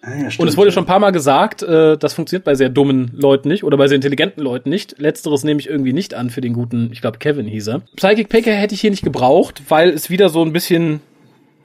Ah, 0.00 0.10
ja, 0.14 0.30
stimmt, 0.30 0.42
Und 0.42 0.48
es 0.48 0.56
wurde 0.56 0.68
ja. 0.68 0.72
schon 0.74 0.84
ein 0.84 0.86
paar 0.86 1.00
Mal 1.00 1.10
gesagt, 1.10 1.62
äh, 1.62 1.96
das 1.98 2.14
funktioniert 2.14 2.44
bei 2.44 2.54
sehr 2.54 2.68
dummen 2.68 3.10
Leuten 3.14 3.48
nicht 3.48 3.64
oder 3.64 3.76
bei 3.76 3.88
sehr 3.88 3.96
intelligenten 3.96 4.40
Leuten 4.42 4.70
nicht. 4.70 4.98
Letzteres 4.98 5.42
nehme 5.42 5.58
ich 5.60 5.68
irgendwie 5.68 5.92
nicht 5.92 6.14
an 6.14 6.30
für 6.30 6.40
den 6.40 6.52
guten, 6.52 6.90
ich 6.92 7.00
glaube 7.00 7.18
Kevin 7.18 7.46
hieß 7.46 7.66
er. 7.68 7.82
Psychic 7.96 8.28
Paper 8.28 8.52
hätte 8.52 8.74
ich 8.74 8.80
hier 8.80 8.90
nicht 8.90 9.02
gebraucht, 9.02 9.62
weil 9.68 9.90
es 9.90 10.08
wieder 10.08 10.28
so 10.28 10.42
ein 10.42 10.52
bisschen, 10.52 11.00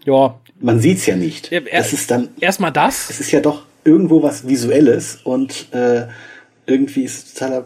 ja, 0.05 0.39
Man 0.59 0.79
sieht's 0.79 1.05
ja 1.05 1.15
nicht. 1.15 1.51
Ja, 1.51 1.59
er- 1.61 1.79
Das 1.81 1.93
ist 1.93 2.09
dann, 2.09 2.29
erstmal 2.39 2.71
das. 2.71 3.09
es 3.11 3.19
ist 3.19 3.31
ja 3.31 3.39
doch 3.39 3.63
irgendwo 3.85 4.23
was 4.23 4.47
Visuelles 4.47 5.19
und 5.23 5.67
äh, 5.71 6.07
irgendwie 6.65 7.03
ist 7.03 7.27
es 7.27 7.33
totaler 7.35 7.65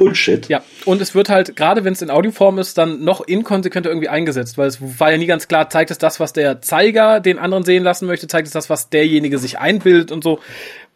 Bullshit. 0.00 0.48
Ja, 0.48 0.62
und 0.86 1.00
es 1.00 1.14
wird 1.14 1.28
halt, 1.28 1.54
gerade 1.54 1.84
wenn 1.84 1.92
es 1.92 2.02
in 2.02 2.10
Audioform 2.10 2.58
ist, 2.58 2.76
dann 2.78 3.04
noch 3.04 3.20
inkonsequenter 3.20 3.90
irgendwie 3.90 4.08
eingesetzt, 4.08 4.58
weil 4.58 4.66
es 4.66 4.78
war 4.98 5.12
ja 5.12 5.18
nie 5.18 5.26
ganz 5.26 5.46
klar, 5.46 5.70
zeigt 5.70 5.90
es 5.92 5.98
das, 5.98 6.18
was 6.18 6.32
der 6.32 6.60
Zeiger 6.62 7.20
den 7.20 7.38
anderen 7.38 7.64
sehen 7.64 7.84
lassen 7.84 8.06
möchte, 8.06 8.26
zeigt 8.26 8.46
es 8.48 8.52
das, 8.52 8.68
was 8.70 8.88
derjenige 8.90 9.38
sich 9.38 9.58
einbildet 9.58 10.10
und 10.10 10.24
so. 10.24 10.40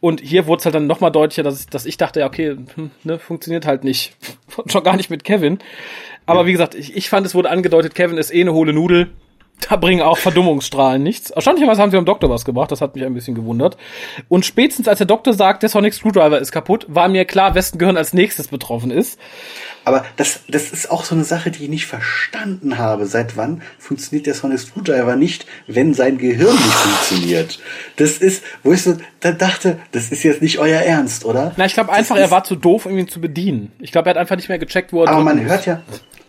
Und 0.00 0.20
hier 0.20 0.46
wurde 0.46 0.60
es 0.60 0.64
halt 0.66 0.74
dann 0.74 0.86
nochmal 0.86 1.12
deutlicher, 1.12 1.42
dass, 1.42 1.60
ich- 1.60 1.66
dass 1.66 1.86
ich 1.86 1.96
dachte, 1.96 2.20
ja, 2.20 2.26
okay, 2.26 2.56
hm, 2.74 2.90
ne, 3.04 3.18
funktioniert 3.18 3.66
halt 3.66 3.84
nicht. 3.84 4.16
Schon 4.66 4.82
gar 4.82 4.96
nicht 4.96 5.10
mit 5.10 5.22
Kevin. 5.24 5.58
Aber 6.26 6.46
wie 6.46 6.52
gesagt, 6.52 6.74
ich, 6.74 6.96
ich 6.96 7.08
fand, 7.08 7.26
es 7.26 7.34
wurde 7.34 7.50
angedeutet, 7.50 7.94
Kevin 7.94 8.16
ist 8.18 8.32
eh 8.34 8.40
eine 8.40 8.52
hohle 8.54 8.72
Nudel. 8.72 9.10
Da 9.70 9.76
bringen 9.76 10.02
auch 10.02 10.18
Verdummungsstrahlen 10.18 11.02
nichts. 11.02 11.30
Erstaunlicherweise 11.30 11.80
haben 11.80 11.90
sie 11.90 11.96
beim 11.96 12.04
Doktor 12.04 12.28
was 12.28 12.44
gebracht, 12.44 12.70
das 12.70 12.82
hat 12.82 12.94
mich 12.96 13.04
ein 13.04 13.14
bisschen 13.14 13.34
gewundert. 13.34 13.78
Und 14.28 14.44
spätestens 14.44 14.88
als 14.88 14.98
der 14.98 15.06
Doktor 15.06 15.32
sagt, 15.32 15.62
der 15.62 15.70
Sonic 15.70 15.94
Screwdriver 15.94 16.38
ist 16.38 16.52
kaputt, 16.52 16.84
war 16.88 17.08
mir 17.08 17.24
klar, 17.24 17.54
wessen 17.54 17.78
Gehirn 17.78 17.96
als 17.96 18.12
nächstes 18.12 18.48
betroffen 18.48 18.90
ist. 18.90 19.18
Aber 19.86 20.04
das, 20.16 20.40
das 20.48 20.70
ist 20.70 20.90
auch 20.90 21.04
so 21.04 21.14
eine 21.14 21.24
Sache, 21.24 21.50
die 21.50 21.64
ich 21.64 21.70
nicht 21.70 21.86
verstanden 21.86 22.76
habe. 22.76 23.06
Seit 23.06 23.38
wann 23.38 23.62
funktioniert 23.78 24.26
der 24.26 24.34
Sonic 24.34 24.58
Screwdriver 24.58 25.16
nicht, 25.16 25.46
wenn 25.66 25.94
sein 25.94 26.18
Gehirn 26.18 26.54
nicht 26.54 26.62
funktioniert? 26.74 27.58
Das 27.96 28.18
ist, 28.18 28.42
wo 28.64 28.72
ich 28.72 28.82
so 28.82 28.96
da 29.20 29.32
dachte, 29.32 29.78
das 29.92 30.10
ist 30.10 30.24
jetzt 30.24 30.42
nicht 30.42 30.58
euer 30.58 30.80
Ernst, 30.80 31.24
oder? 31.24 31.52
Na, 31.56 31.64
ich 31.64 31.72
glaube 31.74 31.88
Das 31.88 31.98
einfach, 32.00 32.16
ist- 32.16 32.22
er 32.22 32.30
war 32.30 32.44
zu 32.44 32.56
doof, 32.56 32.84
um 32.84 32.98
ihn 32.98 33.08
zu 33.08 33.20
bedienen. 33.20 33.72
Ich 33.80 33.92
glaube, 33.92 34.08
er 34.08 34.10
hat 34.10 34.18
einfach 34.18 34.36
nicht 34.36 34.48
mehr 34.50 34.58
gecheckt, 34.58 34.92
wo 34.92 35.02
er 35.04 35.08
Aber 35.08 35.22
man 35.22 35.40
hört 35.40 35.64
ja, 35.64 35.80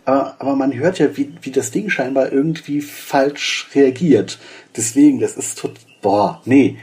aber, 0.06 0.36
aber 0.38 0.56
man 0.56 0.72
hört 0.72 0.98
ja, 0.98 1.16
wie, 1.16 1.32
wie 1.42 1.50
das 1.50 1.70
Ding 1.70 1.90
scheinbar 1.90 2.32
irgendwie 2.32 2.80
falsch 2.80 3.68
reagiert. 3.74 4.38
Deswegen, 4.76 5.20
das 5.20 5.36
ist 5.36 5.58
tot, 5.58 5.72
boah, 6.00 6.40
nee. 6.44 6.76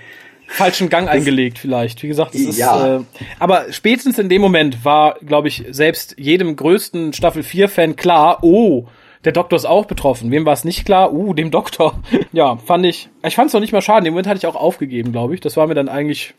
falschen 0.47 0.89
Gang 0.89 1.07
eingelegt 1.09 1.57
vielleicht. 1.57 2.03
Wie 2.03 2.07
gesagt, 2.07 2.36
es 2.36 2.41
ist, 2.41 2.57
Ja. 2.57 2.97
äh, 2.97 3.01
aber 3.39 3.71
spätestens 3.71 4.19
in 4.19 4.30
dem 4.30 4.41
Moment 4.41 4.86
war, 4.86 5.17
glaube 5.26 5.47
ich, 5.47 5.63
selbst 5.71 6.15
jedem 6.19 6.55
größten 6.55 7.13
Staffel 7.13 7.43
4 7.43 7.69
Fan 7.69 7.95
klar, 7.95 8.43
oh, 8.43 8.86
der 9.24 9.32
Doktor 9.32 9.55
ist 9.55 9.65
auch 9.65 9.86
betroffen. 9.86 10.32
Wem 10.32 10.45
war 10.45 10.53
es 10.53 10.65
nicht 10.65 10.86
klar? 10.86 11.13
Uh, 11.13 11.34
dem 11.34 11.49
Doktor. 11.49 12.01
ja, 12.34 12.57
fand 12.57 12.86
ich. 12.86 13.09
Ich 13.26 13.36
fand 13.36 13.47
es 13.47 13.53
noch 13.53 13.61
nicht 13.61 13.71
mal 13.71 13.82
schade. 13.82 14.03
Dem 14.03 14.13
Moment 14.13 14.28
hatte 14.28 14.38
ich 14.38 14.47
auch 14.47 14.55
aufgegeben, 14.57 15.13
glaube 15.13 15.34
ich. 15.34 15.39
Das 15.39 15.55
war 15.55 15.67
mir 15.67 15.76
dann 15.76 15.88
eigentlich 15.88 16.34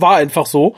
war 0.00 0.16
einfach 0.16 0.46
so. 0.46 0.76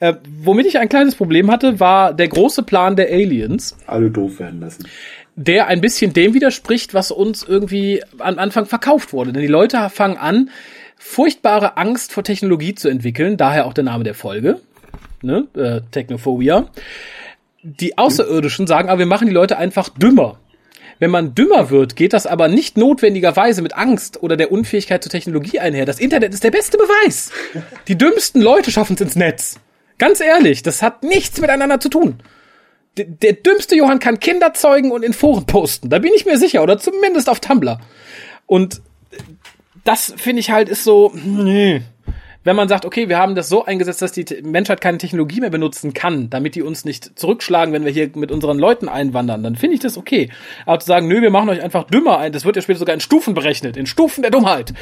Äh, 0.00 0.14
womit 0.42 0.66
ich 0.66 0.78
ein 0.78 0.88
kleines 0.88 1.14
Problem 1.14 1.50
hatte, 1.50 1.80
war 1.80 2.14
der 2.14 2.28
große 2.28 2.62
Plan 2.62 2.96
der 2.96 3.08
Aliens. 3.08 3.76
Alle 3.86 4.10
doof 4.10 4.38
werden 4.38 4.60
lassen. 4.60 4.86
Der 5.34 5.66
ein 5.66 5.80
bisschen 5.80 6.12
dem 6.12 6.34
widerspricht, 6.34 6.94
was 6.94 7.10
uns 7.10 7.42
irgendwie 7.42 8.02
am 8.18 8.38
Anfang 8.38 8.66
verkauft 8.66 9.12
wurde. 9.12 9.32
Denn 9.32 9.42
die 9.42 9.48
Leute 9.48 9.88
fangen 9.90 10.18
an, 10.18 10.50
furchtbare 10.96 11.76
Angst 11.76 12.12
vor 12.12 12.22
Technologie 12.22 12.74
zu 12.74 12.88
entwickeln, 12.88 13.36
daher 13.36 13.66
auch 13.66 13.72
der 13.72 13.84
Name 13.84 14.04
der 14.04 14.14
Folge, 14.14 14.60
ne? 15.22 15.46
äh, 15.54 15.80
Technophobia. 15.90 16.68
Die 17.62 17.96
Außerirdischen 17.96 18.66
sagen 18.66 18.88
aber, 18.88 18.98
wir 19.00 19.06
machen 19.06 19.26
die 19.26 19.32
Leute 19.32 19.56
einfach 19.56 19.88
dümmer. 19.88 20.38
Wenn 21.02 21.10
man 21.10 21.34
dümmer 21.34 21.70
wird, 21.70 21.96
geht 21.96 22.12
das 22.12 22.28
aber 22.28 22.46
nicht 22.46 22.76
notwendigerweise 22.76 23.60
mit 23.60 23.74
Angst 23.74 24.22
oder 24.22 24.36
der 24.36 24.52
Unfähigkeit 24.52 25.02
zur 25.02 25.10
Technologie 25.10 25.58
einher. 25.58 25.84
Das 25.84 25.98
Internet 25.98 26.32
ist 26.32 26.44
der 26.44 26.52
beste 26.52 26.78
Beweis. 26.78 27.32
Die 27.88 27.98
dümmsten 27.98 28.40
Leute 28.40 28.70
schaffen 28.70 28.94
es 28.94 29.00
ins 29.00 29.16
Netz. 29.16 29.58
Ganz 29.98 30.20
ehrlich, 30.20 30.62
das 30.62 30.80
hat 30.80 31.02
nichts 31.02 31.40
miteinander 31.40 31.80
zu 31.80 31.88
tun. 31.88 32.20
Der, 32.96 33.06
der 33.06 33.32
dümmste 33.32 33.74
Johann 33.74 33.98
kann 33.98 34.20
Kinder 34.20 34.54
zeugen 34.54 34.92
und 34.92 35.02
in 35.02 35.12
Foren 35.12 35.44
posten. 35.44 35.90
Da 35.90 35.98
bin 35.98 36.12
ich 36.14 36.24
mir 36.24 36.38
sicher. 36.38 36.62
Oder 36.62 36.78
zumindest 36.78 37.28
auf 37.28 37.40
Tumblr. 37.40 37.80
Und 38.46 38.80
das 39.82 40.14
finde 40.16 40.38
ich 40.38 40.52
halt 40.52 40.68
ist 40.68 40.84
so, 40.84 41.10
nee. 41.16 41.82
Wenn 42.44 42.56
man 42.56 42.68
sagt, 42.68 42.84
okay, 42.84 43.08
wir 43.08 43.18
haben 43.18 43.34
das 43.34 43.48
so 43.48 43.64
eingesetzt, 43.64 44.02
dass 44.02 44.12
die 44.12 44.24
Menschheit 44.42 44.80
keine 44.80 44.98
Technologie 44.98 45.40
mehr 45.40 45.50
benutzen 45.50 45.94
kann, 45.94 46.28
damit 46.30 46.54
die 46.54 46.62
uns 46.62 46.84
nicht 46.84 47.18
zurückschlagen, 47.18 47.72
wenn 47.72 47.84
wir 47.84 47.92
hier 47.92 48.10
mit 48.14 48.32
unseren 48.32 48.58
Leuten 48.58 48.88
einwandern, 48.88 49.42
dann 49.42 49.56
finde 49.56 49.74
ich 49.74 49.80
das 49.80 49.96
okay. 49.96 50.30
Aber 50.66 50.80
zu 50.80 50.86
sagen, 50.86 51.06
nö, 51.06 51.22
wir 51.22 51.30
machen 51.30 51.48
euch 51.48 51.62
einfach 51.62 51.84
dümmer 51.84 52.18
ein, 52.18 52.32
das 52.32 52.44
wird 52.44 52.56
ja 52.56 52.62
später 52.62 52.80
sogar 52.80 52.94
in 52.94 53.00
Stufen 53.00 53.34
berechnet, 53.34 53.76
in 53.76 53.86
Stufen 53.86 54.22
der 54.22 54.30
Dummheit. 54.30 54.74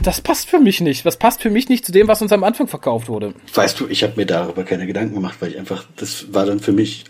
Das 0.00 0.22
passt 0.22 0.48
für 0.48 0.58
mich 0.58 0.80
nicht. 0.80 1.04
Das 1.04 1.18
passt 1.18 1.42
für 1.42 1.50
mich 1.50 1.68
nicht 1.68 1.84
zu 1.84 1.92
dem, 1.92 2.08
was 2.08 2.22
uns 2.22 2.32
am 2.32 2.44
Anfang 2.44 2.66
verkauft 2.66 3.08
wurde. 3.08 3.34
Weißt 3.54 3.78
du, 3.78 3.86
ich 3.86 4.02
habe 4.02 4.14
mir 4.16 4.24
darüber 4.24 4.64
keine 4.64 4.86
Gedanken 4.86 5.14
gemacht, 5.14 5.36
weil 5.40 5.50
ich 5.50 5.58
einfach, 5.58 5.84
das 5.96 6.32
war 6.32 6.46
dann 6.46 6.60
für 6.60 6.72
mich 6.72 7.04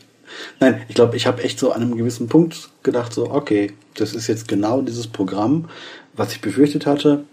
Nein, 0.60 0.82
ich 0.88 0.94
glaube, 0.94 1.16
ich 1.16 1.26
habe 1.26 1.42
echt 1.42 1.58
so 1.58 1.72
an 1.72 1.82
einem 1.82 1.96
gewissen 1.96 2.28
Punkt 2.28 2.70
gedacht, 2.82 3.12
so, 3.12 3.30
okay, 3.30 3.72
das 3.94 4.14
ist 4.14 4.26
jetzt 4.26 4.48
genau 4.48 4.82
dieses 4.82 5.06
Programm, 5.06 5.68
was 6.14 6.32
ich 6.32 6.40
befürchtet 6.40 6.86
hatte. 6.86 7.24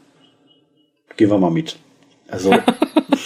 Gehen 1.18 1.30
wir 1.30 1.38
mal 1.38 1.51
mit. 1.51 1.78
Also. 2.28 2.53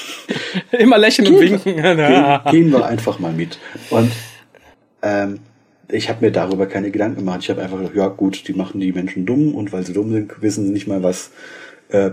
Immer 0.71 0.97
lächeln 0.97 1.27
und 1.33 1.39
winken. 1.39 1.75
Gehen, 1.75 2.41
gehen 2.51 2.71
wir 2.71 2.85
einfach 2.85 3.19
mal 3.19 3.33
mit. 3.33 3.59
Und 3.89 4.11
ähm, 5.01 5.39
ich 5.87 6.09
habe 6.09 6.25
mir 6.25 6.31
darüber 6.31 6.67
keine 6.67 6.91
Gedanken 6.91 7.17
gemacht. 7.17 7.39
Ich 7.41 7.49
habe 7.49 7.61
einfach 7.61 7.77
gedacht, 7.77 7.95
ja 7.95 8.07
gut, 8.07 8.47
die 8.47 8.53
machen 8.53 8.79
die 8.79 8.91
Menschen 8.91 9.25
dumm 9.25 9.55
und 9.55 9.73
weil 9.73 9.85
sie 9.85 9.93
dumm 9.93 10.11
sind, 10.11 10.41
wissen 10.41 10.65
sie 10.65 10.71
nicht 10.71 10.87
mal, 10.87 11.01
was, 11.01 11.31
äh, 11.89 12.11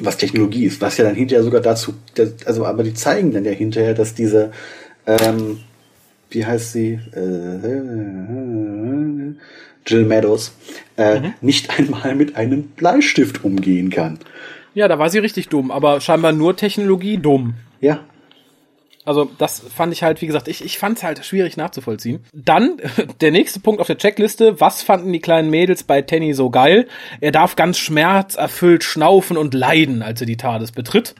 was 0.00 0.16
Technologie 0.16 0.64
ist. 0.64 0.80
Was 0.80 0.96
ja 0.96 1.04
dann 1.04 1.14
hinterher 1.14 1.44
sogar 1.44 1.60
dazu, 1.60 1.94
also 2.44 2.66
aber 2.66 2.82
die 2.82 2.94
zeigen 2.94 3.32
dann 3.32 3.44
ja 3.44 3.52
hinterher, 3.52 3.94
dass 3.94 4.14
diese 4.14 4.50
ähm, 5.06 5.60
wie 6.30 6.44
heißt 6.44 6.72
sie? 6.72 6.98
Äh, 7.12 7.58
Jill 9.86 10.04
Meadows, 10.04 10.54
äh, 10.96 11.20
mhm. 11.20 11.34
nicht 11.40 11.78
einmal 11.78 12.14
mit 12.14 12.36
einem 12.36 12.64
Bleistift 12.68 13.44
umgehen 13.44 13.90
kann. 13.90 14.18
Ja, 14.74 14.88
da 14.88 14.98
war 14.98 15.08
sie 15.08 15.18
richtig 15.18 15.48
dumm, 15.48 15.70
aber 15.70 16.00
scheinbar 16.00 16.32
nur 16.32 16.56
Technologie 16.56 17.18
dumm. 17.18 17.54
Ja. 17.80 18.00
Also 19.06 19.30
das 19.38 19.60
fand 19.60 19.92
ich 19.92 20.02
halt, 20.02 20.20
wie 20.20 20.26
gesagt, 20.26 20.48
ich, 20.48 20.64
ich 20.64 20.78
fand 20.78 20.98
es 20.98 21.04
halt 21.04 21.24
schwierig 21.24 21.56
nachzuvollziehen. 21.56 22.24
Dann 22.32 22.78
der 23.20 23.30
nächste 23.30 23.60
Punkt 23.60 23.80
auf 23.80 23.86
der 23.86 23.98
Checkliste, 23.98 24.60
was 24.60 24.82
fanden 24.82 25.12
die 25.12 25.20
kleinen 25.20 25.48
Mädels 25.48 25.84
bei 25.84 26.02
Tenny 26.02 26.34
so 26.34 26.50
geil? 26.50 26.88
Er 27.20 27.30
darf 27.30 27.54
ganz 27.56 27.78
schmerzerfüllt 27.78 28.82
schnaufen 28.82 29.36
und 29.36 29.54
leiden, 29.54 30.02
als 30.02 30.20
er 30.20 30.26
die 30.26 30.36
TARDIS 30.36 30.72
betritt 30.72 31.14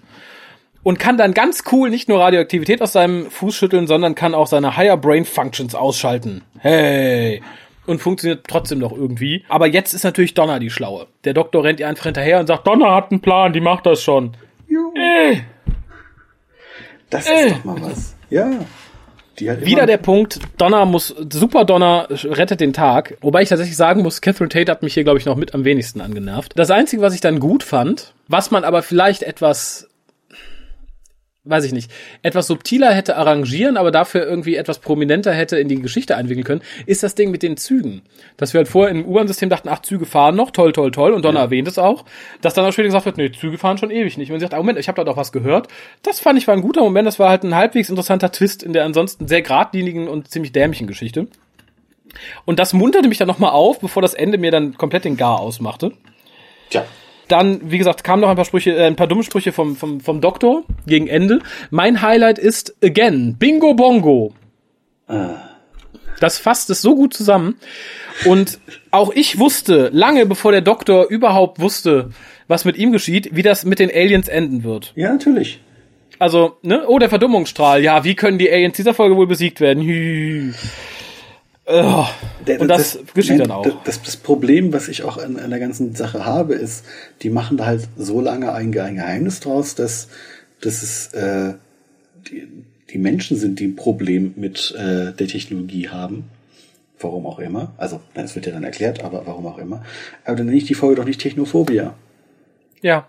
und 0.83 0.99
kann 0.99 1.17
dann 1.17 1.33
ganz 1.33 1.64
cool 1.73 1.91
nicht 1.91 2.09
nur 2.09 2.21
Radioaktivität 2.21 2.83
aus 2.83 2.93
seinem 2.93 3.31
Fuß 3.31 3.57
schütteln, 3.57 3.87
sondern 3.87 4.14
kann 4.14 4.35
auch 4.35 4.49
seine 4.49 4.77
Higher 4.77 4.97
Brain 4.97 5.25
Functions 5.25 5.75
ausschalten. 5.75 6.43
Hey! 6.59 7.43
Und 7.87 8.01
funktioniert 8.01 8.47
trotzdem 8.49 8.78
noch 8.78 8.93
irgendwie. 8.93 9.45
Aber 9.49 9.66
jetzt 9.66 9.95
ist 9.95 10.05
natürlich 10.05 10.34
Donna 10.34 10.59
die 10.59 10.70
Schlaue. 10.70 11.07
Der 11.24 11.34
Doktor 11.34 11.64
rennt 11.64 11.80
ihr 11.80 11.89
einfach 11.89 12.05
hinterher 12.05 12.41
und 12.41 12.47
sagt, 12.47 12.66
Donna 12.66 12.95
hat 12.95 13.11
einen 13.11 13.20
Plan, 13.20 13.53
die 13.53 13.61
macht 13.61 13.87
das 13.87 14.03
schon. 14.03 14.37
Äh. 14.95 15.37
Das 17.11 17.26
ist 17.26 17.30
äh. 17.30 17.51
doch 17.51 17.64
mal 17.64 17.80
was. 17.82 18.16
Ja. 18.30 18.51
Wieder 19.39 19.87
der 19.87 19.99
Punkt, 19.99 20.41
Donna 20.57 20.87
muss, 20.87 21.14
Super 21.30 21.66
Donna 21.66 22.09
rettet 22.09 22.61
den 22.61 22.72
Tag. 22.72 23.18
Wobei 23.20 23.43
ich 23.43 23.51
tatsächlich 23.51 23.76
sagen 23.76 24.03
muss, 24.03 24.22
Catherine 24.22 24.49
Tate 24.49 24.70
hat 24.72 24.82
mich 24.82 24.95
hier, 24.95 25.05
glaube 25.05 25.18
ich, 25.18 25.26
noch 25.26 25.37
mit 25.37 25.55
am 25.55 25.64
wenigsten 25.64 26.01
angenervt. 26.01 26.53
Das 26.57 26.70
Einzige, 26.70 27.03
was 27.03 27.14
ich 27.14 27.20
dann 27.20 27.39
gut 27.39 27.62
fand, 27.62 28.14
was 28.28 28.51
man 28.51 28.64
aber 28.64 28.82
vielleicht 28.82 29.22
etwas 29.22 29.89
weiß 31.47 31.65
ich 31.65 31.73
nicht, 31.73 31.91
etwas 32.23 32.49
subtiler 32.49 32.93
hätte 32.93 33.17
arrangieren, 33.17 33.77
aber 33.77 33.91
dafür 33.91 34.27
irgendwie 34.27 34.57
etwas 34.57 34.81
prominenter 34.81 35.33
hätte 35.33 35.59
in 35.59 35.69
die 35.69 35.81
Geschichte 35.81 36.17
einwickeln 36.17 36.45
können, 36.45 36.63
ist 36.87 37.03
das 37.03 37.15
Ding 37.15 37.31
mit 37.31 37.43
den 37.43 37.57
Zügen. 37.57 38.03
Dass 38.37 38.53
wir 38.53 38.59
halt 38.59 38.69
vorher 38.69 38.95
im 38.95 39.07
U-Bahn-System 39.07 39.49
dachten, 39.49 39.69
ach, 39.69 39.81
Züge 39.81 40.07
fahren 40.07 40.37
noch, 40.37 40.51
toll, 40.51 40.73
toll, 40.73 40.91
toll, 40.91 41.13
und 41.13 41.25
Donner 41.25 41.39
ja. 41.39 41.45
erwähnt 41.47 41.69
es 41.69 41.79
auch, 41.79 42.05
dass 42.41 42.55
dann 42.55 42.65
auch 42.65 42.73
später 42.73 42.89
gesagt 42.89 43.07
wird, 43.07 43.17
nee, 43.17 43.31
Züge 43.31 43.59
fahren 43.59 43.79
schon 43.79 43.91
ewig 43.91 44.19
nicht. 44.19 44.31
Und 44.31 44.35
man 44.35 44.41
sagt, 44.41 44.55
ah, 44.55 44.59
Moment, 44.59 44.79
ich 44.79 44.89
habe 44.89 44.97
da 44.97 45.05
doch 45.05 45.17
was 45.17 45.33
gehört. 45.33 45.69
Das 46.03 46.21
fand 46.21 46.39
ich 46.39 46.47
war 46.47 46.55
ein 46.55 46.63
guter 46.63 46.83
Moment, 46.83 47.07
das 47.07 47.19
war 47.19 47.31
halt 47.31 47.45
ein 47.45 47.55
halbwegs 47.55 47.89
interessanter 47.89 48.33
Twist 48.33 48.63
in 48.63 48.73
der 48.73 48.85
ansonsten 48.85 49.29
sehr 49.29 49.43
geradlinigen 49.43 50.09
und 50.09 50.29
ziemlich 50.31 50.53
dämlichen 50.53 50.87
Geschichte. 50.87 51.29
Und 52.45 52.59
das 52.59 52.73
munterte 52.73 53.09
mich 53.09 53.19
dann 53.19 53.29
nochmal 53.29 53.51
auf, 53.51 53.81
bevor 53.81 54.03
das 54.03 54.15
Ende 54.15 54.39
mir 54.39 54.51
dann 54.51 54.77
komplett 54.77 55.05
den 55.05 55.17
Gar 55.17 55.41
ausmachte. 55.41 55.93
Tja. 56.71 56.85
Dann, 57.29 57.61
wie 57.70 57.79
gesagt, 57.79 58.05
kamen 58.05 58.22
noch 58.22 58.29
ein 58.29 58.37
paar 58.37 58.45
Sprüche, 58.45 58.77
äh, 58.77 58.87
ein 58.87 58.97
paar 58.97 59.07
dumme 59.07 59.22
Sprüche 59.22 59.53
vom, 59.53 59.77
vom, 59.77 60.01
vom 60.01 60.20
Doktor 60.20 60.64
gegen 60.87 61.09
Ende. 61.09 61.41
Mein 61.70 62.03
Highlight 62.03 62.39
ist 62.39 62.77
again 62.83 63.37
Bingo 63.39 63.74
Bongo. 63.74 64.33
Ah. 65.09 65.35
Das 66.20 66.39
fasst 66.39 66.70
es 66.70 66.83
so 66.83 66.95
gut 66.95 67.14
zusammen. 67.14 67.57
Und 68.24 68.59
auch 68.91 69.12
ich 69.12 69.39
wusste, 69.39 69.91
lange 69.93 70.24
bevor 70.27 70.53
der 70.53 70.62
Doktor 70.62 71.09
überhaupt 71.09 71.61
wusste, 71.61 72.11
was 72.49 72.64
mit 72.64 72.77
ihm 72.77 72.93
geschieht, 72.93 73.31
wie 73.33 73.43
das 73.43 73.64
mit 73.64 73.79
den 73.79 73.91
Aliens 73.91 74.29
enden 74.29 74.64
wird. 74.64 74.93
Ja, 74.95 75.12
natürlich. 75.12 75.61
Also, 76.18 76.57
ne? 76.62 76.85
Oh, 76.87 76.99
der 76.99 77.11
Verdummungsstrahl. 77.11 77.83
Ja, 77.83 78.05
wie 78.05 78.14
können 78.14 78.39
die 78.39 78.51
Aliens 78.51 78.77
dieser 78.77 78.95
Folge 78.95 79.16
wohl 79.16 79.27
besiegt 79.27 79.61
werden? 79.61 79.83
Hü. 79.83 80.53
Oh, 81.69 82.07
und 82.47 82.69
das, 82.69 82.93
das 82.93 83.12
geschieht 83.12 83.41
dann 83.41 83.51
auch. 83.51 83.67
Das, 83.83 84.01
das, 84.01 84.17
Problem, 84.17 84.73
was 84.73 84.87
ich 84.87 85.03
auch 85.03 85.17
an, 85.17 85.37
an, 85.37 85.51
der 85.51 85.59
ganzen 85.59 85.97
Sache 85.97 86.25
habe, 86.25 86.55
ist, 86.55 86.85
die 87.23 87.31
machen 87.31 87.57
da 87.57 87.67
halt 87.67 87.89
so 87.97 88.21
lange 88.21 88.53
ein, 88.53 88.71
Geheimnis 88.71 89.41
draus, 89.41 89.75
dass, 89.75 90.07
dass 90.61 90.85
es 90.85 91.12
äh, 91.12 91.55
die, 92.31 92.47
die 92.91 92.99
Menschen 92.99 93.37
sind, 93.37 93.59
die 93.59 93.67
ein 93.67 93.75
Problem 93.75 94.35
mit 94.37 94.77
äh, 94.79 95.12
der 95.12 95.27
Technologie 95.27 95.89
haben. 95.89 96.31
Warum 97.01 97.27
auch 97.27 97.41
immer. 97.41 97.75
Also, 97.79 98.01
es 98.14 98.37
wird 98.37 98.47
ja 98.47 98.53
dann 98.53 98.64
erklärt, 98.64 99.03
aber 99.03 99.27
warum 99.27 99.47
auch 99.47 99.59
immer. 99.59 99.85
Aber 100.25 100.37
dann 100.37 100.47
nenne 100.47 100.59
ich 100.59 100.67
die 100.67 100.75
Folge 100.75 100.95
doch 100.95 101.05
nicht 101.05 101.21
Technophobia. 101.21 101.95
Ja. 102.81 103.09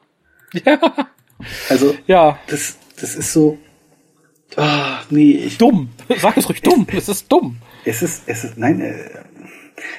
Ja. 0.65 0.79
Also, 1.69 1.93
ja. 2.07 2.39
das, 2.47 2.77
das 2.99 3.13
ist 3.13 3.31
so. 3.31 3.59
Ah, 4.55 5.01
nee. 5.11 5.33
Ich, 5.33 5.59
dumm. 5.59 5.89
Sag 6.19 6.35
es 6.35 6.49
ruhig 6.49 6.63
dumm. 6.63 6.87
Es 6.91 7.07
ist 7.09 7.31
dumm 7.31 7.57
es 7.85 8.01
ist, 8.01 8.23
es 8.25 8.43
ist, 8.43 8.57
nein, 8.57 8.81
äh, 8.81 8.93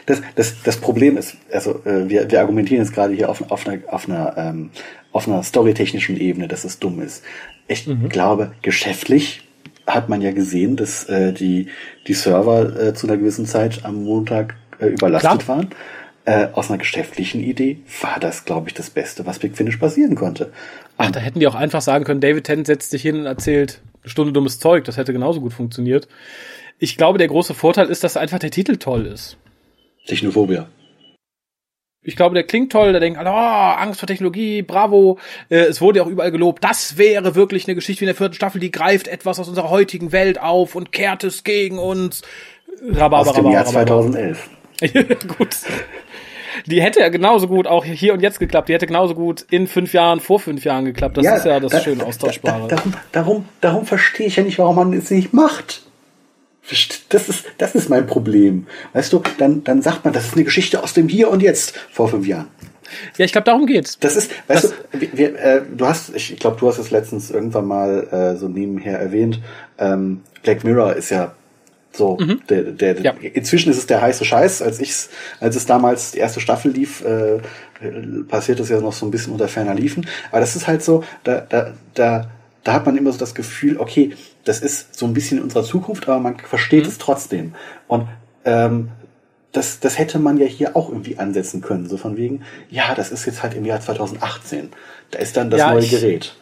das, 0.06 0.22
das, 0.34 0.62
das 0.62 0.76
Problem 0.78 1.16
ist, 1.16 1.36
also 1.52 1.82
äh, 1.84 2.08
wir, 2.08 2.30
wir 2.30 2.40
argumentieren 2.40 2.82
jetzt 2.82 2.94
gerade 2.94 3.14
hier 3.14 3.28
auf, 3.28 3.50
auf 3.50 3.66
einer, 3.66 3.80
auf 3.92 4.08
einer, 4.08 4.36
ähm, 4.36 4.70
auf 5.12 5.28
einer 5.28 5.42
storytechnischen 5.42 6.18
Ebene, 6.18 6.48
dass 6.48 6.64
es 6.64 6.78
dumm 6.78 7.00
ist. 7.00 7.22
Ich 7.68 7.86
mhm. 7.86 8.08
glaube, 8.08 8.52
geschäftlich 8.62 9.42
hat 9.86 10.08
man 10.08 10.20
ja 10.20 10.32
gesehen, 10.32 10.76
dass 10.76 11.04
äh, 11.04 11.32
die, 11.32 11.68
die 12.06 12.14
Server 12.14 12.88
äh, 12.88 12.94
zu 12.94 13.06
einer 13.06 13.16
gewissen 13.16 13.46
Zeit 13.46 13.84
am 13.84 14.04
Montag 14.04 14.54
äh, 14.80 14.86
überlastet 14.86 15.44
Klar. 15.44 15.48
waren. 15.48 15.68
Äh, 16.24 16.48
aus 16.52 16.68
einer 16.68 16.78
geschäftlichen 16.78 17.40
Idee 17.40 17.78
war 18.02 18.18
das, 18.20 18.44
glaube 18.44 18.68
ich, 18.68 18.74
das 18.74 18.90
Beste, 18.90 19.24
was 19.24 19.38
Big 19.38 19.56
Finish 19.56 19.78
passieren 19.78 20.14
konnte. 20.14 20.52
Ach, 20.98 21.10
da 21.10 21.20
hätten 21.20 21.40
die 21.40 21.46
auch 21.46 21.54
einfach 21.54 21.80
sagen 21.80 22.04
können, 22.04 22.20
David 22.20 22.44
Tennant 22.44 22.66
setzt 22.66 22.90
sich 22.90 23.00
hin 23.00 23.20
und 23.20 23.26
erzählt 23.26 23.80
eine 24.02 24.10
Stunde 24.10 24.32
dummes 24.32 24.58
Zeug. 24.58 24.84
Das 24.84 24.98
hätte 24.98 25.14
genauso 25.14 25.40
gut 25.40 25.54
funktioniert 25.54 26.06
ich 26.78 26.96
glaube, 26.96 27.18
der 27.18 27.28
große 27.28 27.54
Vorteil 27.54 27.88
ist, 27.88 28.04
dass 28.04 28.16
einfach 28.16 28.38
der 28.38 28.50
Titel 28.50 28.76
toll 28.76 29.06
ist. 29.06 29.36
Technophobia. 30.06 30.68
Ich 32.02 32.16
glaube, 32.16 32.34
der 32.34 32.44
klingt 32.44 32.72
toll, 32.72 32.92
der 32.92 33.00
denkt, 33.00 33.20
oh, 33.20 33.26
Angst 33.26 34.00
vor 34.00 34.06
Technologie, 34.06 34.62
bravo. 34.62 35.18
Äh, 35.50 35.64
es 35.64 35.80
wurde 35.80 35.98
ja 35.98 36.04
auch 36.04 36.08
überall 36.08 36.30
gelobt, 36.30 36.64
das 36.64 36.96
wäre 36.96 37.34
wirklich 37.34 37.66
eine 37.66 37.74
Geschichte 37.74 38.00
wie 38.00 38.04
in 38.04 38.08
der 38.08 38.14
vierten 38.14 38.34
Staffel, 38.34 38.60
die 38.60 38.70
greift 38.70 39.08
etwas 39.08 39.38
aus 39.38 39.48
unserer 39.48 39.68
heutigen 39.68 40.12
Welt 40.12 40.40
auf 40.40 40.74
und 40.74 40.92
kehrt 40.92 41.24
es 41.24 41.44
gegen 41.44 41.78
uns. 41.78 42.22
Rhabarber, 42.82 43.30
aus 43.30 43.36
dem 43.36 43.50
Jahr 43.50 43.64
2011. 43.64 44.48
gut. 45.38 45.56
Die 46.66 46.80
hätte 46.80 47.00
ja 47.00 47.08
genauso 47.08 47.48
gut 47.48 47.66
auch 47.66 47.84
hier 47.84 48.14
und 48.14 48.20
jetzt 48.20 48.38
geklappt. 48.38 48.68
Die 48.68 48.74
hätte 48.74 48.86
genauso 48.86 49.14
gut 49.14 49.44
in 49.50 49.66
fünf 49.66 49.92
Jahren, 49.92 50.20
vor 50.20 50.38
fünf 50.40 50.64
Jahren 50.64 50.84
geklappt. 50.84 51.16
Das 51.16 51.24
ja, 51.24 51.36
ist 51.36 51.44
ja 51.44 51.60
das 51.60 51.72
da, 51.72 51.80
schöne 51.80 52.04
Austauschbare. 52.04 52.68
Da, 52.68 52.76
da, 52.76 52.76
darum, 52.76 52.94
darum, 53.12 53.44
darum 53.60 53.86
verstehe 53.86 54.28
ich 54.28 54.36
ja 54.36 54.44
nicht, 54.44 54.58
warum 54.58 54.76
man 54.76 54.92
es 54.92 55.10
nicht 55.10 55.32
macht. 55.32 55.87
Das 57.08 57.28
ist, 57.28 57.44
das 57.58 57.74
ist 57.74 57.88
mein 57.88 58.06
Problem. 58.06 58.66
Weißt 58.92 59.12
du, 59.12 59.22
dann, 59.38 59.64
dann 59.64 59.82
sagt 59.82 60.04
man, 60.04 60.12
das 60.12 60.26
ist 60.26 60.34
eine 60.34 60.44
Geschichte 60.44 60.82
aus 60.82 60.92
dem 60.92 61.08
Hier 61.08 61.30
und 61.30 61.42
Jetzt 61.42 61.76
vor 61.90 62.08
fünf 62.08 62.26
Jahren. 62.26 62.48
Ja, 63.16 63.24
ich 63.24 63.32
glaube, 63.32 63.44
darum 63.44 63.66
geht's. 63.66 63.98
Das 63.98 64.16
ist, 64.16 64.30
weißt 64.48 64.64
das, 64.64 64.74
du, 64.92 65.00
wir, 65.12 65.38
äh, 65.38 65.62
du 65.76 65.86
hast, 65.86 66.14
ich, 66.14 66.36
glaube, 66.38 66.56
du 66.58 66.68
hast 66.68 66.78
es 66.78 66.90
letztens 66.90 67.30
irgendwann 67.30 67.66
mal 67.66 68.08
äh, 68.10 68.36
so 68.36 68.48
nebenher 68.48 68.98
erwähnt. 68.98 69.40
Ähm, 69.78 70.22
Black 70.42 70.64
Mirror 70.64 70.94
ist 70.94 71.10
ja 71.10 71.34
so, 71.92 72.16
mhm. 72.18 72.40
der, 72.48 72.62
der, 72.62 73.00
ja. 73.00 73.12
inzwischen 73.12 73.70
ist 73.70 73.78
es 73.78 73.86
der 73.86 74.00
heiße 74.00 74.24
Scheiß. 74.24 74.62
Als 74.62 74.80
ich's, 74.80 75.10
als 75.40 75.56
es 75.56 75.66
damals 75.66 76.12
die 76.12 76.18
erste 76.18 76.40
Staffel 76.40 76.70
lief, 76.70 77.04
äh, 77.04 77.40
passiert 78.28 78.60
es 78.60 78.68
ja 78.68 78.80
noch 78.80 78.92
so 78.92 79.06
ein 79.06 79.10
bisschen 79.10 79.32
unter 79.32 79.48
ferner 79.48 79.74
Liefen. 79.74 80.06
Aber 80.30 80.40
das 80.40 80.56
ist 80.56 80.66
halt 80.66 80.82
so, 80.82 81.04
da, 81.24 81.40
da, 81.40 81.72
da, 81.94 82.30
da 82.64 82.72
hat 82.72 82.86
man 82.86 82.96
immer 82.96 83.12
so 83.12 83.18
das 83.18 83.34
Gefühl, 83.34 83.78
okay, 83.78 84.14
das 84.48 84.60
ist 84.60 84.98
so 84.98 85.06
ein 85.06 85.12
bisschen 85.12 85.38
in 85.38 85.44
unserer 85.44 85.62
Zukunft, 85.62 86.08
aber 86.08 86.18
man 86.18 86.38
versteht 86.38 86.84
mhm. 86.84 86.88
es 86.88 86.98
trotzdem. 86.98 87.54
Und 87.86 88.08
ähm, 88.44 88.88
das, 89.52 89.80
das 89.80 89.98
hätte 89.98 90.18
man 90.18 90.38
ja 90.38 90.46
hier 90.46 90.76
auch 90.76 90.88
irgendwie 90.88 91.18
ansetzen 91.18 91.60
können. 91.60 91.86
So 91.86 91.96
von 91.96 92.16
wegen, 92.16 92.42
ja, 92.70 92.94
das 92.94 93.10
ist 93.10 93.26
jetzt 93.26 93.42
halt 93.42 93.54
im 93.54 93.64
Jahr 93.64 93.80
2018. 93.80 94.70
Da 95.10 95.18
ist 95.18 95.36
dann 95.36 95.50
das 95.50 95.60
ja, 95.60 95.70
neue 95.72 95.84
ich, 95.84 95.90
Gerät. 95.90 96.34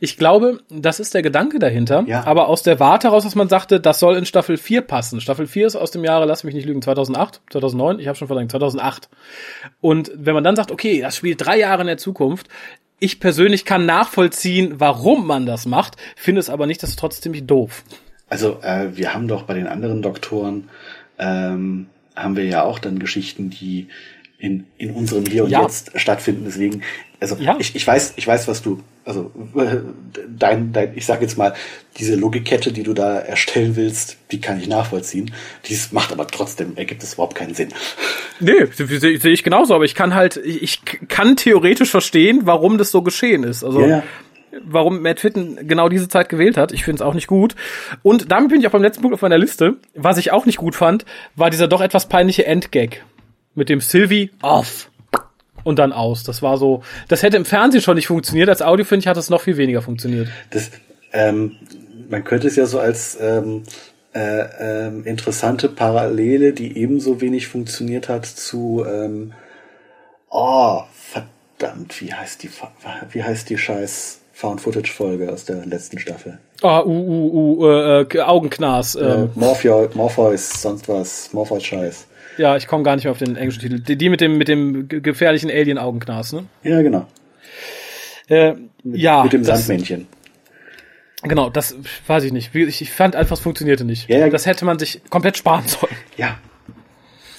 Ich 0.00 0.16
glaube, 0.16 0.60
das 0.70 1.00
ist 1.00 1.14
der 1.14 1.22
Gedanke 1.22 1.58
dahinter. 1.58 2.04
Ja. 2.06 2.26
Aber 2.26 2.48
aus 2.48 2.62
der 2.62 2.80
Warte 2.80 3.08
heraus, 3.08 3.24
dass 3.24 3.34
man 3.34 3.48
sagte, 3.48 3.80
das 3.80 4.00
soll 4.00 4.16
in 4.16 4.26
Staffel 4.26 4.56
4 4.56 4.82
passen. 4.82 5.20
Staffel 5.20 5.46
4 5.46 5.66
ist 5.66 5.76
aus 5.76 5.90
dem 5.90 6.04
Jahre, 6.04 6.26
lass 6.26 6.44
mich 6.44 6.54
nicht 6.54 6.66
lügen, 6.66 6.82
2008, 6.82 7.40
2009, 7.50 7.98
ich 7.98 8.08
habe 8.08 8.16
schon 8.16 8.28
verdrängt, 8.28 8.50
2008. 8.50 9.08
Und 9.80 10.12
wenn 10.14 10.34
man 10.34 10.44
dann 10.44 10.56
sagt, 10.56 10.70
okay, 10.70 11.00
das 11.00 11.16
spielt 11.16 11.44
drei 11.44 11.58
Jahre 11.58 11.82
in 11.82 11.86
der 11.86 11.98
Zukunft, 11.98 12.48
ich 12.98 13.20
persönlich 13.20 13.64
kann 13.64 13.86
nachvollziehen, 13.86 14.74
warum 14.78 15.26
man 15.26 15.46
das 15.46 15.66
macht, 15.66 15.96
finde 16.16 16.40
es 16.40 16.50
aber 16.50 16.66
nicht, 16.66 16.82
das 16.82 16.90
ist 16.90 16.98
trotzdem 16.98 17.46
doof. 17.46 17.84
Also 18.28 18.60
äh, 18.62 18.96
wir 18.96 19.14
haben 19.14 19.28
doch 19.28 19.42
bei 19.42 19.54
den 19.54 19.66
anderen 19.66 20.02
Doktoren 20.02 20.68
ähm, 21.18 21.86
haben 22.16 22.36
wir 22.36 22.44
ja 22.44 22.62
auch 22.62 22.78
dann 22.78 22.98
Geschichten, 22.98 23.50
die 23.50 23.88
in, 24.44 24.66
in 24.76 24.90
unserem 24.90 25.24
Hier 25.24 25.44
und 25.44 25.50
ja. 25.50 25.62
Jetzt 25.62 25.98
stattfinden. 25.98 26.42
Deswegen, 26.44 26.82
also 27.18 27.36
ja. 27.36 27.56
ich, 27.58 27.74
ich 27.74 27.86
weiß, 27.86 28.12
ich 28.16 28.26
weiß, 28.26 28.46
was 28.46 28.60
du, 28.60 28.80
also 29.06 29.30
dein, 30.28 30.72
dein, 30.72 30.92
ich 30.96 31.06
sag 31.06 31.22
jetzt 31.22 31.38
mal, 31.38 31.54
diese 31.96 32.14
Logikkette, 32.14 32.70
die 32.70 32.82
du 32.82 32.92
da 32.92 33.18
erstellen 33.18 33.74
willst, 33.76 34.18
die 34.30 34.42
kann 34.42 34.60
ich 34.60 34.68
nachvollziehen. 34.68 35.32
Dies 35.66 35.92
macht 35.92 36.12
aber 36.12 36.26
trotzdem, 36.26 36.76
ergibt 36.76 37.02
es 37.02 37.14
überhaupt 37.14 37.34
keinen 37.34 37.54
Sinn. 37.54 37.70
Nee, 38.38 38.66
sehe 38.72 39.18
seh 39.18 39.30
ich 39.30 39.42
genauso, 39.42 39.74
aber 39.74 39.84
ich 39.84 39.94
kann 39.94 40.14
halt, 40.14 40.36
ich 40.36 40.82
kann 41.08 41.36
theoretisch 41.36 41.90
verstehen, 41.90 42.42
warum 42.44 42.76
das 42.76 42.90
so 42.90 43.00
geschehen 43.00 43.44
ist. 43.44 43.64
Also 43.64 43.80
ja, 43.80 44.02
warum 44.62 45.00
Matt 45.00 45.20
Fitten 45.20 45.66
genau 45.66 45.88
diese 45.88 46.08
Zeit 46.08 46.28
gewählt 46.28 46.58
hat. 46.58 46.70
Ich 46.72 46.84
finde 46.84 46.96
es 46.96 47.02
auch 47.02 47.14
nicht 47.14 47.28
gut. 47.28 47.54
Und 48.02 48.30
damit 48.30 48.50
bin 48.50 48.60
ich 48.60 48.66
auch 48.66 48.72
beim 48.72 48.82
letzten 48.82 49.00
Punkt 49.00 49.14
auf 49.14 49.22
meiner 49.22 49.38
Liste. 49.38 49.78
Was 49.94 50.18
ich 50.18 50.32
auch 50.32 50.44
nicht 50.44 50.58
gut 50.58 50.74
fand, 50.74 51.06
war 51.34 51.50
dieser 51.50 51.66
doch 51.66 51.80
etwas 51.80 52.08
peinliche 52.08 52.46
Endgag 52.46 53.02
mit 53.54 53.68
dem 53.68 53.80
Sylvie 53.80 54.30
off 54.42 54.90
und 55.64 55.78
dann 55.78 55.92
aus. 55.92 56.24
Das 56.24 56.42
war 56.42 56.56
so, 56.58 56.82
das 57.08 57.22
hätte 57.22 57.36
im 57.36 57.44
Fernsehen 57.44 57.82
schon 57.82 57.96
nicht 57.96 58.06
funktioniert. 58.06 58.48
Als 58.48 58.62
Audio 58.62 58.84
finde 58.84 59.00
ich 59.00 59.06
hat 59.08 59.16
es 59.16 59.30
noch 59.30 59.40
viel 59.40 59.56
weniger 59.56 59.82
funktioniert. 59.82 60.28
Das, 60.50 60.70
ähm, 61.12 61.56
man 62.08 62.24
könnte 62.24 62.48
es 62.48 62.56
ja 62.56 62.66
so 62.66 62.78
als 62.78 63.18
ähm, 63.20 63.64
äh, 64.14 64.86
ähm, 64.86 65.04
interessante 65.04 65.68
Parallele, 65.68 66.52
die 66.52 66.76
ebenso 66.78 67.20
wenig 67.20 67.48
funktioniert 67.48 68.08
hat 68.08 68.26
zu 68.26 68.84
ähm, 68.86 69.32
oh 70.30 70.82
verdammt, 70.92 72.00
wie 72.00 72.12
heißt 72.12 72.42
die 72.42 72.50
wie 73.10 73.22
heißt 73.22 73.50
die 73.50 73.58
Scheiß 73.58 74.20
Found-Footage-Folge 74.34 75.32
aus 75.32 75.44
der 75.44 75.64
letzten 75.64 75.98
Staffel. 75.98 76.38
Ah, 76.60 76.80
uh, 76.80 76.88
uh, 76.88 77.62
uh, 77.62 78.02
äh, 78.02 78.20
Augenknas. 78.20 78.96
Äh, 78.96 79.28
Morpheus, 79.36 79.94
Morpheus, 79.94 80.60
sonst 80.60 80.88
was, 80.88 81.32
Morpheus-Scheiß. 81.32 82.06
Ja, 82.36 82.56
ich 82.56 82.66
komme 82.66 82.82
gar 82.82 82.96
nicht 82.96 83.04
mehr 83.04 83.12
auf 83.12 83.18
den 83.18 83.36
englischen 83.36 83.60
Titel. 83.60 83.80
Die, 83.80 83.96
die 83.96 84.08
mit 84.08 84.20
dem 84.20 84.38
mit 84.38 84.48
dem 84.48 84.88
gefährlichen 84.88 85.50
Alien-Augenknas, 85.50 86.32
ne? 86.32 86.44
Ja, 86.62 86.82
genau. 86.82 87.06
Äh, 88.28 88.54
mit, 88.82 89.00
ja. 89.00 89.22
Mit 89.22 89.32
dem 89.32 89.44
das, 89.44 89.66
Sandmännchen. 89.66 90.06
Genau, 91.22 91.48
das 91.48 91.76
weiß 92.06 92.24
ich 92.24 92.32
nicht. 92.32 92.54
Ich, 92.54 92.82
ich 92.82 92.90
fand 92.90 93.16
einfach, 93.16 93.36
es 93.36 93.42
funktionierte 93.42 93.84
nicht. 93.84 94.08
Ja, 94.08 94.18
ja. 94.18 94.28
Das 94.28 94.46
hätte 94.46 94.64
man 94.64 94.78
sich 94.78 95.00
komplett 95.08 95.36
sparen 95.36 95.66
sollen. 95.66 95.94
Ja. 96.16 96.38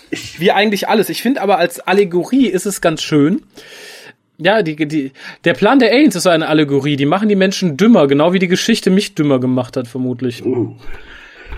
Ich, 0.09 0.39
Wie 0.39 0.51
eigentlich 0.51 0.87
alles. 0.87 1.09
Ich 1.09 1.21
finde 1.21 1.41
aber 1.41 1.57
als 1.57 1.79
Allegorie 1.79 2.47
ist 2.47 2.65
es 2.65 2.81
ganz 2.81 3.01
schön. 3.03 3.43
Ja, 4.37 4.63
die, 4.63 4.75
die, 4.75 5.11
der 5.45 5.53
Plan 5.53 5.79
der 5.79 5.91
Aliens 5.91 6.15
ist 6.15 6.23
so 6.23 6.29
eine 6.29 6.47
Allegorie. 6.47 6.95
Die 6.95 7.05
machen 7.05 7.29
die 7.29 7.35
Menschen 7.35 7.77
dümmer, 7.77 8.07
genau 8.07 8.33
wie 8.33 8.39
die 8.39 8.47
Geschichte 8.47 8.89
mich 8.89 9.15
dümmer 9.15 9.39
gemacht 9.39 9.77
hat, 9.77 9.87
vermutlich. 9.87 10.45
Uh. 10.45 10.75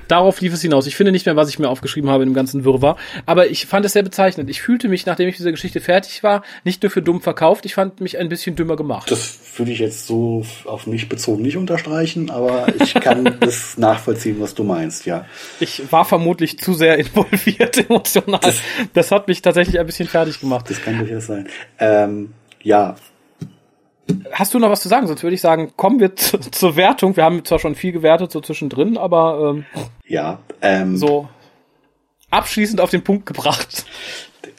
Darauf 0.07 0.41
lief 0.41 0.53
es 0.53 0.61
hinaus. 0.61 0.87
Ich 0.87 0.95
finde 0.95 1.11
nicht 1.11 1.25
mehr, 1.25 1.35
was 1.35 1.49
ich 1.49 1.59
mir 1.59 1.69
aufgeschrieben 1.69 2.09
habe 2.09 2.23
in 2.23 2.29
dem 2.29 2.35
ganzen 2.35 2.65
Wirrwarr. 2.65 2.97
Aber 3.25 3.47
ich 3.47 3.65
fand 3.65 3.85
es 3.85 3.93
sehr 3.93 4.03
bezeichnend. 4.03 4.49
Ich 4.49 4.61
fühlte 4.61 4.87
mich, 4.87 5.05
nachdem 5.05 5.27
ich 5.27 5.37
diese 5.37 5.51
Geschichte 5.51 5.81
fertig 5.81 6.23
war, 6.23 6.43
nicht 6.63 6.83
nur 6.83 6.89
für 6.89 7.01
dumm 7.01 7.21
verkauft, 7.21 7.65
ich 7.65 7.75
fand 7.75 8.01
mich 8.01 8.17
ein 8.17 8.29
bisschen 8.29 8.55
dümmer 8.55 8.75
gemacht. 8.75 9.11
Das 9.11 9.37
würde 9.57 9.71
ich 9.71 9.79
jetzt 9.79 10.07
so 10.07 10.45
auf 10.65 10.87
mich 10.87 11.09
bezogen 11.09 11.41
nicht 11.41 11.57
unterstreichen, 11.57 12.29
aber 12.29 12.67
ich 12.81 12.93
kann 12.93 13.37
das 13.39 13.77
nachvollziehen, 13.77 14.37
was 14.39 14.55
du 14.55 14.63
meinst, 14.63 15.05
ja. 15.05 15.25
Ich 15.59 15.91
war 15.91 16.05
vermutlich 16.05 16.59
zu 16.59 16.73
sehr 16.73 16.97
involviert 16.97 17.77
emotional. 17.89 18.39
Das, 18.41 18.61
das 18.93 19.11
hat 19.11 19.27
mich 19.27 19.41
tatsächlich 19.41 19.79
ein 19.79 19.85
bisschen 19.85 20.07
fertig 20.07 20.39
gemacht. 20.39 20.69
Das 20.69 20.81
kann 20.81 20.99
durchaus 20.99 21.27
sein. 21.27 21.47
Ähm 21.79 22.33
ja. 22.63 22.95
Hast 24.31 24.53
du 24.53 24.59
noch 24.59 24.69
was 24.69 24.81
zu 24.81 24.87
sagen? 24.87 25.07
Sonst 25.07 25.23
würde 25.23 25.35
ich 25.35 25.41
sagen, 25.41 25.73
kommen 25.75 25.99
wir 25.99 26.15
zu, 26.15 26.39
zur 26.39 26.75
Wertung. 26.75 27.15
Wir 27.15 27.23
haben 27.23 27.43
zwar 27.45 27.59
schon 27.59 27.75
viel 27.75 27.91
gewertet 27.91 28.31
so 28.31 28.41
zwischendrin, 28.41 28.97
aber 28.97 29.55
ähm, 29.55 29.65
ja, 30.05 30.39
ähm, 30.61 30.97
so 30.97 31.27
abschließend 32.29 32.81
auf 32.81 32.89
den 32.89 33.03
Punkt 33.03 33.25
gebracht. 33.25 33.85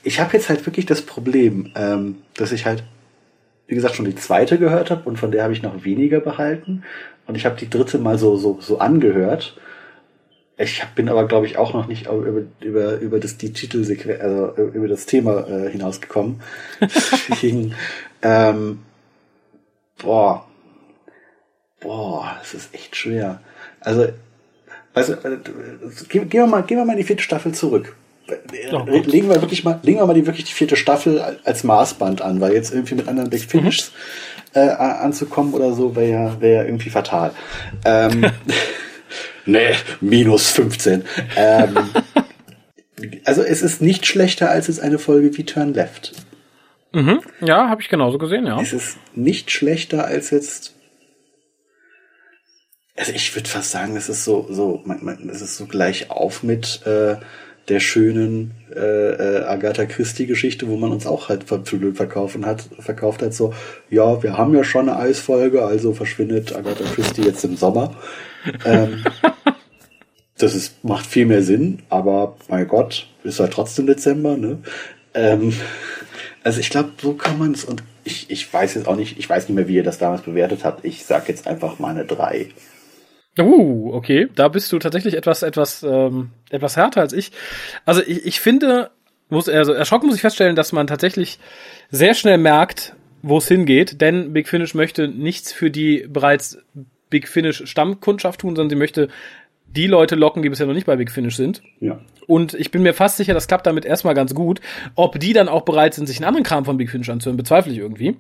Ich 0.03 0.21
habe 0.21 0.33
jetzt 0.35 0.49
halt 0.49 0.65
wirklich 0.67 0.87
das 0.87 1.03
Problem, 1.03 1.73
ähm, 1.75 2.17
dass 2.35 2.53
ich 2.53 2.67
halt, 2.67 2.85
wie 3.67 3.75
gesagt, 3.75 3.95
schon 3.95 4.07
die 4.07 4.15
zweite 4.15 4.59
gehört 4.59 4.91
habe 4.91 5.09
und 5.09 5.19
von 5.19 5.31
der 5.31 5.45
habe 5.45 5.53
ich 5.53 5.63
noch 5.63 5.85
weniger 5.85 6.21
behalten. 6.21 6.85
Und 7.27 7.35
ich 7.35 7.45
habe 7.45 7.57
die 7.57 7.69
dritte 7.69 7.99
mal 7.99 8.19
so 8.19 8.37
so 8.37 8.59
so 8.61 8.79
angehört. 8.79 9.59
Ich 10.61 10.83
bin 10.97 11.09
aber, 11.09 11.29
glaube 11.29 11.47
ich, 11.47 11.57
auch 11.57 11.73
noch 11.73 11.87
nicht 11.87 12.07
über, 12.07 12.43
über, 12.61 12.99
über 12.99 13.21
das 13.21 13.39
die 13.39 13.53
Titelsequenz, 13.53 14.21
also 14.21 14.53
über 14.73 14.89
das 14.89 15.07
Thema 15.07 15.47
äh, 15.47 15.71
hinausgekommen. 15.71 16.41
Deswegen, 16.81 17.75
ähm, 18.23 18.81
boah, 19.99 20.47
boah, 21.81 22.37
das 22.41 22.55
ist 22.55 22.75
echt 22.75 22.97
schwer. 22.97 23.41
Also, 23.81 24.09
also 24.95 25.15
gehen, 26.09 26.31
wir 26.31 26.47
mal, 26.47 26.63
gehen 26.63 26.79
wir 26.79 26.85
mal 26.85 26.93
in 26.93 26.99
die 26.99 27.05
vierte 27.05 27.23
Staffel 27.23 27.53
zurück. 27.53 27.97
Oh 28.73 28.85
legen 28.85 29.29
wir 29.31 29.41
wirklich 29.41 29.65
mal, 29.65 29.81
legen 29.83 30.01
wir 30.01 30.07
mal 30.07 30.13
die 30.13 30.27
wirklich 30.27 30.45
die 30.45 30.53
vierte 30.53 30.77
Staffel 30.77 31.39
als 31.45 31.65
Maßband 31.65 32.21
an, 32.21 32.41
weil 32.41 32.53
jetzt 32.53 32.73
irgendwie 32.73 32.95
mit 32.95 33.09
anderen 33.09 33.31
Big 33.31 33.45
Finishes 33.45 33.93
mhm. 34.55 34.61
äh, 34.61 34.71
anzukommen 34.71 35.55
oder 35.55 35.73
so 35.73 35.97
wäre 35.97 36.11
ja, 36.11 36.41
wäre 36.41 36.63
ja 36.63 36.65
irgendwie 36.65 36.91
fatal. 36.91 37.33
Ähm, 37.85 38.27
nee, 39.47 39.75
minus 40.01 40.51
15. 40.51 41.05
Ähm, 41.37 41.77
also 43.25 43.43
es 43.43 43.63
ist 43.63 43.81
nicht 43.81 44.07
schlechter 44.07 44.51
als 44.51 44.69
es 44.69 44.81
eine 44.81 44.99
Folge 44.99 45.37
wie 45.37 45.45
Turn 45.45 45.75
Left. 45.75 46.13
Mhm. 46.93 47.21
Ja, 47.41 47.69
habe 47.69 47.83
ich 47.83 47.89
genauso 47.89 48.19
gesehen, 48.19 48.47
ja. 48.47 48.61
Es 48.61 48.73
ist 48.73 48.99
nicht 49.15 49.51
schlechter 49.51 50.07
als 50.07 50.31
jetzt. 50.31 50.75
Also 52.97 53.13
ich 53.13 53.35
würde 53.35 53.49
fast 53.49 53.71
sagen, 53.71 53.97
es 53.97 54.09
ist 54.09 54.25
so, 54.25 54.47
so, 54.51 54.83
man, 54.85 55.05
man, 55.05 55.29
es 55.29 55.41
ist 55.41 55.57
so 55.57 55.67
gleich 55.67 56.11
auf 56.11 56.43
mit 56.43 56.85
äh, 56.87 57.17
der 57.69 57.81
schönen 57.81 58.53
äh, 58.75 58.81
äh, 58.81 59.45
Agatha 59.45 59.85
Christie-Geschichte, 59.85 60.69
wo 60.69 60.77
man 60.77 60.91
uns 60.91 61.07
auch 61.07 61.29
halt 61.29 61.45
verkaufen 61.45 62.47
hat, 62.47 62.65
verkauft 62.79 63.23
hat, 63.23 63.35
so, 63.35 63.53
ja, 63.91 64.23
wir 64.23 64.39
haben 64.39 64.55
ja 64.55 64.65
schon 64.65 64.89
eine 64.89 64.99
Eisfolge, 64.99 65.65
also 65.65 65.93
verschwindet 65.93 66.57
Agatha 66.57 66.85
Christie 66.95 67.23
jetzt 67.23 67.45
im 67.45 67.57
Sommer. 67.57 67.95
ähm, 68.65 69.05
das 70.39 70.55
ist, 70.55 70.83
macht 70.85 71.07
viel 71.07 71.27
mehr 71.27 71.43
Sinn, 71.43 71.83
aber 71.91 72.37
mein 72.49 72.67
Gott, 72.67 73.07
ist 73.25 73.41
halt 73.41 73.53
trotzdem 73.53 73.87
Dezember, 73.87 74.37
ne? 74.37 74.59
Ähm, 75.15 75.53
also 76.45 76.61
ich 76.61 76.71
glaube, 76.71 76.93
so 77.01 77.15
kann 77.15 77.39
man 77.39 77.53
es 77.53 77.65
und 77.65 77.83
ich, 78.05 78.31
ich 78.31 78.53
weiß 78.53 78.75
jetzt 78.75 78.87
auch 78.87 78.97
nicht, 78.97 79.19
ich 79.19 79.29
weiß 79.29 79.49
nicht 79.49 79.57
mehr, 79.57 79.69
wie 79.69 79.77
ihr 79.77 79.83
das 79.83 79.99
damals 79.99 80.23
bewertet 80.23 80.65
habt. 80.65 80.85
Ich 80.85 81.05
sag 81.05 81.29
jetzt 81.29 81.47
einfach 81.47 81.79
mal 81.79 81.91
eine 81.91 82.05
3. 82.05 82.49
Uh, 83.39 83.93
okay. 83.93 84.29
Da 84.35 84.49
bist 84.49 84.73
du 84.73 84.79
tatsächlich 84.79 85.15
etwas, 85.15 85.43
etwas, 85.43 85.83
ähm, 85.83 86.31
etwas 86.51 86.77
härter 86.77 87.01
als 87.01 87.13
ich. 87.13 87.33
Also 87.85 88.03
ich, 88.03 88.27
ich 88.27 88.41
finde, 88.41 88.91
muss, 89.29 89.49
also 89.49 89.73
erschrocken 89.73 90.07
muss 90.07 90.17
ich 90.17 90.23
feststellen, 90.23 90.57
dass 90.57 90.73
man 90.73 90.87
tatsächlich 90.87 91.39
sehr 91.91 92.15
schnell 92.15 92.39
merkt, 92.39 92.95
wo 93.23 93.39
es 93.39 93.49
hingeht, 93.49 94.01
denn 94.01 94.33
Big 94.33 94.49
Finish 94.49 94.75
möchte 94.75 95.09
nichts 95.09 95.53
für 95.53 95.71
die 95.71 96.07
bereits 96.09 96.59
Big 97.11 97.29
Finish 97.29 97.63
Stammkundschaft 97.67 98.41
tun, 98.41 98.57
sondern 98.57 98.71
sie 98.71 98.77
möchte 98.77 99.09
die 99.77 99.87
Leute 99.87 100.15
locken, 100.15 100.43
die 100.43 100.49
bisher 100.49 100.67
noch 100.67 100.75
nicht 100.75 100.87
bei 100.87 100.97
Big 100.97 101.11
Finish 101.11 101.37
sind. 101.37 101.63
Ja. 101.81 101.99
Und 102.27 102.55
ich 102.55 102.71
bin 102.71 102.83
mir 102.83 102.95
fast 102.95 103.17
sicher, 103.17 103.33
das 103.33 103.49
klappt 103.49 103.67
damit 103.67 103.85
erstmal 103.85 104.15
ganz 104.15 104.35
gut. 104.35 104.61
Ob 104.95 105.19
die 105.19 105.33
dann 105.33 105.49
auch 105.49 105.63
bereit 105.63 105.95
sind, 105.95 106.07
sich 106.07 106.19
einen 106.19 106.27
anderen 106.27 106.45
Kram 106.45 106.65
von 106.65 106.77
Big 106.77 106.91
Finish 106.91 107.09
anzuhören, 107.09 107.37
bezweifle 107.37 107.73
ich 107.73 107.79
irgendwie. 107.79 108.17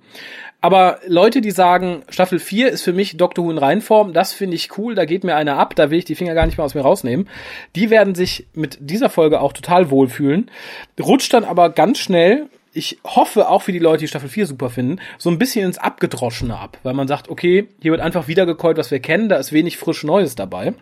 Aber 0.61 0.99
Leute, 1.07 1.41
die 1.41 1.51
sagen, 1.51 2.03
Staffel 2.09 2.39
4 2.39 2.71
ist 2.71 2.83
für 2.83 2.93
mich 2.93 3.17
Doctor 3.17 3.45
Who 3.45 3.51
in 3.51 3.59
Reinform, 3.59 4.13
das 4.13 4.33
finde 4.33 4.57
ich 4.57 4.77
cool, 4.79 4.95
da 4.95 5.05
geht 5.05 5.25
mir 5.25 5.37
einer 5.37 5.57
ab, 5.57 5.77
da 5.77 5.91
will 5.91 5.99
ich 5.99 6.05
die 6.05 6.15
Finger 6.15 6.35
gar 6.35 6.47
nicht 6.47 6.59
mehr 6.59 6.65
aus 6.65 6.75
mir 6.75 6.81
rausnehmen. 6.81 7.29
Die 7.77 7.91
werden 7.91 8.15
sich 8.15 8.47
mit 8.55 8.79
dieser 8.81 9.11
Folge 9.11 9.41
auch 9.41 9.53
total 9.53 9.91
wohlfühlen. 9.91 10.51
Rutscht 11.01 11.33
dann 11.33 11.45
aber 11.45 11.71
ganz 11.71 11.99
schnell 11.99 12.49
ich 12.75 12.99
hoffe 13.05 13.49
auch 13.49 13.63
für 13.63 13.73
die 13.73 13.79
Leute, 13.79 14.01
die 14.01 14.09
Staffel 14.09 14.29
4 14.29 14.47
super 14.47 14.71
finden, 14.71 15.01
so 15.17 15.31
ein 15.31 15.39
bisschen 15.39 15.67
ins 15.67 15.79
Abgedroschene 15.79 16.57
ab, 16.57 16.79
weil 16.85 16.95
man 16.95 17.09
sagt, 17.09 17.29
okay, 17.29 17.67
hier 17.81 17.91
wird 17.91 18.01
einfach 18.01 18.29
wiedergekäut, 18.29 18.77
was 18.77 18.91
wir 18.91 19.01
kennen, 19.01 19.29
da 19.29 19.37
ist 19.37 19.53
wenig 19.53 19.79
frisch 19.79 20.05
Neues 20.05 20.37
dabei. 20.37 20.75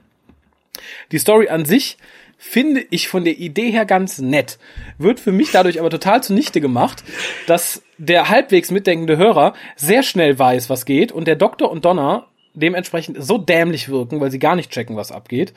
Die 1.13 1.19
Story 1.19 1.49
an 1.49 1.65
sich 1.65 1.99
finde 2.39 2.85
ich 2.91 3.09
von 3.09 3.25
der 3.25 3.39
Idee 3.39 3.71
her 3.71 3.87
ganz 3.87 4.19
nett. 4.19 4.59
Wird 4.99 5.21
für 5.21 5.33
mich 5.33 5.51
dadurch 5.53 5.81
aber 5.81 5.91
total 5.91 6.23
zunichte 6.23 6.61
gemacht, 6.61 7.03
dass 7.47 7.83
der 7.99 8.29
halbwegs 8.29 8.71
mitdenkende 8.71 9.17
Hörer 9.17 9.55
sehr 9.75 10.03
schnell 10.03 10.39
weiß, 10.39 10.69
was 10.69 10.85
geht 10.85 11.13
und 11.13 11.27
der 11.27 11.37
Doktor 11.37 11.71
und 11.71 11.85
Donna 11.85 12.27
dementsprechend 12.55 13.23
so 13.23 13.39
dämlich 13.39 13.89
wirken, 13.89 14.21
weil 14.21 14.31
sie 14.31 14.39
gar 14.39 14.57
nicht 14.57 14.71
checken, 14.71 14.97
was 14.97 15.13
abgeht. 15.13 15.53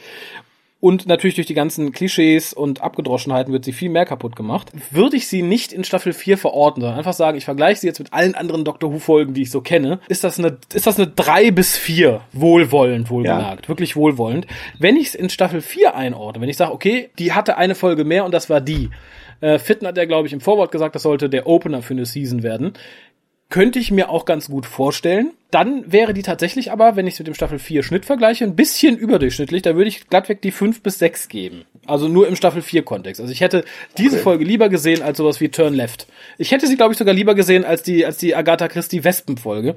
Und 0.82 1.08
natürlich 1.08 1.36
durch 1.36 1.48
die 1.48 1.54
ganzen 1.54 1.92
Klischees 1.92 2.54
und 2.54 2.82
Abgedroschenheiten 2.82 3.52
wird 3.52 3.66
sie 3.66 3.74
viel 3.74 3.90
mehr 3.90 4.06
kaputt 4.06 4.38
gemacht. 4.38 4.72
Würde 4.92 5.18
ich 5.18 5.28
sie 5.28 5.42
nicht 5.42 5.74
in 5.74 5.84
Staffel 5.84 6.14
4 6.14 6.38
verorten, 6.38 6.82
sondern 6.82 6.98
einfach 6.98 7.14
sagen, 7.14 7.38
ich 7.38 7.44
vergleiche 7.44 7.82
sie 7.82 7.88
jetzt 7.88 8.00
mit 8.00 8.14
allen 8.14 8.34
anderen 8.34 8.64
Doctor 8.64 8.94
Who-Folgen, 8.94 9.34
die 9.34 9.42
ich 9.42 9.52
so 9.52 9.60
kenne, 9.60 10.00
ist 10.08 10.24
das 10.24 10.40
eine, 10.40 10.58
ist 10.74 10.88
das 10.88 10.98
eine 10.98 11.08
3 11.08 11.52
bis 11.52 11.76
4 11.76 12.22
wohlwollend, 12.32 13.10
wohlgemerkt. 13.10 13.66
Ja. 13.66 13.70
Wirklich 13.70 13.98
wohlwollend. 13.98 14.48
Wenn 14.80 14.96
ich 14.96 15.08
es 15.08 15.16
in 15.16 15.30
Staffel 15.30 15.60
4 15.60 15.96
einordne, 15.96 16.42
wenn 16.42 16.50
ich 16.50 16.58
sage, 16.58 16.72
okay, 16.72 17.10
die 17.20 17.34
hatte 17.34 17.58
eine 17.58 17.76
Folge 17.76 18.06
mehr 18.06 18.24
und 18.24 18.34
das 18.34 18.50
war 18.50 18.62
die. 18.62 18.90
Äh, 19.42 19.60
Fitten 19.60 19.86
hat 19.86 19.98
ja, 19.98 20.06
glaube 20.06 20.28
ich, 20.28 20.34
im 20.34 20.42
Vorwort 20.42 20.72
gesagt, 20.72 20.96
das 20.96 21.04
sollte 21.04 21.30
der 21.30 21.48
Opener 21.48 21.82
für 21.82 21.94
eine 21.94 22.06
Season 22.06 22.42
werden 22.44 22.74
könnte 23.50 23.80
ich 23.80 23.90
mir 23.90 24.10
auch 24.10 24.26
ganz 24.26 24.48
gut 24.48 24.66
vorstellen. 24.68 25.32
Dann 25.50 25.92
wäre 25.92 26.14
die 26.14 26.22
tatsächlich 26.22 26.72
aber, 26.72 26.96
wenn 26.96 27.08
ich 27.08 27.16
es 27.16 27.20
mit 27.20 27.28
dem 27.28 27.34
Staffel 27.34 27.58
4 27.58 27.82
Schnitt 27.82 28.06
vergleiche, 28.06 28.44
ein 28.44 28.56
bisschen 28.56 28.96
überdurchschnittlich. 28.96 29.64
Da 29.64 29.76
würde 29.76 29.90
ich 29.90 30.08
glattweg 30.08 30.42
die 30.44 30.52
5 30.52 30.84
bis 30.84 31.00
6 31.00 31.28
geben. 31.28 31.66
Also 31.88 32.08
nur 32.08 32.28
im 32.28 32.36
Staffel 32.36 32.62
4 32.62 32.84
Kontext. 32.84 33.20
Also 33.20 33.34
ich 33.34 33.42
hätte 33.42 33.66
diese 33.98 34.18
okay. 34.18 34.24
Folge 34.24 34.46
lieber 34.46 34.70
gesehen 34.70 35.02
als 35.02 35.18
sowas 35.18 35.42
wie 35.42 35.50
Turn 35.50 35.74
Left. 35.74 36.06
Ich 36.38 36.52
hätte 36.52 36.68
sie, 36.68 36.78
glaube 36.78 36.94
ich, 36.94 37.00
sogar 37.00 37.16
lieber 37.16 37.34
gesehen 37.34 37.66
als 37.66 37.82
die, 37.82 38.06
als 38.06 38.18
die 38.18 38.36
Agatha 38.36 38.68
Christie 38.68 39.04
Wespen-Folge. 39.04 39.74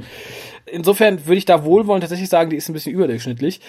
Insofern 0.66 1.24
würde 1.24 1.38
ich 1.38 1.46
da 1.46 1.64
wohlwollend 1.64 2.02
tatsächlich 2.02 2.28
sagen, 2.28 2.50
die 2.50 2.56
ist 2.56 2.68
ein 2.68 2.74
bisschen 2.74 2.92
überdurchschnittlich. 2.92 3.62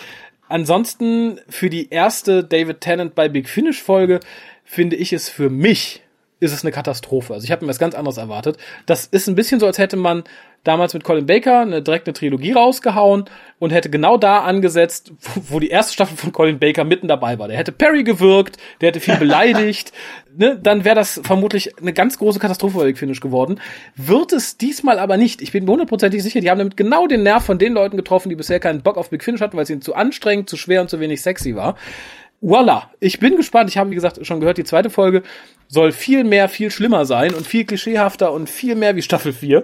Ansonsten 0.49 1.39
für 1.47 1.69
die 1.69 1.89
erste 1.89 2.43
David 2.43 2.81
Tennant 2.81 3.15
bei 3.15 3.29
Big 3.29 3.47
Finish 3.47 3.81
Folge 3.81 4.19
finde 4.65 4.97
ich 4.97 5.13
es 5.13 5.29
für 5.29 5.49
mich 5.49 6.02
ist 6.43 6.53
es 6.53 6.63
eine 6.63 6.71
Katastrophe. 6.71 7.33
Also 7.33 7.45
ich 7.45 7.51
habe 7.51 7.65
mir 7.65 7.69
was 7.69 7.79
ganz 7.79 7.95
anderes 7.95 8.17
erwartet. 8.17 8.57
Das 8.85 9.05
ist 9.05 9.27
ein 9.27 9.35
bisschen 9.35 9.59
so, 9.59 9.65
als 9.65 9.77
hätte 9.77 9.95
man 9.95 10.23
damals 10.63 10.93
mit 10.93 11.03
Colin 11.03 11.25
Baker 11.25 11.61
eine 11.61 11.81
direkt 11.81 12.07
eine 12.07 12.13
Trilogie 12.13 12.53
rausgehauen 12.53 13.25
und 13.59 13.71
hätte 13.71 13.89
genau 13.89 14.17
da 14.17 14.41
angesetzt, 14.41 15.11
wo, 15.19 15.55
wo 15.55 15.59
die 15.59 15.69
erste 15.69 15.93
Staffel 15.93 16.17
von 16.17 16.31
Colin 16.31 16.59
Baker 16.59 16.83
mitten 16.83 17.07
dabei 17.07 17.39
war. 17.39 17.47
Der 17.47 17.57
hätte 17.57 17.71
Perry 17.71 18.03
gewirkt, 18.03 18.57
der 18.81 18.89
hätte 18.89 18.99
viel 18.99 19.17
beleidigt, 19.17 19.91
ne, 20.37 20.57
dann 20.61 20.85
wäre 20.85 20.95
das 20.95 21.19
vermutlich 21.23 21.77
eine 21.79 21.93
ganz 21.93 22.17
große 22.17 22.39
Katastrophe 22.39 22.77
bei 22.77 22.85
Big 22.85 22.97
Finish 22.97 23.19
geworden. 23.19 23.59
Wird 23.95 24.31
es 24.31 24.57
diesmal 24.57 24.99
aber 24.99 25.17
nicht. 25.17 25.41
Ich 25.41 25.51
bin 25.51 25.67
hundertprozentig 25.67 26.23
sicher, 26.23 26.39
die 26.39 26.49
haben 26.49 26.59
damit 26.59 26.77
genau 26.77 27.07
den 27.07 27.23
Nerv 27.23 27.43
von 27.45 27.57
den 27.57 27.73
Leuten 27.73 27.97
getroffen, 27.97 28.29
die 28.29 28.35
bisher 28.35 28.59
keinen 28.59 28.81
Bock 28.81 28.97
auf 28.97 29.09
Big 29.09 29.23
Finish 29.23 29.41
hatten, 29.41 29.57
weil 29.57 29.63
es 29.63 29.69
ihnen 29.69 29.81
zu 29.81 29.95
anstrengend, 29.95 30.49
zu 30.49 30.57
schwer 30.57 30.81
und 30.81 30.89
zu 30.89 30.99
wenig 30.99 31.21
sexy 31.21 31.55
war. 31.55 31.75
Voila, 32.45 32.91
ich 32.99 33.19
bin 33.19 33.37
gespannt. 33.37 33.69
Ich 33.69 33.77
habe, 33.77 33.89
wie 33.89 33.95
gesagt, 33.95 34.25
schon 34.25 34.41
gehört, 34.41 34.57
die 34.57 34.65
zweite 34.65 34.89
Folge 34.89 35.23
soll 35.69 35.93
viel 35.93 36.25
mehr, 36.25 36.49
viel 36.49 36.71
schlimmer 36.71 37.05
sein 37.05 37.33
und 37.33 37.47
viel 37.47 37.63
klischeehafter 37.63 38.33
und 38.33 38.49
viel 38.49 38.75
mehr 38.75 38.97
wie 38.97 39.01
Staffel 39.01 39.31
4. 39.31 39.63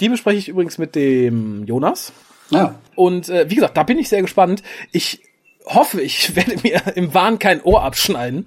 Die 0.00 0.08
bespreche 0.08 0.38
ich 0.38 0.48
übrigens 0.48 0.76
mit 0.76 0.96
dem 0.96 1.64
Jonas. 1.66 2.12
Ja. 2.50 2.74
Und 2.96 3.28
äh, 3.28 3.48
wie 3.48 3.54
gesagt, 3.54 3.76
da 3.76 3.84
bin 3.84 4.00
ich 4.00 4.08
sehr 4.08 4.22
gespannt. 4.22 4.64
Ich 4.90 5.20
hoffe, 5.66 6.00
ich 6.00 6.34
werde 6.36 6.56
mir 6.62 6.80
im 6.94 7.12
Wahn 7.12 7.38
kein 7.38 7.62
Ohr 7.62 7.82
abschneiden, 7.82 8.46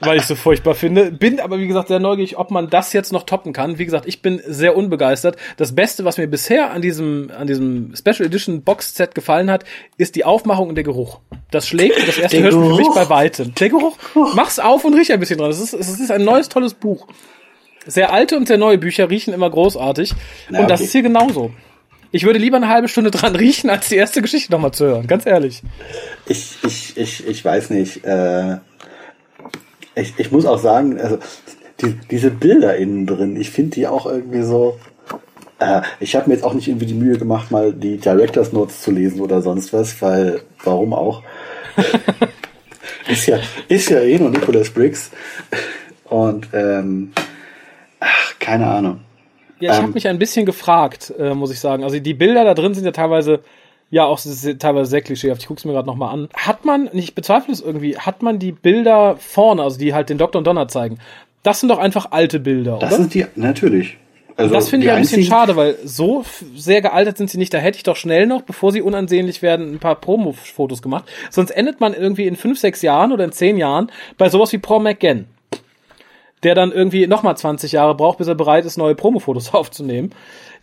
weil 0.00 0.18
ich 0.18 0.24
so 0.24 0.34
furchtbar 0.34 0.74
finde. 0.74 1.12
Bin 1.12 1.40
aber, 1.40 1.58
wie 1.58 1.68
gesagt, 1.68 1.88
sehr 1.88 2.00
neugierig, 2.00 2.36
ob 2.36 2.50
man 2.50 2.68
das 2.68 2.92
jetzt 2.92 3.12
noch 3.12 3.22
toppen 3.22 3.52
kann. 3.52 3.78
Wie 3.78 3.84
gesagt, 3.84 4.06
ich 4.06 4.20
bin 4.22 4.42
sehr 4.46 4.76
unbegeistert. 4.76 5.36
Das 5.56 5.74
Beste, 5.74 6.04
was 6.04 6.18
mir 6.18 6.26
bisher 6.26 6.72
an 6.72 6.82
diesem, 6.82 7.30
an 7.36 7.46
diesem 7.46 7.94
Special 7.96 8.26
Edition 8.26 8.62
Box 8.62 8.94
Set 8.94 9.14
gefallen 9.14 9.50
hat, 9.50 9.64
ist 9.96 10.16
die 10.16 10.24
Aufmachung 10.24 10.68
und 10.68 10.74
der 10.74 10.84
Geruch. 10.84 11.20
Das 11.50 11.68
schlägt 11.68 11.96
das 12.06 12.18
erste 12.18 12.42
Hörspiel 12.42 12.64
für 12.64 12.76
mich 12.76 12.88
bei 12.94 13.08
weitem. 13.08 13.54
Der 13.54 13.68
Geruch, 13.68 13.96
mach's 14.34 14.58
auf 14.58 14.84
und 14.84 14.94
riech 14.94 15.12
ein 15.12 15.20
bisschen 15.20 15.38
dran. 15.38 15.50
Es 15.50 15.60
ist, 15.60 15.72
es 15.72 16.00
ist 16.00 16.10
ein 16.10 16.24
neues, 16.24 16.48
tolles 16.48 16.74
Buch. 16.74 17.06
Sehr 17.86 18.12
alte 18.12 18.36
und 18.36 18.46
sehr 18.46 18.58
neue 18.58 18.78
Bücher 18.78 19.10
riechen 19.10 19.34
immer 19.34 19.50
großartig. 19.50 20.14
Na, 20.48 20.60
und 20.60 20.70
das 20.70 20.80
ist 20.80 20.92
hier 20.92 21.02
genauso. 21.02 21.52
Ich 22.14 22.24
würde 22.24 22.38
lieber 22.38 22.58
eine 22.58 22.68
halbe 22.68 22.88
Stunde 22.88 23.10
dran 23.10 23.34
riechen, 23.34 23.70
als 23.70 23.88
die 23.88 23.96
erste 23.96 24.20
Geschichte 24.20 24.52
nochmal 24.52 24.72
zu 24.72 24.84
hören, 24.84 25.06
ganz 25.06 25.24
ehrlich. 25.24 25.62
Ich, 26.26 26.58
ich, 26.62 26.96
ich, 26.96 27.26
ich 27.26 27.44
weiß 27.44 27.70
nicht. 27.70 28.04
Äh, 28.04 28.58
ich, 29.94 30.14
ich 30.18 30.30
muss 30.30 30.44
auch 30.44 30.58
sagen, 30.58 31.00
also 31.00 31.18
die, 31.80 31.98
diese 32.10 32.30
Bilder 32.30 32.76
innen 32.76 33.06
drin, 33.06 33.36
ich 33.36 33.50
finde 33.50 33.76
die 33.76 33.86
auch 33.86 34.04
irgendwie 34.04 34.42
so. 34.42 34.78
Äh, 35.58 35.80
ich 36.00 36.14
habe 36.14 36.28
mir 36.28 36.34
jetzt 36.34 36.44
auch 36.44 36.52
nicht 36.52 36.68
irgendwie 36.68 36.86
die 36.86 36.94
Mühe 36.94 37.16
gemacht, 37.16 37.50
mal 37.50 37.72
die 37.72 37.96
Directors 37.96 38.52
Notes 38.52 38.82
zu 38.82 38.90
lesen 38.90 39.20
oder 39.20 39.40
sonst 39.40 39.72
was, 39.72 40.00
weil 40.02 40.42
warum 40.64 40.92
auch? 40.92 41.22
ist 43.08 43.26
ja 43.26 43.38
ist 43.68 43.88
ja 43.88 44.00
eh 44.00 44.18
nur 44.18 44.28
Nicholas 44.28 44.68
Briggs 44.68 45.10
und 46.04 46.48
ähm, 46.52 47.12
ach, 48.00 48.34
keine 48.38 48.66
Ahnung. 48.66 49.00
Ja, 49.62 49.70
ich 49.70 49.78
ähm, 49.78 49.84
habe 49.84 49.92
mich 49.94 50.08
ein 50.08 50.18
bisschen 50.18 50.44
gefragt, 50.44 51.14
äh, 51.16 51.34
muss 51.34 51.52
ich 51.52 51.60
sagen. 51.60 51.84
Also 51.84 52.00
die 52.00 52.14
Bilder 52.14 52.44
da 52.44 52.54
drin 52.54 52.74
sind 52.74 52.84
ja 52.84 52.90
teilweise 52.90 53.40
ja 53.90 54.04
auch 54.04 54.18
teilweise 54.58 54.90
sehr 54.90 55.02
klischeehaft. 55.02 55.42
Ich 55.42 55.46
guck's 55.46 55.64
mir 55.64 55.72
gerade 55.72 55.86
nochmal 55.86 56.12
an. 56.12 56.28
Hat 56.34 56.64
man, 56.64 56.90
ich 56.92 57.14
bezweifle 57.14 57.52
es 57.52 57.60
irgendwie, 57.60 57.96
hat 57.96 58.22
man 58.22 58.40
die 58.40 58.50
Bilder 58.50 59.16
vorne, 59.18 59.62
also 59.62 59.78
die 59.78 59.94
halt 59.94 60.08
den 60.08 60.18
Doktor 60.18 60.38
und 60.38 60.46
Donner 60.46 60.66
zeigen, 60.66 60.98
das 61.44 61.60
sind 61.60 61.68
doch 61.68 61.78
einfach 61.78 62.10
alte 62.10 62.40
Bilder, 62.40 62.72
das 62.72 62.78
oder? 62.78 62.88
Das 62.88 62.96
sind 62.96 63.14
die, 63.14 63.26
natürlich. 63.36 63.98
Also 64.34 64.52
das 64.52 64.70
finde 64.70 64.86
ich 64.86 64.92
ein 64.92 65.02
bisschen 65.02 65.22
schade, 65.22 65.54
weil 65.54 65.76
so 65.84 66.24
sehr 66.56 66.80
gealtert 66.80 67.18
sind 67.18 67.30
sie 67.30 67.38
nicht. 67.38 67.54
Da 67.54 67.58
hätte 67.58 67.76
ich 67.76 67.82
doch 67.84 67.96
schnell 67.96 68.26
noch, 68.26 68.42
bevor 68.42 68.72
sie 68.72 68.82
unansehnlich 68.82 69.42
werden, 69.42 69.74
ein 69.74 69.78
paar 69.78 69.94
Promo-Fotos 69.94 70.82
gemacht. 70.82 71.04
Sonst 71.30 71.50
endet 71.50 71.80
man 71.80 71.94
irgendwie 71.94 72.26
in 72.26 72.34
fünf, 72.34 72.58
sechs 72.58 72.82
Jahren 72.82 73.12
oder 73.12 73.24
in 73.24 73.32
zehn 73.32 73.58
Jahren 73.58 73.92
bei 74.18 74.28
sowas 74.28 74.52
wie 74.52 74.58
Paul 74.58 74.82
McGann 74.82 75.26
der 76.42 76.54
dann 76.54 76.72
irgendwie 76.72 77.06
nochmal 77.06 77.36
20 77.36 77.72
Jahre 77.72 77.94
braucht, 77.94 78.18
bis 78.18 78.28
er 78.28 78.34
bereit 78.34 78.64
ist, 78.64 78.76
neue 78.76 78.94
Promo-Fotos 78.94 79.54
aufzunehmen, 79.54 80.10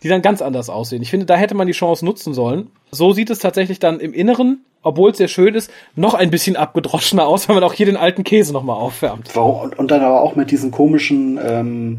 die 0.02 0.08
dann 0.08 0.22
ganz 0.22 0.42
anders 0.42 0.70
aussehen. 0.70 1.02
Ich 1.02 1.10
finde, 1.10 1.26
da 1.26 1.36
hätte 1.36 1.54
man 1.54 1.66
die 1.66 1.72
Chance 1.72 2.04
nutzen 2.04 2.34
sollen. 2.34 2.70
So 2.90 3.12
sieht 3.12 3.30
es 3.30 3.38
tatsächlich 3.38 3.78
dann 3.78 4.00
im 4.00 4.12
Inneren, 4.12 4.64
obwohl 4.82 5.10
es 5.10 5.18
sehr 5.18 5.28
schön 5.28 5.54
ist, 5.54 5.70
noch 5.94 6.14
ein 6.14 6.30
bisschen 6.30 6.56
abgedroschener 6.56 7.26
aus, 7.26 7.48
wenn 7.48 7.54
man 7.54 7.64
auch 7.64 7.74
hier 7.74 7.86
den 7.86 7.96
alten 7.96 8.24
Käse 8.24 8.52
nochmal 8.52 8.76
aufwärmt. 8.76 9.28
Und 9.76 9.90
dann 9.90 10.02
aber 10.02 10.22
auch 10.22 10.36
mit 10.36 10.50
diesen 10.50 10.70
komischen, 10.70 11.38
ähm, 11.42 11.98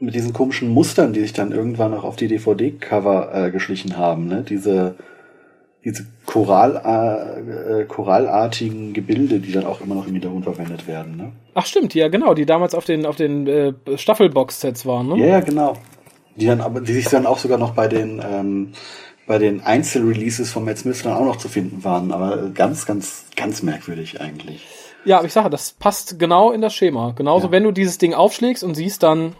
mit 0.00 0.14
diesen 0.14 0.32
komischen 0.32 0.68
Mustern, 0.68 1.12
die 1.12 1.20
sich 1.20 1.32
dann 1.32 1.52
irgendwann 1.52 1.94
auch 1.94 2.04
auf 2.04 2.16
die 2.16 2.28
DVD-Cover 2.28 3.46
äh, 3.46 3.50
geschlichen 3.50 3.96
haben, 3.96 4.26
ne? 4.26 4.44
Diese 4.46 4.96
diese 5.84 6.06
Choral, 6.24 6.76
äh, 7.80 7.84
chorallartigen 7.84 8.94
Gebilde, 8.94 9.38
die 9.38 9.52
dann 9.52 9.66
auch 9.66 9.80
immer 9.80 9.94
noch 9.94 10.06
im 10.06 10.14
Hintergrund 10.14 10.44
verwendet 10.44 10.88
werden. 10.88 11.16
Ne? 11.16 11.32
Ach 11.54 11.66
stimmt, 11.66 11.94
ja 11.94 12.08
genau, 12.08 12.34
die 12.34 12.46
damals 12.46 12.74
auf 12.74 12.84
den 12.84 13.04
auf 13.04 13.16
den 13.16 13.46
äh, 13.46 13.72
Staffelbox-Sets 13.94 14.86
waren. 14.86 15.08
Ne? 15.08 15.18
Ja, 15.18 15.26
ja, 15.26 15.40
genau. 15.40 15.74
Die 16.36 16.46
dann 16.46 16.60
aber, 16.60 16.80
die 16.80 16.94
sich 16.94 17.06
dann 17.08 17.26
auch 17.26 17.38
sogar 17.38 17.58
noch 17.58 17.74
bei 17.74 17.86
den 17.86 18.22
ähm, 18.24 18.72
bei 19.26 19.38
den 19.38 19.62
Einzelreleases 19.62 20.52
von 20.52 20.64
Matt 20.64 20.78
Smith 20.78 21.02
dann 21.02 21.14
auch 21.14 21.24
noch 21.24 21.36
zu 21.36 21.48
finden 21.48 21.84
waren, 21.84 22.12
aber 22.12 22.50
ganz, 22.50 22.84
ganz, 22.84 23.24
ganz 23.36 23.62
merkwürdig 23.62 24.20
eigentlich. 24.20 24.66
Ja, 25.04 25.18
aber 25.18 25.26
ich 25.26 25.32
sage, 25.32 25.50
das 25.50 25.72
passt 25.72 26.18
genau 26.18 26.50
in 26.50 26.60
das 26.60 26.74
Schema. 26.74 27.12
Genauso, 27.16 27.46
ja. 27.46 27.52
wenn 27.52 27.62
du 27.62 27.72
dieses 27.72 27.98
Ding 27.98 28.14
aufschlägst 28.14 28.64
und 28.64 28.74
siehst 28.74 29.02
dann 29.02 29.34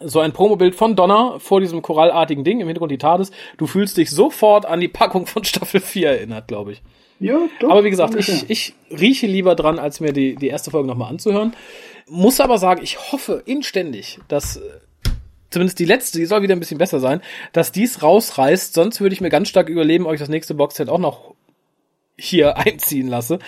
so 0.00 0.20
ein 0.20 0.32
Promobild 0.32 0.74
von 0.74 0.96
Donner 0.96 1.38
vor 1.38 1.60
diesem 1.60 1.82
korallartigen 1.82 2.44
Ding, 2.44 2.60
im 2.60 2.66
Hintergrund 2.66 2.92
die 2.92 2.98
TARDIS. 2.98 3.30
Du 3.58 3.66
fühlst 3.66 3.96
dich 3.96 4.10
sofort 4.10 4.66
an 4.66 4.80
die 4.80 4.88
Packung 4.88 5.26
von 5.26 5.44
Staffel 5.44 5.80
4 5.80 6.08
erinnert, 6.08 6.48
glaube 6.48 6.72
ich. 6.72 6.82
Ja, 7.20 7.38
doch. 7.60 7.70
Aber 7.70 7.84
wie 7.84 7.90
gesagt, 7.90 8.14
ich, 8.14 8.48
ich 8.48 8.74
rieche 8.90 9.26
lieber 9.26 9.54
dran, 9.54 9.78
als 9.78 10.00
mir 10.00 10.12
die, 10.12 10.36
die 10.36 10.48
erste 10.48 10.70
Folge 10.70 10.88
nochmal 10.88 11.10
anzuhören. 11.10 11.54
Muss 12.08 12.40
aber 12.40 12.56
sagen, 12.56 12.80
ich 12.82 13.12
hoffe 13.12 13.42
inständig, 13.44 14.18
dass 14.26 14.56
äh, 14.56 14.60
zumindest 15.50 15.78
die 15.78 15.84
letzte, 15.84 16.18
die 16.18 16.24
soll 16.24 16.42
wieder 16.42 16.56
ein 16.56 16.60
bisschen 16.60 16.78
besser 16.78 16.98
sein, 16.98 17.20
dass 17.52 17.72
dies 17.72 18.02
rausreißt, 18.02 18.72
sonst 18.72 19.02
würde 19.02 19.12
ich 19.12 19.20
mir 19.20 19.28
ganz 19.28 19.48
stark 19.48 19.68
überleben, 19.68 20.06
ob 20.06 20.14
ich 20.14 20.20
das 20.20 20.30
nächste 20.30 20.54
Boxset 20.54 20.88
auch 20.88 20.98
noch 20.98 21.34
hier 22.16 22.56
einziehen 22.56 23.08
lasse. 23.08 23.38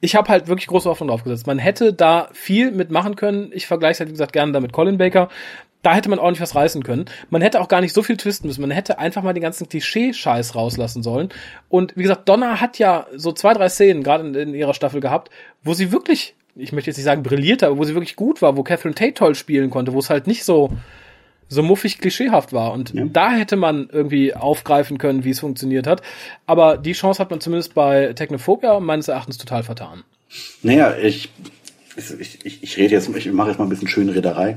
Ich 0.00 0.16
habe 0.16 0.28
halt 0.28 0.48
wirklich 0.48 0.66
große 0.66 0.88
Hoffnung 0.88 1.08
drauf 1.08 1.24
gesetzt. 1.24 1.46
Man 1.46 1.58
hätte 1.58 1.94
da 1.94 2.28
viel 2.34 2.72
mitmachen 2.72 3.16
können. 3.16 3.50
Ich 3.54 3.66
vergleiche 3.66 3.92
es 3.92 4.00
halt, 4.00 4.08
wie 4.10 4.14
gesagt, 4.14 4.34
gerne 4.34 4.52
damit 4.52 4.72
Colin 4.72 4.98
Baker 4.98 5.30
da 5.84 5.94
hätte 5.94 6.08
man 6.08 6.18
ordentlich 6.18 6.40
was 6.40 6.54
reißen 6.54 6.82
können. 6.82 7.04
Man 7.30 7.42
hätte 7.42 7.60
auch 7.60 7.68
gar 7.68 7.80
nicht 7.80 7.94
so 7.94 8.02
viel 8.02 8.16
twisten 8.16 8.48
müssen. 8.48 8.62
Man 8.62 8.70
hätte 8.70 8.98
einfach 8.98 9.22
mal 9.22 9.34
den 9.34 9.42
ganzen 9.42 9.68
Klischee-Scheiß 9.68 10.54
rauslassen 10.54 11.02
sollen. 11.02 11.28
Und 11.68 11.96
wie 11.96 12.02
gesagt, 12.02 12.28
Donna 12.28 12.60
hat 12.60 12.78
ja 12.78 13.06
so 13.14 13.32
zwei, 13.32 13.52
drei 13.52 13.68
Szenen 13.68 14.02
gerade 14.02 14.26
in, 14.26 14.34
in, 14.34 14.54
ihrer 14.54 14.74
Staffel 14.74 15.00
gehabt, 15.00 15.30
wo 15.62 15.74
sie 15.74 15.92
wirklich, 15.92 16.34
ich 16.56 16.72
möchte 16.72 16.90
jetzt 16.90 16.96
nicht 16.96 17.04
sagen 17.04 17.22
brilliert, 17.22 17.62
aber 17.62 17.76
wo 17.78 17.84
sie 17.84 17.94
wirklich 17.94 18.16
gut 18.16 18.40
war, 18.40 18.56
wo 18.56 18.62
Catherine 18.62 18.94
Tate 18.94 19.14
toll 19.14 19.34
spielen 19.34 19.70
konnte, 19.70 19.92
wo 19.92 19.98
es 19.98 20.10
halt 20.10 20.26
nicht 20.26 20.44
so 20.44 20.70
so 21.48 21.62
muffig 21.62 21.98
klischeehaft 21.98 22.52
war. 22.52 22.72
Und 22.72 22.94
ja. 22.94 23.04
da 23.04 23.32
hätte 23.32 23.56
man 23.56 23.88
irgendwie 23.92 24.34
aufgreifen 24.34 24.96
können, 24.96 25.24
wie 25.24 25.30
es 25.30 25.40
funktioniert 25.40 25.86
hat. 25.86 26.02
Aber 26.46 26.78
die 26.78 26.92
Chance 26.92 27.20
hat 27.20 27.30
man 27.30 27.40
zumindest 27.40 27.74
bei 27.74 28.14
Technophobia 28.14 28.80
meines 28.80 29.08
Erachtens 29.08 29.36
total 29.38 29.62
vertan. 29.62 30.04
Naja, 30.62 30.96
ich 30.96 31.28
ich, 31.96 32.44
ich, 32.44 32.62
ich 32.62 32.76
rede 32.76 32.94
jetzt, 32.94 33.08
ich 33.08 33.32
mache 33.32 33.48
jetzt 33.48 33.58
mal 33.58 33.64
ein 33.64 33.70
bisschen 33.70 33.88
Schönrederei. 33.88 34.56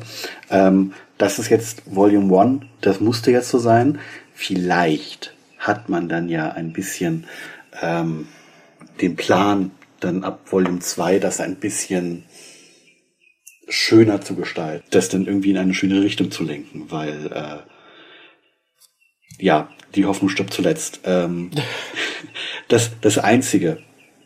Ähm, 0.49 0.93
das 1.17 1.39
ist 1.39 1.49
jetzt 1.49 1.83
Volume 1.85 2.33
One, 2.33 2.61
das 2.81 2.99
musste 2.99 3.31
jetzt 3.31 3.49
so 3.49 3.59
sein. 3.59 3.99
Vielleicht 4.33 5.33
hat 5.57 5.89
man 5.89 6.09
dann 6.09 6.29
ja 6.29 6.51
ein 6.51 6.73
bisschen 6.73 7.25
ähm, 7.81 8.27
den 9.01 9.15
Plan, 9.15 9.71
dann 9.99 10.23
ab 10.23 10.51
Volume 10.51 10.79
2 10.79 11.19
das 11.19 11.39
ein 11.39 11.55
bisschen 11.55 12.23
schöner 13.67 14.21
zu 14.21 14.35
gestalten, 14.35 14.85
das 14.91 15.09
dann 15.09 15.25
irgendwie 15.25 15.51
in 15.51 15.57
eine 15.57 15.73
schöne 15.73 16.01
Richtung 16.01 16.31
zu 16.31 16.43
lenken, 16.43 16.89
weil 16.89 17.31
äh, 17.33 17.57
ja, 19.39 19.69
die 19.95 20.05
Hoffnung 20.05 20.29
stirbt 20.29 20.53
zuletzt. 20.53 21.01
Ähm, 21.03 21.51
das, 22.67 22.91
das 23.01 23.17
Einzige, 23.17 23.79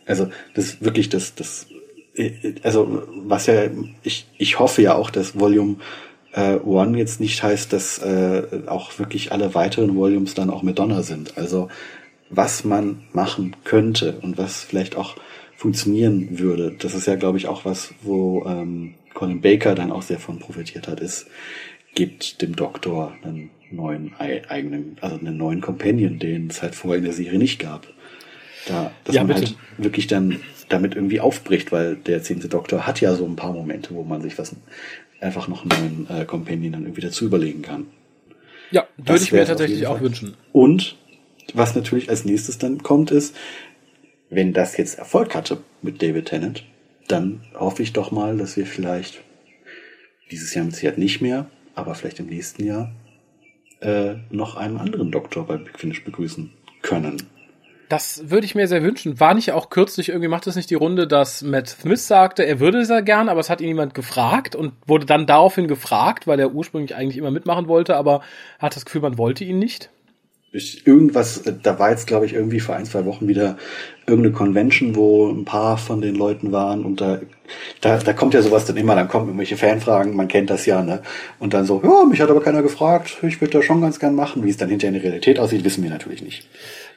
also 0.05 0.29
das 0.53 0.81
wirklich 0.81 1.09
das, 1.09 1.35
das, 1.35 1.67
also 2.63 3.03
was 3.25 3.47
ja, 3.47 3.63
ich, 4.03 4.27
ich 4.37 4.59
hoffe 4.59 4.81
ja 4.81 4.95
auch, 4.95 5.09
dass 5.09 5.39
Volume 5.39 5.77
äh, 6.33 6.55
One 6.57 6.97
jetzt 6.97 7.19
nicht 7.19 7.41
heißt, 7.43 7.71
dass 7.73 7.99
äh, 7.99 8.43
auch 8.67 8.99
wirklich 8.99 9.31
alle 9.31 9.53
weiteren 9.53 9.95
Volumes 9.95 10.33
dann 10.33 10.49
auch 10.49 10.63
Madonna 10.63 11.03
sind. 11.03 11.37
Also 11.37 11.69
was 12.29 12.63
man 12.63 13.03
machen 13.13 13.55
könnte 13.63 14.19
und 14.21 14.37
was 14.37 14.63
vielleicht 14.63 14.95
auch 14.95 15.15
funktionieren 15.55 16.39
würde, 16.39 16.75
das 16.79 16.95
ist 16.95 17.07
ja, 17.07 17.15
glaube 17.15 17.37
ich, 17.37 17.47
auch 17.47 17.65
was, 17.65 17.93
wo 18.01 18.45
ähm, 18.45 18.95
Colin 19.13 19.41
Baker 19.41 19.75
dann 19.75 19.91
auch 19.91 20.01
sehr 20.01 20.19
von 20.19 20.39
profitiert 20.39 20.87
hat, 20.87 20.99
ist, 20.99 21.27
gibt 21.93 22.41
dem 22.41 22.55
Doktor 22.55 23.13
einen 23.21 23.49
neuen 23.69 24.13
eigenen, 24.17 24.97
also 25.01 25.17
einen 25.17 25.37
neuen 25.37 25.61
Companion, 25.61 26.19
den 26.19 26.47
es 26.47 26.61
halt 26.61 26.75
vorher 26.75 26.97
in 26.97 27.03
der 27.03 27.13
Serie 27.13 27.37
nicht 27.37 27.59
gab. 27.59 27.87
Da, 28.67 28.91
dass 29.03 29.15
ja, 29.15 29.23
man 29.23 29.35
bitte. 29.35 29.47
halt 29.47 29.57
wirklich 29.77 30.07
dann 30.07 30.39
damit 30.71 30.95
irgendwie 30.95 31.19
aufbricht, 31.19 31.71
weil 31.71 31.95
der 31.95 32.23
zehnte 32.23 32.47
Doktor 32.47 32.87
hat 32.87 33.01
ja 33.01 33.15
so 33.15 33.25
ein 33.25 33.35
paar 33.35 33.53
Momente, 33.53 33.93
wo 33.93 34.03
man 34.03 34.21
sich 34.21 34.37
was 34.37 34.55
einfach 35.19 35.47
noch 35.47 35.63
einen 35.63 36.05
neuen 36.07 36.21
äh, 36.21 36.25
Companion 36.25 36.73
dann 36.73 36.83
irgendwie 36.83 37.01
dazu 37.01 37.25
überlegen 37.25 37.61
kann. 37.61 37.87
Ja, 38.71 38.87
würde 38.97 39.21
ich 39.21 39.31
mir 39.31 39.45
tatsächlich 39.45 39.85
auch 39.87 40.01
wünschen. 40.01 40.35
Und 40.53 40.95
was 41.53 41.75
natürlich 41.75 42.09
als 42.09 42.25
nächstes 42.25 42.57
dann 42.57 42.81
kommt, 42.83 43.11
ist, 43.11 43.35
wenn 44.29 44.53
das 44.53 44.77
jetzt 44.77 44.97
Erfolg 44.97 45.35
hatte 45.35 45.57
mit 45.81 46.01
David 46.01 46.27
Tennant, 46.27 46.63
dann 47.07 47.41
hoffe 47.53 47.83
ich 47.83 47.91
doch 47.91 48.11
mal, 48.11 48.37
dass 48.37 48.55
wir 48.55 48.65
vielleicht 48.65 49.21
dieses 50.31 50.53
Jahr 50.53 50.63
mit 50.63 50.73
Sicherheit 50.73 50.97
nicht 50.97 51.21
mehr, 51.21 51.47
aber 51.75 51.93
vielleicht 51.95 52.19
im 52.19 52.27
nächsten 52.27 52.65
Jahr 52.65 52.93
äh, 53.81 54.15
noch 54.29 54.55
einen 54.55 54.77
anderen 54.77 55.11
Doktor 55.11 55.45
bei 55.45 55.57
Big 55.57 55.77
Finish 55.77 56.03
begrüßen 56.05 56.53
können. 56.81 57.17
Das 57.91 58.29
würde 58.29 58.45
ich 58.45 58.55
mir 58.55 58.69
sehr 58.69 58.83
wünschen. 58.83 59.19
War 59.19 59.33
nicht 59.33 59.51
auch 59.51 59.69
kürzlich, 59.69 60.09
irgendwie 60.09 60.29
macht 60.29 60.47
es 60.47 60.55
nicht 60.55 60.69
die 60.69 60.75
Runde, 60.75 61.07
dass 61.07 61.41
Matt 61.41 61.67
Smith 61.67 62.07
sagte, 62.07 62.45
er 62.45 62.61
würde 62.61 62.85
sehr 62.85 63.01
gern, 63.01 63.27
aber 63.27 63.41
es 63.41 63.49
hat 63.49 63.59
ihn 63.59 63.67
jemand 63.67 63.93
gefragt 63.93 64.55
und 64.55 64.71
wurde 64.87 65.05
dann 65.05 65.25
daraufhin 65.25 65.67
gefragt, 65.67 66.25
weil 66.25 66.39
er 66.39 66.53
ursprünglich 66.53 66.95
eigentlich 66.95 67.17
immer 67.17 67.31
mitmachen 67.31 67.67
wollte, 67.67 67.97
aber 67.97 68.21
hat 68.59 68.77
das 68.77 68.85
Gefühl, 68.85 69.01
man 69.01 69.17
wollte 69.17 69.43
ihn 69.43 69.59
nicht 69.59 69.89
ich, 70.53 70.85
irgendwas, 70.85 71.43
da 71.63 71.79
war 71.79 71.91
jetzt, 71.91 72.07
glaube 72.07 72.25
ich, 72.25 72.33
irgendwie 72.33 72.59
vor 72.59 72.75
ein, 72.75 72.85
zwei 72.85 73.05
Wochen 73.05 73.27
wieder 73.27 73.57
irgendeine 74.05 74.35
Convention, 74.35 74.95
wo 74.95 75.29
ein 75.29 75.45
paar 75.45 75.77
von 75.77 76.01
den 76.01 76.15
Leuten 76.15 76.51
waren 76.51 76.83
und 76.83 76.99
da, 76.99 77.21
da, 77.81 77.97
da 77.97 78.13
kommt 78.13 78.33
ja 78.33 78.41
sowas 78.41 78.65
dann 78.65 78.77
immer, 78.77 78.95
dann 78.95 79.07
kommen 79.07 79.27
irgendwelche 79.27 79.57
Fanfragen, 79.57 80.15
man 80.15 80.27
kennt 80.27 80.49
das 80.49 80.65
ja, 80.65 80.81
ne? 80.81 81.01
Und 81.39 81.53
dann 81.53 81.65
so, 81.65 81.81
ja, 81.83 82.05
mich 82.05 82.21
hat 82.21 82.29
aber 82.29 82.41
keiner 82.41 82.61
gefragt, 82.61 83.17
ich 83.23 83.41
würde 83.41 83.57
das 83.57 83.65
schon 83.65 83.81
ganz 83.81 83.99
gern 83.99 84.15
machen. 84.15 84.43
Wie 84.43 84.49
es 84.49 84.57
dann 84.57 84.69
hinterher 84.69 84.95
in 84.95 85.01
der 85.01 85.03
Realität 85.03 85.39
aussieht, 85.39 85.63
wissen 85.63 85.83
wir 85.83 85.89
natürlich 85.89 86.21
nicht. 86.21 86.47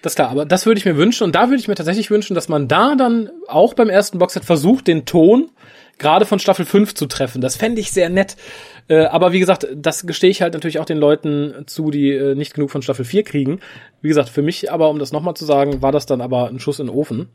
Das 0.02 0.12
ist 0.12 0.16
klar, 0.16 0.30
aber 0.30 0.44
das 0.44 0.66
würde 0.66 0.78
ich 0.78 0.84
mir 0.84 0.96
wünschen 0.96 1.24
und 1.24 1.34
da 1.34 1.48
würde 1.48 1.56
ich 1.56 1.68
mir 1.68 1.74
tatsächlich 1.74 2.10
wünschen, 2.10 2.34
dass 2.34 2.48
man 2.48 2.68
da 2.68 2.94
dann 2.94 3.30
auch 3.48 3.74
beim 3.74 3.88
ersten 3.88 4.18
Boxset 4.18 4.44
versucht, 4.44 4.86
den 4.86 5.06
Ton 5.06 5.50
gerade 5.98 6.26
von 6.26 6.38
Staffel 6.38 6.64
5 6.64 6.94
zu 6.94 7.06
treffen. 7.06 7.40
Das 7.40 7.56
fände 7.56 7.80
ich 7.80 7.92
sehr 7.92 8.08
nett. 8.08 8.36
Äh, 8.88 9.04
aber 9.04 9.32
wie 9.32 9.40
gesagt, 9.40 9.66
das 9.74 10.06
gestehe 10.06 10.30
ich 10.30 10.42
halt 10.42 10.54
natürlich 10.54 10.78
auch 10.78 10.84
den 10.84 10.98
Leuten 10.98 11.64
zu, 11.66 11.90
die 11.90 12.10
äh, 12.10 12.34
nicht 12.34 12.54
genug 12.54 12.70
von 12.70 12.82
Staffel 12.82 13.04
4 13.04 13.22
kriegen. 13.22 13.60
Wie 14.02 14.08
gesagt, 14.08 14.28
für 14.28 14.42
mich 14.42 14.70
aber, 14.70 14.90
um 14.90 14.98
das 14.98 15.12
nochmal 15.12 15.34
zu 15.34 15.44
sagen, 15.44 15.82
war 15.82 15.92
das 15.92 16.06
dann 16.06 16.20
aber 16.20 16.48
ein 16.48 16.60
Schuss 16.60 16.80
in 16.80 16.86
den 16.86 16.94
Ofen. 16.94 17.28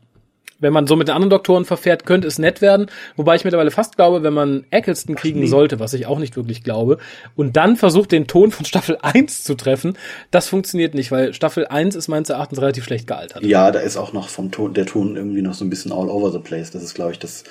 Wenn 0.60 0.72
man 0.72 0.86
so 0.86 0.96
mit 0.96 1.08
den 1.08 1.14
anderen 1.14 1.30
Doktoren 1.30 1.64
verfährt, 1.64 2.06
könnte 2.06 2.28
es 2.28 2.38
nett 2.38 2.60
werden. 2.60 2.86
Wobei 3.16 3.36
ich 3.36 3.44
mittlerweile 3.44 3.70
fast 3.70 3.96
glaube, 3.96 4.22
wenn 4.22 4.34
man 4.34 4.64
Eccleston 4.70 5.14
kriegen 5.16 5.46
sollte, 5.46 5.80
was 5.80 5.94
ich 5.94 6.06
auch 6.06 6.18
nicht 6.18 6.36
wirklich 6.36 6.62
glaube, 6.62 6.98
und 7.34 7.56
dann 7.56 7.76
versucht, 7.76 8.12
den 8.12 8.26
Ton 8.26 8.50
von 8.50 8.64
Staffel 8.66 8.98
1 9.02 9.44
zu 9.44 9.54
treffen, 9.54 9.96
das 10.30 10.48
funktioniert 10.48 10.94
nicht, 10.94 11.10
weil 11.10 11.34
Staffel 11.34 11.66
1 11.66 11.96
ist 11.96 12.08
meines 12.08 12.28
Erachtens 12.28 12.60
relativ 12.60 12.84
schlecht 12.84 13.06
gealtert. 13.06 13.42
Ja, 13.42 13.70
da 13.70 13.80
ist 13.80 13.96
auch 13.96 14.12
noch 14.12 14.28
vom 14.28 14.50
Ton, 14.50 14.74
der 14.74 14.86
Ton 14.86 15.16
irgendwie 15.16 15.42
noch 15.42 15.54
so 15.54 15.64
ein 15.64 15.70
bisschen 15.70 15.92
all 15.92 16.08
over 16.08 16.30
the 16.30 16.38
place. 16.38 16.70
Das 16.70 16.82
ist, 16.82 16.94
glaube 16.94 17.12
ich, 17.12 17.18
das, 17.18 17.44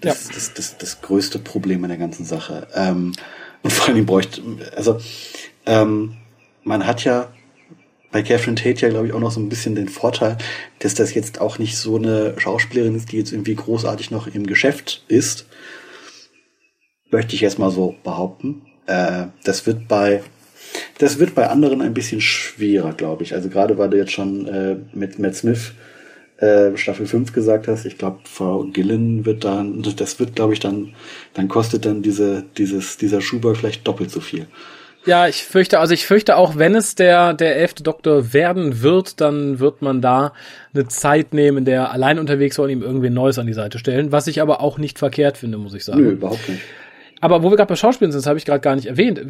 das, 0.00 0.28
ja. 0.28 0.34
das, 0.34 0.54
das, 0.54 0.78
das, 0.78 1.00
größte 1.00 1.38
Problem 1.38 1.82
in 1.84 1.88
der 1.88 1.98
ganzen 1.98 2.24
Sache. 2.24 2.66
Ähm, 2.74 3.12
und 3.62 3.72
vor 3.72 3.88
allem 3.88 4.04
bräuchte, 4.06 4.42
also 4.76 5.00
ähm, 5.66 6.16
man 6.64 6.86
hat 6.86 7.04
ja 7.04 7.28
bei 8.12 8.22
Catherine 8.22 8.54
Tate 8.54 8.82
ja, 8.82 8.88
glaube 8.90 9.06
ich, 9.06 9.12
auch 9.12 9.20
noch 9.20 9.32
so 9.32 9.40
ein 9.40 9.48
bisschen 9.48 9.74
den 9.74 9.88
Vorteil, 9.88 10.38
dass 10.78 10.94
das 10.94 11.14
jetzt 11.14 11.40
auch 11.40 11.58
nicht 11.58 11.76
so 11.76 11.96
eine 11.96 12.34
Schauspielerin 12.38 12.94
ist, 12.94 13.10
die 13.10 13.18
jetzt 13.18 13.32
irgendwie 13.32 13.54
großartig 13.54 14.10
noch 14.10 14.26
im 14.26 14.46
Geschäft 14.46 15.04
ist. 15.08 15.46
Möchte 17.10 17.34
ich 17.34 17.40
jetzt 17.40 17.58
mal 17.58 17.70
so 17.70 17.96
behaupten. 18.04 18.62
Äh, 18.86 19.26
das 19.44 19.66
wird 19.66 19.88
bei 19.88 20.22
das 20.98 21.18
wird 21.18 21.34
bei 21.34 21.48
anderen 21.48 21.82
ein 21.82 21.94
bisschen 21.94 22.20
schwerer, 22.20 22.92
glaube 22.92 23.24
ich. 23.24 23.34
Also 23.34 23.48
gerade 23.48 23.76
weil 23.78 23.90
du 23.90 23.98
jetzt 23.98 24.12
schon 24.12 24.46
äh, 24.46 24.76
mit 24.94 25.18
Matt 25.18 25.34
Smith 25.34 25.72
äh, 26.38 26.76
Staffel 26.76 27.06
5 27.06 27.32
gesagt 27.32 27.68
hast, 27.68 27.84
ich 27.84 27.98
glaube, 27.98 28.20
Frau 28.24 28.64
Gillen 28.64 29.24
wird 29.24 29.44
dann, 29.44 29.82
das 29.82 30.18
wird, 30.18 30.34
glaube 30.34 30.54
ich, 30.54 30.60
dann, 30.60 30.94
dann 31.34 31.48
kostet 31.48 31.84
dann 31.84 32.02
diese, 32.02 32.44
dieses, 32.56 32.96
dieser 32.96 33.20
Schuber 33.20 33.54
vielleicht 33.54 33.86
doppelt 33.86 34.10
so 34.10 34.20
viel. 34.20 34.46
Ja, 35.04 35.26
ich 35.26 35.44
fürchte, 35.44 35.80
also 35.80 35.94
ich 35.94 36.06
fürchte 36.06 36.36
auch, 36.36 36.56
wenn 36.56 36.74
es 36.76 36.94
der, 36.94 37.34
der 37.34 37.56
elfte 37.56 37.82
Doktor 37.82 38.32
werden 38.32 38.82
wird, 38.82 39.20
dann 39.20 39.58
wird 39.58 39.82
man 39.82 40.00
da 40.00 40.32
eine 40.74 40.86
Zeit 40.86 41.34
nehmen, 41.34 41.58
in 41.58 41.64
der 41.64 41.74
er 41.74 41.92
allein 41.92 42.18
unterwegs 42.18 42.56
war 42.58 42.66
und 42.66 42.70
ihm 42.70 42.82
irgendwie 42.82 43.10
Neues 43.10 43.38
an 43.38 43.46
die 43.46 43.52
Seite 43.52 43.78
stellen, 43.78 44.12
was 44.12 44.28
ich 44.28 44.40
aber 44.40 44.60
auch 44.60 44.78
nicht 44.78 44.98
verkehrt 44.98 45.38
finde, 45.38 45.58
muss 45.58 45.74
ich 45.74 45.84
sagen. 45.84 46.02
Nö, 46.02 46.10
überhaupt 46.10 46.48
nicht. 46.48 46.62
Aber 47.20 47.42
wo 47.42 47.50
wir 47.50 47.56
gerade 47.56 47.68
bei 47.68 47.76
Schauspielern 47.76 48.10
sind, 48.10 48.20
das 48.20 48.26
habe 48.26 48.38
ich 48.38 48.44
gerade 48.44 48.60
gar 48.60 48.74
nicht 48.74 48.86
erwähnt. 48.86 49.20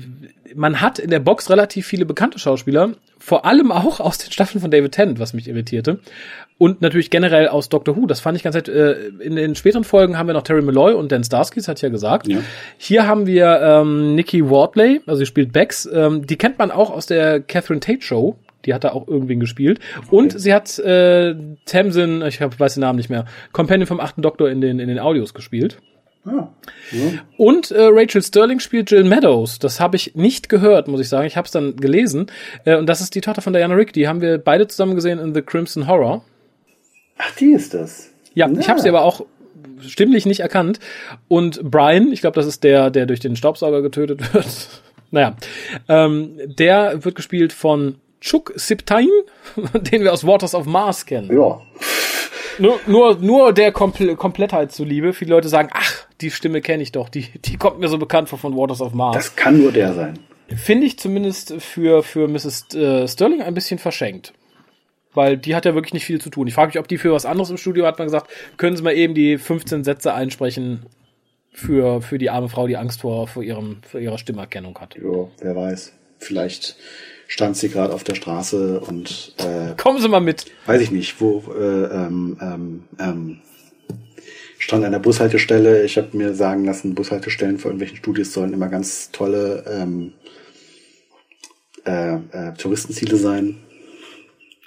Man 0.54 0.80
hat 0.80 0.98
in 0.98 1.10
der 1.10 1.20
Box 1.20 1.50
relativ 1.50 1.86
viele 1.86 2.06
bekannte 2.06 2.38
Schauspieler, 2.38 2.92
vor 3.22 3.44
allem 3.44 3.70
auch 3.70 4.00
aus 4.00 4.18
den 4.18 4.32
Staffeln 4.32 4.60
von 4.60 4.72
David 4.72 4.92
Tennant, 4.92 5.20
was 5.20 5.32
mich 5.32 5.46
irritierte. 5.46 6.00
Und 6.58 6.82
natürlich 6.82 7.08
generell 7.08 7.46
aus 7.46 7.68
Doctor 7.68 7.96
Who. 7.96 8.06
Das 8.06 8.18
fand 8.18 8.36
ich 8.36 8.42
ganz 8.42 8.56
nett. 8.56 8.68
Äh, 8.68 9.10
in 9.20 9.36
den 9.36 9.54
späteren 9.54 9.84
Folgen 9.84 10.18
haben 10.18 10.26
wir 10.26 10.32
noch 10.32 10.42
Terry 10.42 10.60
Malloy 10.60 10.94
und 10.94 11.12
Dan 11.12 11.22
Starsky, 11.22 11.60
das 11.60 11.68
hat 11.68 11.80
ja 11.80 11.88
gesagt. 11.88 12.26
Ja. 12.26 12.38
Hier 12.78 13.06
haben 13.06 13.26
wir 13.26 13.60
ähm, 13.62 14.16
Nikki 14.16 14.50
Wardley, 14.50 15.02
also 15.06 15.20
sie 15.20 15.26
spielt 15.26 15.52
Bex. 15.52 15.88
Ähm, 15.92 16.26
die 16.26 16.36
kennt 16.36 16.58
man 16.58 16.72
auch 16.72 16.90
aus 16.90 17.06
der 17.06 17.40
Catherine 17.40 17.78
Tate 17.78 18.02
Show. 18.02 18.36
Die 18.64 18.74
hat 18.74 18.84
da 18.84 18.90
auch 18.90 19.06
irgendwen 19.06 19.38
gespielt. 19.38 19.78
Okay. 19.98 20.16
Und 20.16 20.40
sie 20.40 20.52
hat 20.52 20.78
äh, 20.80 21.36
Tamsin, 21.64 22.22
ich 22.22 22.40
hab, 22.40 22.58
weiß 22.58 22.74
den 22.74 22.80
Namen 22.80 22.96
nicht 22.96 23.10
mehr, 23.10 23.24
Companion 23.52 23.86
vom 23.86 24.00
achten 24.00 24.22
Doktor 24.22 24.50
in 24.50 24.60
den, 24.60 24.80
in 24.80 24.88
den 24.88 24.98
Audios 24.98 25.32
gespielt. 25.34 25.78
Ah, 26.24 26.48
ja. 26.92 27.00
Und 27.36 27.72
äh, 27.72 27.88
Rachel 27.90 28.22
Sterling 28.22 28.60
spielt 28.60 28.90
Jill 28.90 29.02
Meadows. 29.02 29.58
Das 29.58 29.80
habe 29.80 29.96
ich 29.96 30.14
nicht 30.14 30.48
gehört, 30.48 30.86
muss 30.86 31.00
ich 31.00 31.08
sagen. 31.08 31.26
Ich 31.26 31.36
habe 31.36 31.46
es 31.46 31.52
dann 31.52 31.76
gelesen. 31.76 32.26
Äh, 32.64 32.76
und 32.76 32.86
das 32.86 33.00
ist 33.00 33.14
die 33.14 33.20
Tochter 33.20 33.42
von 33.42 33.52
Diana 33.52 33.74
Rick. 33.74 33.92
Die 33.92 34.06
haben 34.06 34.20
wir 34.20 34.38
beide 34.38 34.68
zusammen 34.68 34.94
gesehen 34.94 35.18
in 35.18 35.34
The 35.34 35.42
Crimson 35.42 35.88
Horror. 35.88 36.24
Ach, 37.18 37.34
die 37.36 37.52
ist 37.52 37.74
das. 37.74 38.10
Ja, 38.34 38.48
ja. 38.48 38.58
ich 38.58 38.68
habe 38.68 38.80
sie 38.80 38.88
aber 38.88 39.02
auch 39.02 39.24
stimmlich 39.80 40.26
nicht 40.26 40.40
erkannt. 40.40 40.78
Und 41.28 41.60
Brian, 41.68 42.12
ich 42.12 42.20
glaube, 42.20 42.36
das 42.36 42.46
ist 42.46 42.62
der, 42.62 42.90
der 42.90 43.06
durch 43.06 43.20
den 43.20 43.34
Staubsauger 43.34 43.82
getötet 43.82 44.32
wird. 44.34 44.46
naja, 45.10 45.36
ähm, 45.88 46.38
der 46.46 47.04
wird 47.04 47.16
gespielt 47.16 47.52
von 47.52 47.96
Chuck 48.20 48.52
Siptain, 48.54 49.08
den 49.74 50.04
wir 50.04 50.12
aus 50.12 50.24
Waters 50.24 50.54
of 50.54 50.66
Mars 50.66 51.04
kennen. 51.04 51.34
Ja. 51.36 51.60
Nur, 52.58 52.78
nur, 52.86 53.16
nur 53.16 53.52
der 53.52 53.72
Komple 53.72 54.14
Komplettheit 54.14 54.72
zuliebe. 54.72 55.12
Viele 55.14 55.30
Leute 55.30 55.48
sagen, 55.48 55.70
ach, 55.72 56.06
die 56.22 56.30
Stimme 56.30 56.60
kenne 56.60 56.82
ich 56.82 56.92
doch, 56.92 57.08
die, 57.08 57.26
die 57.44 57.56
kommt 57.56 57.78
mir 57.78 57.88
so 57.88 57.98
bekannt 57.98 58.28
vor 58.28 58.38
von 58.38 58.56
Waters 58.56 58.80
of 58.80 58.94
Mars. 58.94 59.16
Das 59.16 59.36
kann 59.36 59.58
nur 59.58 59.72
der 59.72 59.92
sein. 59.94 60.18
Finde 60.56 60.86
ich 60.86 60.98
zumindest 60.98 61.54
für, 61.60 62.02
für 62.02 62.28
Mrs. 62.28 62.74
Äh, 62.74 63.08
Sterling 63.08 63.42
ein 63.42 63.54
bisschen 63.54 63.78
verschenkt. 63.78 64.32
Weil 65.14 65.36
die 65.36 65.54
hat 65.54 65.66
ja 65.66 65.74
wirklich 65.74 65.92
nicht 65.92 66.06
viel 66.06 66.20
zu 66.20 66.30
tun. 66.30 66.46
Ich 66.46 66.54
frage 66.54 66.68
mich, 66.68 66.78
ob 66.78 66.88
die 66.88 66.96
für 66.96 67.12
was 67.12 67.26
anderes 67.26 67.50
im 67.50 67.58
Studio 67.58 67.86
hat 67.86 67.98
man 67.98 68.06
gesagt, 68.06 68.30
können 68.56 68.76
Sie 68.76 68.82
mal 68.82 68.94
eben 68.94 69.14
die 69.14 69.36
15 69.36 69.84
Sätze 69.84 70.14
einsprechen 70.14 70.86
für, 71.52 72.00
für 72.00 72.16
die 72.16 72.30
arme 72.30 72.48
Frau, 72.48 72.66
die 72.66 72.78
Angst 72.78 73.02
vor, 73.02 73.28
vor, 73.28 73.42
ihrem, 73.42 73.78
vor 73.82 74.00
ihrer 74.00 74.16
Stimmerkennung 74.16 74.78
hat. 74.78 74.96
Ja, 74.96 75.28
wer 75.38 75.56
weiß. 75.56 75.92
Vielleicht 76.18 76.76
stand 77.26 77.56
sie 77.56 77.68
gerade 77.68 77.92
auf 77.92 78.04
der 78.04 78.14
Straße 78.14 78.80
und 78.80 79.34
äh, 79.38 79.74
kommen 79.76 80.00
Sie 80.00 80.08
mal 80.08 80.20
mit. 80.20 80.46
Weiß 80.66 80.80
ich 80.80 80.90
nicht, 80.90 81.20
wo 81.20 81.42
äh, 81.52 81.84
ähm, 81.84 82.38
ähm, 82.40 82.84
ähm, 82.98 83.40
stand 84.62 84.84
an 84.84 84.92
der 84.92 85.00
Bushaltestelle. 85.00 85.82
Ich 85.82 85.98
habe 85.98 86.16
mir 86.16 86.34
sagen 86.34 86.64
lassen, 86.64 86.94
Bushaltestellen 86.94 87.58
vor 87.58 87.70
irgendwelchen 87.70 87.96
Studios 87.96 88.32
sollen 88.32 88.52
immer 88.52 88.68
ganz 88.68 89.10
tolle 89.10 89.64
ähm, 89.68 90.12
äh, 91.84 92.14
äh, 92.14 92.54
Touristenziele 92.56 93.16
sein. 93.16 93.56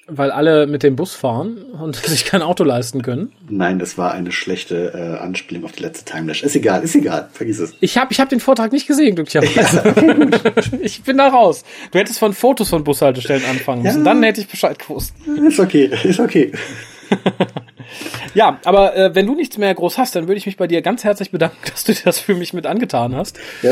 Weil 0.08 0.32
alle 0.32 0.68
mit 0.68 0.84
dem 0.84 0.98
Bus 0.98 1.16
fahren 1.16 1.58
und 1.82 1.96
sich 2.06 2.26
kein 2.26 2.42
Auto 2.42 2.66
leisten 2.66 3.04
können. 3.04 3.32
Nein, 3.50 3.80
das 3.80 3.98
war 3.98 4.12
eine 4.12 4.34
schlechte 4.34 4.92
äh, 4.94 5.24
Anspielung 5.24 5.64
auf 5.64 5.72
die 5.72 5.84
letzte 5.84 6.04
Timelash. 6.04 6.44
Ist 6.44 6.58
egal, 6.58 6.84
ist 6.84 6.96
egal, 6.96 7.30
vergiss 7.32 7.60
es. 7.60 7.74
Ich 7.80 7.98
habe 7.98 8.12
ich 8.12 8.20
hab 8.20 8.28
den 8.28 8.42
Vortrag 8.42 8.74
nicht 8.74 8.88
gesehen, 8.88 9.16
glücklicherweise. 9.16 10.76
ich 10.82 11.04
bin 11.04 11.18
da 11.18 11.30
raus. 11.30 11.64
Du 11.92 12.00
hättest 12.00 12.20
von 12.20 12.34
Fotos 12.34 12.70
von 12.70 12.84
Bushaltestellen 12.84 13.46
anfangen 13.46 13.84
müssen. 13.84 14.00
Ja. 14.00 14.04
Dann 14.04 14.22
hätte 14.24 14.42
ich 14.42 14.48
Bescheid 14.50 14.78
gewusst. 14.78 15.16
Ist 15.48 15.60
okay, 15.60 15.90
ist 16.04 16.20
okay. 16.20 16.52
Ja, 18.34 18.60
aber 18.66 18.96
äh, 18.96 19.16
wenn 19.16 19.26
du 19.26 19.36
nichts 19.36 19.58
mehr 19.58 19.74
groß 19.74 19.98
hast, 19.98 20.16
dann 20.16 20.28
würde 20.28 20.38
ich 20.38 20.46
mich 20.46 20.58
bei 20.58 20.68
dir 20.68 20.82
ganz 20.82 21.04
herzlich 21.04 21.32
bedanken, 21.32 21.58
dass 21.72 21.84
du 21.84 21.94
dir 21.94 22.04
das 22.06 22.20
für 22.20 22.36
mich 22.36 22.54
mit 22.54 22.66
angetan 22.66 23.16
hast. 23.16 23.38
Ja, 23.62 23.72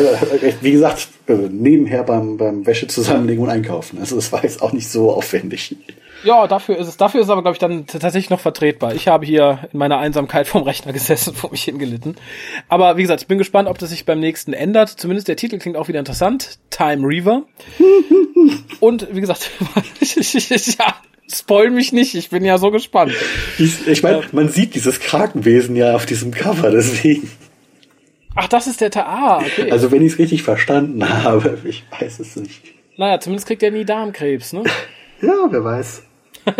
wie 0.61 0.71
gesagt, 0.71 1.09
äh, 1.27 1.33
nebenher 1.33 2.03
beim, 2.03 2.37
beim 2.37 2.65
Wäsche 2.65 2.87
zusammenlegen 2.87 3.43
und 3.43 3.49
einkaufen. 3.49 3.99
Also 3.99 4.15
das 4.15 4.31
war 4.31 4.43
jetzt 4.43 4.61
auch 4.61 4.73
nicht 4.73 4.89
so 4.89 5.11
aufwendig. 5.11 5.75
Ja, 6.23 6.47
dafür 6.47 6.77
ist 6.77 6.87
es, 6.87 6.95
dafür 6.95 7.19
ist 7.19 7.27
es 7.27 7.31
aber, 7.31 7.41
glaube 7.41 7.55
ich, 7.55 7.59
dann 7.59 7.85
tatsächlich 7.85 8.29
noch 8.29 8.39
vertretbar. 8.39 8.95
Ich 8.95 9.09
habe 9.09 9.25
hier 9.25 9.67
in 9.73 9.79
meiner 9.79 9.97
Einsamkeit 9.97 10.47
vom 10.47 10.63
Rechner 10.63 10.93
gesessen, 10.93 11.33
vor 11.35 11.51
mich 11.51 11.63
hingelitten. 11.63 12.15
Aber 12.69 12.95
wie 12.97 13.01
gesagt, 13.01 13.21
ich 13.21 13.27
bin 13.27 13.37
gespannt, 13.37 13.67
ob 13.67 13.77
das 13.77 13.89
sich 13.89 14.05
beim 14.05 14.19
nächsten 14.19 14.53
ändert. 14.53 14.89
Zumindest 14.89 15.27
der 15.27 15.35
Titel 15.35 15.59
klingt 15.59 15.75
auch 15.75 15.89
wieder 15.89 15.99
interessant. 15.99 16.59
Time 16.69 17.05
Reaver. 17.05 17.43
Und 18.79 19.07
wie 19.13 19.21
gesagt, 19.21 19.51
ja, 20.79 20.95
spoil 21.33 21.69
mich 21.69 21.93
nicht, 21.93 22.15
ich 22.15 22.29
bin 22.29 22.45
ja 22.45 22.57
so 22.57 22.71
gespannt. 22.71 23.13
Ich, 23.57 23.87
ich 23.87 24.03
meine, 24.03 24.23
man 24.31 24.49
sieht 24.49 24.75
dieses 24.75 24.99
Krakenwesen 24.99 25.75
ja 25.75 25.95
auf 25.95 26.05
diesem 26.05 26.31
Cover, 26.31 26.71
deswegen. 26.71 27.29
Ach, 28.35 28.47
das 28.47 28.67
ist 28.67 28.81
der 28.81 28.89
Ta 28.91 29.03
Ah, 29.03 29.37
okay. 29.37 29.71
Also 29.71 29.91
wenn 29.91 30.01
ich 30.01 30.13
es 30.13 30.19
richtig 30.19 30.43
verstanden 30.43 31.07
habe, 31.07 31.59
ich 31.65 31.83
weiß 31.99 32.19
es 32.19 32.35
nicht. 32.35 32.61
naja, 32.97 33.19
zumindest 33.19 33.47
kriegt 33.47 33.63
er 33.63 33.71
nie 33.71 33.85
Darmkrebs, 33.85 34.53
ne? 34.53 34.63
Ja, 35.21 35.47
wer 35.49 35.63
weiß. 35.63 36.03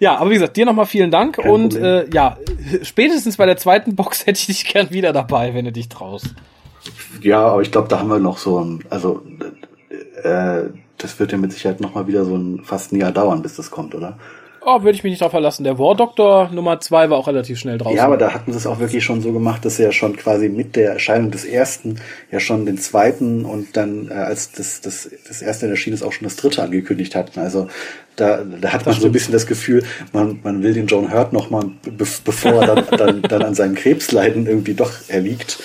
Ja, 0.00 0.16
aber 0.16 0.30
wie 0.30 0.34
gesagt, 0.34 0.56
dir 0.56 0.66
nochmal 0.66 0.84
vielen 0.86 1.10
Dank 1.10 1.36
Kein 1.36 1.50
und 1.50 1.76
äh, 1.76 2.06
ja, 2.12 2.36
spätestens 2.82 3.38
bei 3.38 3.46
der 3.46 3.56
zweiten 3.56 3.96
Box 3.96 4.26
hätte 4.26 4.38
ich 4.38 4.46
dich 4.46 4.64
gern 4.66 4.90
wieder 4.90 5.14
dabei, 5.14 5.54
wenn 5.54 5.64
du 5.64 5.72
dich 5.72 5.88
traust. 5.88 6.34
Ja, 7.22 7.46
aber 7.46 7.62
ich 7.62 7.72
glaube, 7.72 7.88
da 7.88 7.98
haben 7.98 8.08
wir 8.08 8.18
noch 8.18 8.36
so 8.36 8.60
ein, 8.62 8.84
also 8.90 9.22
äh, 10.22 10.64
das 10.98 11.18
wird 11.18 11.32
ja 11.32 11.38
mit 11.38 11.52
Sicherheit 11.52 11.80
noch 11.80 11.94
mal 11.94 12.06
wieder 12.06 12.24
so 12.24 12.36
ein 12.36 12.62
fast 12.64 12.92
ein 12.92 13.00
Jahr 13.00 13.12
dauern, 13.12 13.42
bis 13.42 13.56
das 13.56 13.70
kommt, 13.70 13.94
oder? 13.94 14.18
Oh, 14.68 14.82
würde 14.82 14.96
ich 14.96 15.04
mich 15.04 15.12
nicht 15.12 15.22
drauf 15.22 15.30
verlassen. 15.30 15.62
Der 15.62 15.78
War 15.78 15.94
Doctor 15.94 16.50
Nummer 16.50 16.80
zwei 16.80 17.08
war 17.08 17.18
auch 17.18 17.28
relativ 17.28 17.56
schnell 17.56 17.78
draußen. 17.78 17.96
Ja, 17.96 18.04
aber 18.04 18.16
da 18.16 18.34
hatten 18.34 18.50
sie 18.50 18.58
es 18.58 18.66
auch 18.66 18.80
wirklich 18.80 19.04
schon 19.04 19.20
so 19.20 19.32
gemacht, 19.32 19.64
dass 19.64 19.76
sie 19.76 19.84
ja 19.84 19.92
schon 19.92 20.16
quasi 20.16 20.48
mit 20.48 20.74
der 20.74 20.90
Erscheinung 20.94 21.30
des 21.30 21.44
ersten 21.44 22.00
ja 22.32 22.40
schon 22.40 22.66
den 22.66 22.76
zweiten 22.76 23.44
und 23.44 23.76
dann 23.76 24.10
äh, 24.10 24.14
als 24.14 24.50
das, 24.50 24.80
das, 24.80 25.08
das 25.28 25.40
erste 25.40 25.68
erschienen 25.68 25.94
ist 25.94 26.02
auch 26.02 26.12
schon 26.12 26.26
das 26.26 26.34
dritte 26.34 26.64
angekündigt 26.64 27.14
hatten. 27.14 27.38
Also 27.38 27.68
da, 28.16 28.42
da 28.42 28.72
hat 28.72 28.86
man 28.86 28.98
so 28.98 29.06
ein 29.06 29.12
bisschen 29.12 29.32
das 29.32 29.46
Gefühl, 29.46 29.84
man, 30.12 30.40
man 30.42 30.64
will 30.64 30.74
den 30.74 30.88
John 30.88 31.12
Hurt 31.12 31.32
noch 31.32 31.48
mal, 31.48 31.66
be 31.84 32.04
bevor 32.24 32.54
er 32.54 32.74
dann, 32.74 32.86
dann, 32.98 33.22
dann 33.22 33.42
an 33.42 33.54
seinen 33.54 33.76
Krebsleiden 33.76 34.48
irgendwie 34.48 34.74
doch 34.74 34.90
erliegt. 35.06 35.60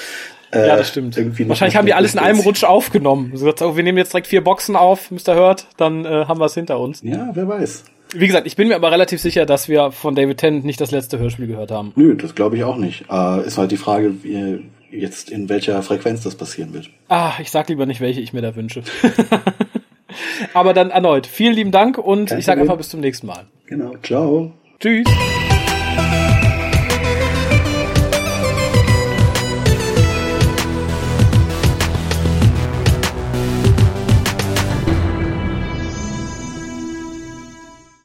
Äh, 0.52 0.68
ja, 0.68 0.76
das 0.76 0.90
stimmt. 0.90 1.18
Wahrscheinlich 1.48 1.76
haben 1.76 1.86
die 1.86 1.94
alles 1.94 2.14
in 2.14 2.20
einem. 2.20 2.40
Rutsch 2.40 2.64
aufgenommen. 2.64 3.32
So 3.36 3.54
oh, 3.62 3.76
wir 3.76 3.84
nehmen 3.84 3.98
jetzt 3.98 4.14
direkt 4.14 4.28
vier 4.28 4.44
Boxen 4.44 4.76
auf, 4.76 5.12
Mr. 5.12 5.36
Hurt, 5.36 5.68
dann 5.78 6.06
äh, 6.06 6.26
haben 6.26 6.40
wir 6.40 6.46
es 6.46 6.54
hinter 6.54 6.80
uns. 6.80 7.02
Ja, 7.04 7.30
wer 7.34 7.48
weiß. 7.48 7.86
Wie 8.14 8.28
gesagt, 8.28 8.46
ich 8.46 8.58
bin 8.58 8.68
mir 8.68 8.76
aber 8.76 8.92
relativ 8.92 9.22
sicher, 9.22 9.46
dass 9.46 9.70
wir 9.70 9.92
von 9.92 10.16
David 10.16 10.38
Tennant 10.38 10.66
nicht 10.66 10.82
das 10.82 10.92
letzte 10.92 11.18
Hörspiel 11.18 11.48
gehört 11.48 11.72
haben. 11.72 11.94
Nö, 11.96 12.16
das 12.16 12.36
glaube 12.36 12.58
ich 12.58 12.64
auch 12.64 12.76
nicht. 12.76 13.06
Äh, 13.10 13.46
ist 13.46 13.58
halt 13.58 13.72
die 13.72 13.78
Frage, 13.78 14.24
wie, 14.24 14.66
jetzt 14.92 15.30
in 15.30 15.48
welcher 15.48 15.82
Frequenz 15.82 16.22
das 16.24 16.36
passieren 16.36 16.74
wird. 16.74 16.90
Ah, 17.08 17.34
ich 17.40 17.50
sag 17.52 17.70
lieber 17.70 17.86
nicht, 17.86 18.02
welche 18.02 18.20
ich 18.20 18.34
mir 18.34 18.42
da 18.42 18.56
wünsche. 18.56 18.84
aber 20.54 20.74
dann 20.74 20.90
erneut, 20.90 21.28
vielen 21.28 21.54
lieben 21.54 21.72
Dank 21.72 21.98
und 21.98 22.30
Kein 22.30 22.40
ich 22.40 22.46
sag 22.46 22.54
Problem. 22.54 22.70
einfach 22.70 22.78
bis 22.78 22.90
zum 22.90 23.00
nächsten 23.00 23.28
Mal. 23.28 23.46
Genau. 23.68 23.94
Ciao. 24.04 24.52
Tschüss. 24.80 25.08